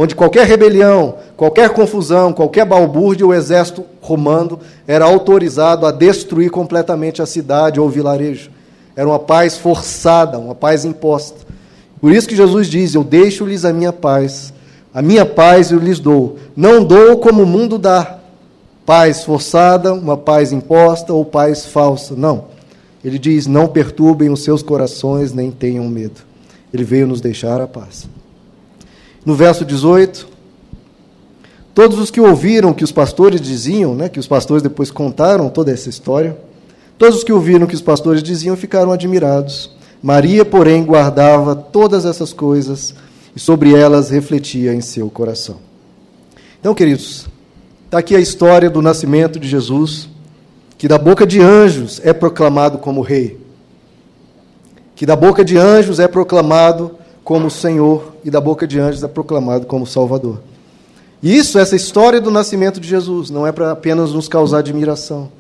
onde 0.01 0.14
qualquer 0.14 0.47
rebelião, 0.47 1.16
qualquer 1.37 1.70
confusão, 1.70 2.33
qualquer 2.33 2.64
balbúrdia, 2.64 3.26
o 3.26 3.35
exército 3.35 3.85
romano 4.01 4.61
era 4.87 5.05
autorizado 5.05 5.85
a 5.85 5.91
destruir 5.91 6.53
completamente 6.53 7.20
a 7.20 7.26
cidade 7.26 7.81
ou 7.81 7.89
vilarejo. 7.89 8.49
Era 8.95 9.09
uma 9.09 9.18
paz 9.18 9.59
forçada, 9.59 10.39
uma 10.39 10.55
paz 10.55 10.85
imposta. 10.85 11.39
Por 12.01 12.12
isso 12.12 12.29
que 12.29 12.37
Jesus 12.37 12.68
diz: 12.68 12.95
Eu 12.95 13.03
deixo-lhes 13.03 13.64
a 13.64 13.72
minha 13.72 13.93
paz, 13.93 14.53
a 14.99 15.03
minha 15.03 15.25
paz 15.25 15.71
eu 15.71 15.79
lhes 15.79 16.01
dou. 16.01 16.39
Não 16.57 16.83
dou 16.83 17.19
como 17.19 17.45
o 17.45 17.47
mundo 17.47 17.79
dá. 17.79 18.19
Paz 18.85 19.23
forçada, 19.23 19.95
uma 19.95 20.17
paz 20.17 20.51
imposta 20.51 21.13
ou 21.13 21.25
paz 21.25 21.67
falsa. 21.67 22.17
Não. 22.17 22.47
Ele 23.05 23.17
diz: 23.17 23.47
Não 23.47 23.69
perturbem 23.69 24.29
os 24.29 24.43
seus 24.43 24.61
corações, 24.61 25.33
nem 25.33 25.53
tenham 25.53 25.89
medo. 25.89 26.21
Ele 26.75 26.83
veio 26.83 27.07
nos 27.07 27.21
deixar 27.21 27.61
a 27.61 27.69
paz. 27.69 28.09
No 29.25 29.37
verso 29.37 29.65
18, 29.65 30.27
todos 31.73 31.97
os 31.97 32.11
que 32.11 32.21
ouviram 32.21 32.75
que 32.75 32.83
os 32.83 32.91
pastores 32.91 33.41
diziam, 33.41 33.95
né, 33.95 34.09
que 34.09 34.19
os 34.19 34.27
pastores 34.27 34.65
depois 34.65 34.91
contaram 34.91 35.49
toda 35.49 35.71
essa 35.71 35.89
história, 35.89 36.37
todos 36.99 37.19
os 37.19 37.23
que 37.23 37.33
ouviram 37.33 37.69
que 37.69 37.75
os 37.77 37.83
pastores 37.83 38.21
diziam 38.21 38.57
ficaram 38.57 38.91
admirados. 38.91 39.71
Maria, 40.03 40.45
porém, 40.45 40.85
guardava 40.85 41.55
todas 41.55 42.05
essas 42.05 42.33
coisas 42.33 42.97
e 43.39 43.41
sobre 43.41 43.72
elas 43.72 44.11
refletia 44.11 44.74
em 44.74 44.80
seu 44.80 45.09
coração. 45.09 45.59
Então, 46.59 46.74
queridos, 46.74 47.28
está 47.84 47.99
aqui 47.99 48.16
a 48.16 48.18
história 48.18 48.68
do 48.68 48.82
nascimento 48.82 49.39
de 49.39 49.47
Jesus, 49.47 50.09
que 50.76 50.89
da 50.89 50.99
boca 50.99 51.24
de 51.24 51.41
anjos 51.41 52.01
é 52.03 52.12
proclamado 52.12 52.78
como 52.78 53.01
rei, 53.01 53.39
que 54.97 55.07
da 55.07 55.14
boca 55.14 55.45
de 55.45 55.57
anjos 55.57 56.01
é 56.01 56.09
proclamado 56.09 56.97
como 57.22 57.49
Senhor 57.49 58.16
e 58.24 58.30
da 58.30 58.41
boca 58.41 58.66
de 58.66 58.80
anjos 58.80 59.05
é 59.05 59.09
proclamado 59.09 59.66
como 59.66 59.86
Salvador. 59.86 60.41
E 61.22 61.36
isso, 61.36 61.61
essa 61.61 61.76
história 61.76 62.20
do 62.20 62.32
nascimento 62.32 62.80
de 62.80 62.89
Jesus, 62.89 63.30
não 63.30 63.47
é 63.47 63.53
para 63.53 63.70
apenas 63.70 64.12
nos 64.12 64.26
causar 64.26 64.59
admiração, 64.59 65.30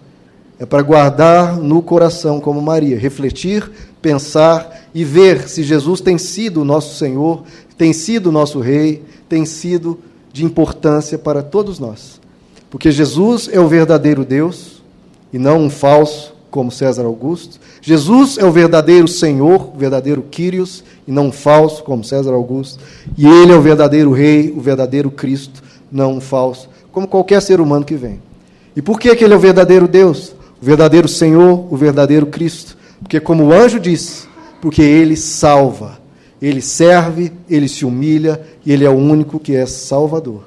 é 0.56 0.64
para 0.64 0.82
guardar 0.82 1.56
no 1.56 1.82
coração, 1.82 2.40
como 2.40 2.62
Maria, 2.62 2.96
refletir, 2.96 3.68
pensar 4.00 4.88
e 4.94 5.04
ver 5.04 5.48
se 5.48 5.64
Jesus 5.64 6.00
tem 6.00 6.16
sido 6.16 6.62
o 6.62 6.64
nosso 6.64 6.96
Senhor, 6.96 7.42
tem 7.78 7.92
sido 7.92 8.32
nosso 8.32 8.58
Rei, 8.58 9.02
tem 9.28 9.44
sido 9.44 9.98
de 10.32 10.44
importância 10.44 11.16
para 11.16 11.42
todos 11.42 11.78
nós. 11.78 12.20
Porque 12.68 12.90
Jesus 12.90 13.48
é 13.50 13.58
o 13.58 13.68
verdadeiro 13.68 14.24
Deus 14.24 14.82
e 15.32 15.38
não 15.38 15.62
um 15.62 15.70
falso 15.70 16.34
como 16.50 16.70
César 16.70 17.04
Augusto. 17.04 17.58
Jesus 17.80 18.36
é 18.36 18.44
o 18.44 18.50
verdadeiro 18.50 19.06
Senhor, 19.06 19.70
o 19.74 19.78
verdadeiro 19.78 20.22
Quírios, 20.22 20.82
e 21.06 21.12
não 21.12 21.26
um 21.26 21.32
falso 21.32 21.84
como 21.84 22.04
César 22.04 22.32
Augusto. 22.32 22.80
E 23.16 23.26
ele 23.26 23.52
é 23.52 23.56
o 23.56 23.62
verdadeiro 23.62 24.12
Rei, 24.12 24.52
o 24.54 24.60
verdadeiro 24.60 25.10
Cristo, 25.10 25.62
não 25.90 26.14
um 26.14 26.20
falso, 26.20 26.68
como 26.90 27.06
qualquer 27.06 27.40
ser 27.40 27.60
humano 27.60 27.84
que 27.84 27.94
vem. 27.94 28.20
E 28.74 28.82
por 28.82 28.98
que, 28.98 29.14
que 29.14 29.24
ele 29.24 29.34
é 29.34 29.36
o 29.36 29.40
verdadeiro 29.40 29.86
Deus? 29.86 30.34
O 30.60 30.64
verdadeiro 30.64 31.08
Senhor, 31.08 31.72
o 31.72 31.76
verdadeiro 31.76 32.26
Cristo? 32.26 32.76
Porque, 33.00 33.20
como 33.20 33.44
o 33.44 33.52
anjo 33.52 33.78
disse, 33.78 34.26
porque 34.60 34.82
ele 34.82 35.16
salva. 35.16 35.98
Ele 36.40 36.60
serve, 36.62 37.32
ele 37.48 37.68
se 37.68 37.84
humilha 37.84 38.40
e 38.64 38.72
ele 38.72 38.84
é 38.84 38.90
o 38.90 38.96
único 38.96 39.40
que 39.40 39.54
é 39.54 39.66
salvador. 39.66 40.44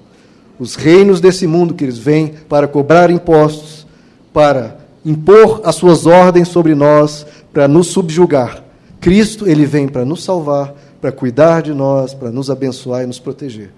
Os 0.60 0.76
reinos 0.76 1.20
desse 1.20 1.48
mundo 1.48 1.74
que 1.74 1.84
eles 1.84 1.98
vêm 1.98 2.34
para 2.48 2.68
cobrar 2.68 3.10
impostos, 3.10 3.86
para 4.32 4.78
impor 5.04 5.62
as 5.64 5.76
suas 5.76 6.06
ordens 6.06 6.48
sobre 6.48 6.76
nós, 6.76 7.26
para 7.52 7.68
nos 7.68 7.88
subjugar. 7.88 8.64
Cristo, 9.00 9.48
ele 9.48 9.66
vem 9.66 9.88
para 9.88 10.06
nos 10.06 10.24
salvar, 10.24 10.74
para 11.02 11.12
cuidar 11.12 11.62
de 11.62 11.74
nós, 11.74 12.14
para 12.14 12.32
nos 12.32 12.50
abençoar 12.50 13.04
e 13.04 13.08
nos 13.08 13.20
proteger. 13.20 13.72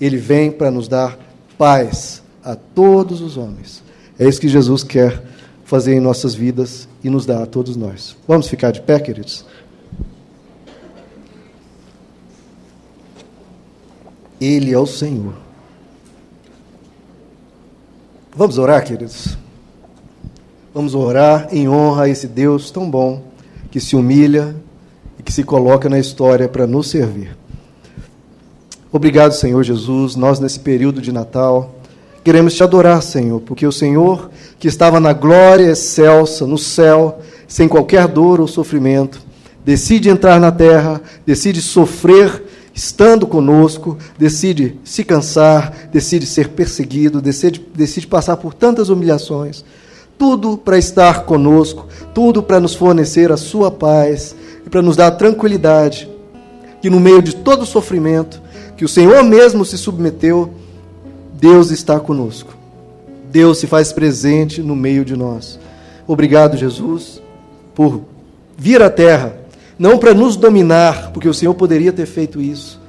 Ele 0.00 0.18
vem 0.18 0.50
para 0.50 0.70
nos 0.70 0.86
dar 0.86 1.18
paz 1.56 2.22
a 2.44 2.54
todos 2.54 3.20
os 3.22 3.36
homens. 3.36 3.82
É 4.18 4.28
isso 4.28 4.40
que 4.40 4.48
Jesus 4.48 4.84
quer 4.84 5.22
fazer 5.64 5.94
em 5.94 6.00
nossas 6.00 6.34
vidas 6.34 6.86
e 7.02 7.10
nos 7.10 7.26
dar 7.26 7.42
a 7.42 7.46
todos 7.46 7.76
nós. 7.76 8.16
Vamos 8.28 8.46
ficar 8.46 8.70
de 8.70 8.80
pé, 8.80 9.00
queridos? 9.00 9.44
Ele 14.40 14.72
é 14.72 14.78
o 14.78 14.86
Senhor. 14.86 15.34
Vamos 18.34 18.58
orar, 18.58 18.84
queridos? 18.84 19.36
Vamos 20.74 20.94
orar 20.94 21.48
em 21.50 21.66
honra 21.68 22.04
a 22.04 22.08
esse 22.08 22.26
Deus 22.26 22.70
tão 22.70 22.90
bom 22.90 23.22
que 23.70 23.80
se 23.80 23.96
humilha 23.96 24.54
e 25.18 25.22
que 25.22 25.32
se 25.32 25.42
coloca 25.42 25.88
na 25.88 25.98
história 25.98 26.46
para 26.46 26.66
nos 26.66 26.88
servir. 26.88 27.34
Obrigado, 28.92 29.32
Senhor 29.32 29.62
Jesus. 29.62 30.16
Nós, 30.16 30.38
nesse 30.38 30.60
período 30.60 31.00
de 31.00 31.10
Natal, 31.12 31.74
queremos 32.22 32.54
te 32.54 32.62
adorar, 32.62 33.02
Senhor, 33.02 33.40
porque 33.40 33.66
o 33.66 33.72
Senhor, 33.72 34.30
que 34.58 34.68
estava 34.68 35.00
na 35.00 35.14
glória 35.14 35.70
excelsa, 35.70 36.46
no 36.46 36.58
céu, 36.58 37.20
sem 37.48 37.66
qualquer 37.66 38.06
dor 38.06 38.40
ou 38.40 38.46
sofrimento, 38.46 39.20
decide 39.64 40.10
entrar 40.10 40.38
na 40.38 40.52
terra, 40.52 41.00
decide 41.24 41.62
sofrer 41.62 42.45
estando 42.76 43.26
conosco, 43.26 43.96
decide 44.18 44.78
se 44.84 45.02
cansar, 45.02 45.88
decide 45.90 46.26
ser 46.26 46.50
perseguido, 46.50 47.22
decide, 47.22 47.66
decide 47.74 48.06
passar 48.06 48.36
por 48.36 48.52
tantas 48.52 48.90
humilhações. 48.90 49.64
Tudo 50.18 50.58
para 50.58 50.76
estar 50.76 51.24
conosco, 51.24 51.86
tudo 52.14 52.42
para 52.42 52.60
nos 52.60 52.74
fornecer 52.74 53.32
a 53.32 53.38
sua 53.38 53.70
paz 53.70 54.36
e 54.66 54.68
para 54.68 54.82
nos 54.82 54.94
dar 54.94 55.12
tranquilidade. 55.12 56.06
Que 56.82 56.90
no 56.90 57.00
meio 57.00 57.22
de 57.22 57.34
todo 57.34 57.62
o 57.62 57.66
sofrimento, 57.66 58.42
que 58.76 58.84
o 58.84 58.88
Senhor 58.88 59.24
mesmo 59.24 59.64
se 59.64 59.78
submeteu, 59.78 60.50
Deus 61.32 61.70
está 61.70 61.98
conosco. 61.98 62.54
Deus 63.32 63.58
se 63.58 63.66
faz 63.66 63.90
presente 63.90 64.62
no 64.62 64.76
meio 64.76 65.02
de 65.02 65.16
nós. 65.16 65.58
Obrigado, 66.06 66.58
Jesus, 66.58 67.22
por 67.74 68.02
vir 68.56 68.82
à 68.82 68.90
terra 68.90 69.45
não 69.78 69.98
para 69.98 70.14
nos 70.14 70.36
dominar, 70.36 71.10
porque 71.12 71.28
o 71.28 71.34
Senhor 71.34 71.54
poderia 71.54 71.92
ter 71.92 72.06
feito 72.06 72.40
isso, 72.40 72.80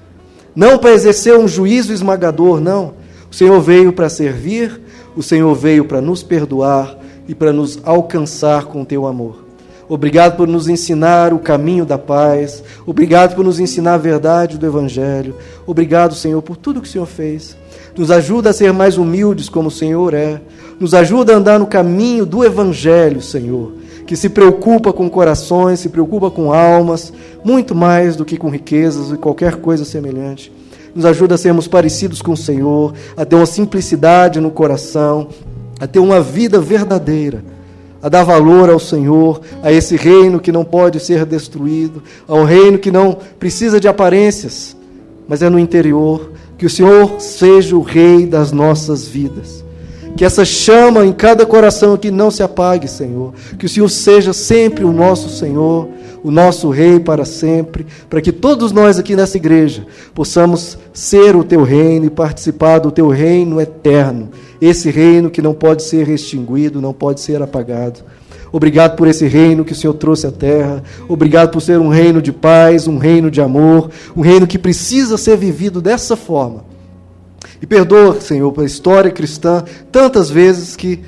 não 0.56 0.78
para 0.78 0.94
exercer 0.94 1.38
um 1.38 1.48
juízo 1.48 1.94
esmagador, 1.94 2.60
não. 2.60 2.94
O 3.30 3.36
Senhor 3.36 3.60
veio 3.62 3.92
para 3.92 4.10
servir, 4.10 4.82
o 5.16 5.22
Senhor 5.22 5.54
veio 5.54 5.86
para 5.86 6.02
nos 6.02 6.24
perdoar 6.24 6.98
e 7.28 7.36
para 7.36 7.52
nos 7.52 7.80
alcançar 7.84 8.66
com 8.66 8.82
o 8.82 8.86
teu 8.86 9.06
amor. 9.06 9.46
Obrigado 9.90 10.36
por 10.36 10.48
nos 10.48 10.68
ensinar 10.68 11.34
o 11.34 11.40
caminho 11.40 11.86
da 11.86 11.98
paz. 11.98 12.64
Obrigado 12.86 13.36
por 13.36 13.46
nos 13.46 13.60
ensinar 13.60 13.94
a 13.94 13.98
verdade 13.98 14.58
do 14.58 14.66
Evangelho. 14.66 15.36
Obrigado, 15.66 16.14
Senhor, 16.14 16.42
por 16.42 16.58
tudo 16.58 16.82
que 16.82 16.88
o 16.88 16.92
Senhor 16.92 17.06
fez. 17.06 17.56
Nos 17.96 18.12
ajuda 18.12 18.50
a 18.50 18.54
ser 18.54 18.74
mais 18.74 18.98
humildes 18.98 19.48
como 19.48 19.70
o 19.70 19.72
Senhor 19.72 20.14
é. 20.14 20.42
Nos 20.80 20.94
ajuda 20.94 21.34
a 21.34 21.38
andar 21.38 21.60
no 21.60 21.68
caminho 21.68 22.26
do 22.26 22.44
Evangelho, 22.44 23.22
Senhor 23.22 23.77
que 24.08 24.16
se 24.16 24.30
preocupa 24.30 24.94
com 24.94 25.10
corações, 25.10 25.82
se 25.82 25.90
preocupa 25.90 26.32
com 26.32 26.54
almas, 26.54 27.12
muito 27.44 27.76
mais 27.76 28.16
do 28.16 28.24
que 28.24 28.38
com 28.38 28.50
riquezas 28.50 29.12
e 29.12 29.18
qualquer 29.18 29.58
coisa 29.58 29.84
semelhante. 29.84 30.50
Nos 30.96 31.04
ajuda 31.04 31.36
a 31.36 31.38
sermos 31.38 31.68
parecidos 31.68 32.22
com 32.22 32.32
o 32.32 32.38
Senhor, 32.38 32.94
a 33.18 33.26
ter 33.26 33.36
uma 33.36 33.46
simplicidade 33.46 34.40
no 34.40 34.50
coração, 34.50 35.28
a 35.78 35.86
ter 35.86 36.00
uma 36.00 36.22
vida 36.22 36.58
verdadeira, 36.58 37.44
a 38.02 38.08
dar 38.08 38.24
valor 38.24 38.70
ao 38.70 38.80
Senhor, 38.80 39.42
a 39.62 39.74
esse 39.74 39.98
reino 39.98 40.40
que 40.40 40.54
não 40.54 40.64
pode 40.64 41.02
ser 41.02 41.26
destruído, 41.26 42.02
a 42.26 42.34
um 42.34 42.46
reino 42.46 42.80
que 42.80 42.90
não 42.90 43.18
precisa 43.38 43.78
de 43.78 43.90
aparências, 43.90 44.76
mas 45.28 45.42
é 45.42 45.50
no 45.50 45.60
interior. 45.60 46.32
Que 46.58 46.66
o 46.66 46.70
Senhor 46.70 47.20
seja 47.20 47.76
o 47.76 47.82
Rei 47.82 48.26
das 48.26 48.52
nossas 48.52 49.06
vidas 49.06 49.67
que 50.16 50.26
essa 50.26 50.44
chama 50.46 51.06
em 51.06 51.14
cada 51.14 51.46
coração 51.46 51.94
aqui 51.94 52.10
não 52.10 52.32
se 52.32 52.42
apague, 52.42 52.88
Senhor. 52.88 53.34
Que 53.58 53.66
o 53.66 53.70
Senhor 53.70 53.90
seja 53.90 54.34
sempre 54.34 54.84
o 54.84 54.92
nosso 54.92 55.30
Senhor, 55.30 55.90
o 56.24 56.32
nosso 56.32 56.70
Rei 56.70 57.00
para 57.00 57.26
sempre, 57.26 57.86
para 58.10 58.22
que 58.22 58.32
todos 58.32 58.72
nós 58.72 58.98
aqui 58.98 59.16
nessa 59.16 59.38
igreja 59.38 59.86
possamos 60.14 60.78
ser 60.94 61.36
o 61.36 61.44
teu 61.44 61.64
reino 61.64 62.06
e 62.06 62.10
participar 62.10 62.80
do 62.80 62.92
teu 62.92 63.08
reino 63.10 63.62
eterno. 63.62 64.30
Esse 64.60 64.90
reino 64.90 65.30
que 65.30 65.42
não 65.42 65.54
pode 65.54 65.84
ser 65.84 66.10
extinguido, 66.10 66.82
não 66.82 66.94
pode 66.94 67.22
ser 67.22 67.42
apagado. 67.42 68.00
Obrigado 68.52 68.96
por 68.96 69.08
esse 69.08 69.28
reino 69.28 69.66
que 69.66 69.74
o 69.74 69.76
Senhor 69.76 69.94
trouxe 69.94 70.26
à 70.26 70.32
terra. 70.32 70.82
Obrigado 71.08 71.52
por 71.52 71.62
ser 71.62 71.80
um 71.80 71.90
reino 71.90 72.22
de 72.22 72.32
paz, 72.32 72.88
um 72.88 72.98
reino 72.98 73.30
de 73.30 73.42
amor, 73.42 73.90
um 74.16 74.22
reino 74.22 74.48
que 74.48 74.58
precisa 74.58 75.18
ser 75.18 75.38
vivido 75.38 75.82
dessa 75.82 76.16
forma 76.16 76.77
e 77.62 77.66
perdoa, 77.66 78.20
Senhor, 78.20 78.52
pela 78.52 78.66
história 78.66 79.12
cristã, 79.12 79.64
tantas 79.92 80.30
vezes 80.30 80.76
que 80.76 81.02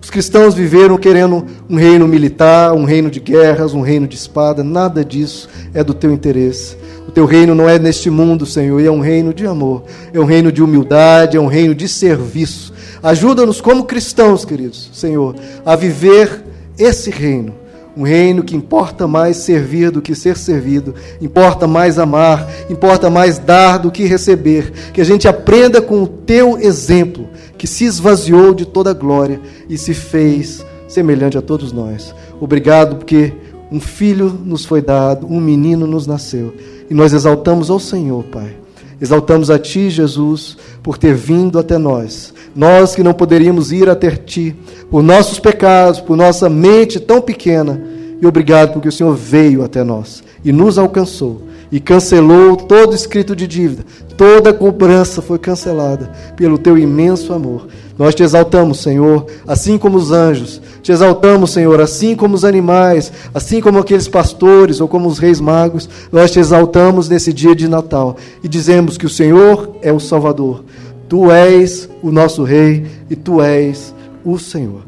os 0.00 0.10
cristãos 0.10 0.54
viveram 0.54 0.96
querendo 0.96 1.44
um 1.68 1.76
reino 1.76 2.06
militar, 2.06 2.72
um 2.72 2.84
reino 2.84 3.10
de 3.10 3.18
guerras, 3.18 3.74
um 3.74 3.80
reino 3.80 4.06
de 4.06 4.14
espada. 4.14 4.62
Nada 4.62 5.04
disso 5.04 5.48
é 5.74 5.82
do 5.82 5.92
teu 5.92 6.12
interesse. 6.12 6.76
O 7.08 7.10
teu 7.10 7.24
reino 7.24 7.54
não 7.54 7.68
é 7.68 7.78
neste 7.78 8.08
mundo, 8.08 8.46
Senhor, 8.46 8.80
e 8.80 8.86
é 8.86 8.90
um 8.90 9.00
reino 9.00 9.34
de 9.34 9.46
amor, 9.46 9.84
é 10.12 10.20
um 10.20 10.24
reino 10.24 10.52
de 10.52 10.62
humildade, 10.62 11.36
é 11.36 11.40
um 11.40 11.46
reino 11.46 11.74
de 11.74 11.88
serviço. 11.88 12.72
Ajuda-nos 13.02 13.60
como 13.60 13.84
cristãos, 13.84 14.44
queridos, 14.44 14.90
Senhor, 14.92 15.34
a 15.64 15.74
viver 15.74 16.44
esse 16.78 17.10
reino 17.10 17.66
um 17.96 18.02
reino 18.02 18.44
que 18.44 18.54
importa 18.54 19.06
mais 19.06 19.38
servir 19.38 19.90
do 19.90 20.02
que 20.02 20.14
ser 20.14 20.36
servido, 20.36 20.94
importa 21.20 21.66
mais 21.66 21.98
amar, 21.98 22.46
importa 22.68 23.08
mais 23.08 23.38
dar 23.38 23.78
do 23.78 23.90
que 23.90 24.04
receber. 24.04 24.70
Que 24.92 25.00
a 25.00 25.04
gente 25.04 25.26
aprenda 25.46 25.80
com 25.80 26.02
o 26.02 26.08
teu 26.08 26.58
exemplo, 26.58 27.28
que 27.56 27.68
se 27.68 27.84
esvaziou 27.84 28.52
de 28.52 28.66
toda 28.66 28.92
glória 28.92 29.40
e 29.68 29.78
se 29.78 29.94
fez 29.94 30.66
semelhante 30.88 31.38
a 31.38 31.40
todos 31.40 31.70
nós. 31.70 32.12
Obrigado 32.40 32.96
porque 32.96 33.32
um 33.70 33.78
filho 33.78 34.36
nos 34.44 34.64
foi 34.64 34.82
dado, 34.82 35.24
um 35.24 35.40
menino 35.40 35.86
nos 35.86 36.04
nasceu. 36.04 36.52
E 36.90 36.94
nós 36.94 37.12
exaltamos 37.12 37.70
ao 37.70 37.78
Senhor, 37.78 38.24
Pai. 38.24 38.56
Exaltamos 39.00 39.48
a 39.48 39.56
Ti, 39.56 39.88
Jesus, 39.88 40.56
por 40.82 40.98
ter 40.98 41.14
vindo 41.14 41.60
até 41.60 41.78
nós. 41.78 42.34
Nós 42.52 42.96
que 42.96 43.04
não 43.04 43.14
poderíamos 43.14 43.70
ir 43.70 43.88
até 43.88 44.10
Ti, 44.10 44.52
por 44.90 45.00
nossos 45.00 45.38
pecados, 45.38 46.00
por 46.00 46.16
nossa 46.16 46.48
mente 46.48 46.98
tão 46.98 47.20
pequena. 47.20 47.80
E 48.20 48.26
obrigado 48.26 48.72
porque 48.72 48.88
o 48.88 48.92
Senhor 48.92 49.14
veio 49.14 49.62
até 49.62 49.84
nós 49.84 50.22
e 50.44 50.52
nos 50.52 50.78
alcançou 50.78 51.42
e 51.70 51.80
cancelou 51.80 52.56
todo 52.56 52.94
escrito 52.94 53.34
de 53.34 53.46
dívida. 53.46 53.84
Toda 54.16 54.54
cobrança 54.54 55.20
foi 55.20 55.38
cancelada 55.38 56.10
pelo 56.36 56.56
teu 56.56 56.78
imenso 56.78 57.32
amor. 57.32 57.66
Nós 57.98 58.14
te 58.14 58.22
exaltamos, 58.22 58.80
Senhor, 58.80 59.26
assim 59.46 59.76
como 59.76 59.98
os 59.98 60.12
anjos. 60.12 60.60
Te 60.82 60.92
exaltamos, 60.92 61.50
Senhor, 61.50 61.80
assim 61.80 62.14
como 62.14 62.34
os 62.34 62.44
animais, 62.44 63.12
assim 63.34 63.60
como 63.60 63.78
aqueles 63.78 64.08
pastores 64.08 64.80
ou 64.80 64.88
como 64.88 65.08
os 65.08 65.18
reis 65.18 65.40
magos. 65.40 65.88
Nós 66.12 66.30
te 66.30 66.38
exaltamos 66.38 67.08
nesse 67.08 67.32
dia 67.32 67.54
de 67.54 67.68
Natal 67.68 68.16
e 68.42 68.48
dizemos 68.48 68.96
que 68.96 69.06
o 69.06 69.10
Senhor 69.10 69.76
é 69.82 69.92
o 69.92 70.00
Salvador. 70.00 70.64
Tu 71.08 71.30
és 71.30 71.88
o 72.02 72.10
nosso 72.10 72.42
rei 72.42 72.86
e 73.10 73.16
tu 73.16 73.40
és 73.40 73.94
o 74.24 74.38
Senhor. 74.38 74.82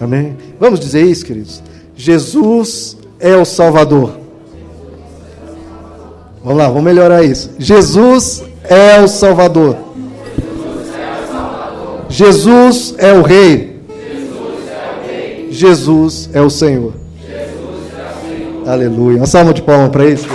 Amém? 0.00 0.36
Vamos 0.60 0.78
dizer 0.78 1.02
isso, 1.02 1.24
queridos? 1.24 1.62
Jesus 1.98 2.96
é 3.18 3.34
o 3.34 3.44
Salvador. 3.44 4.12
Vamos 6.44 6.58
lá, 6.58 6.68
vamos 6.68 6.84
melhorar 6.84 7.24
isso. 7.24 7.50
Jesus 7.58 8.44
é 8.62 9.00
o 9.00 9.08
Salvador. 9.08 9.76
Jesus 12.08 12.94
é 12.98 13.12
o 13.12 13.22
Rei. 13.22 13.80
Jesus 15.50 16.30
é 16.32 16.40
o 16.40 16.48
Senhor. 16.48 16.94
Aleluia. 18.64 19.16
Uma 19.16 19.26
salva 19.26 19.52
de 19.52 19.60
palmas 19.60 19.90
para 19.90 20.06
isso. 20.08 20.28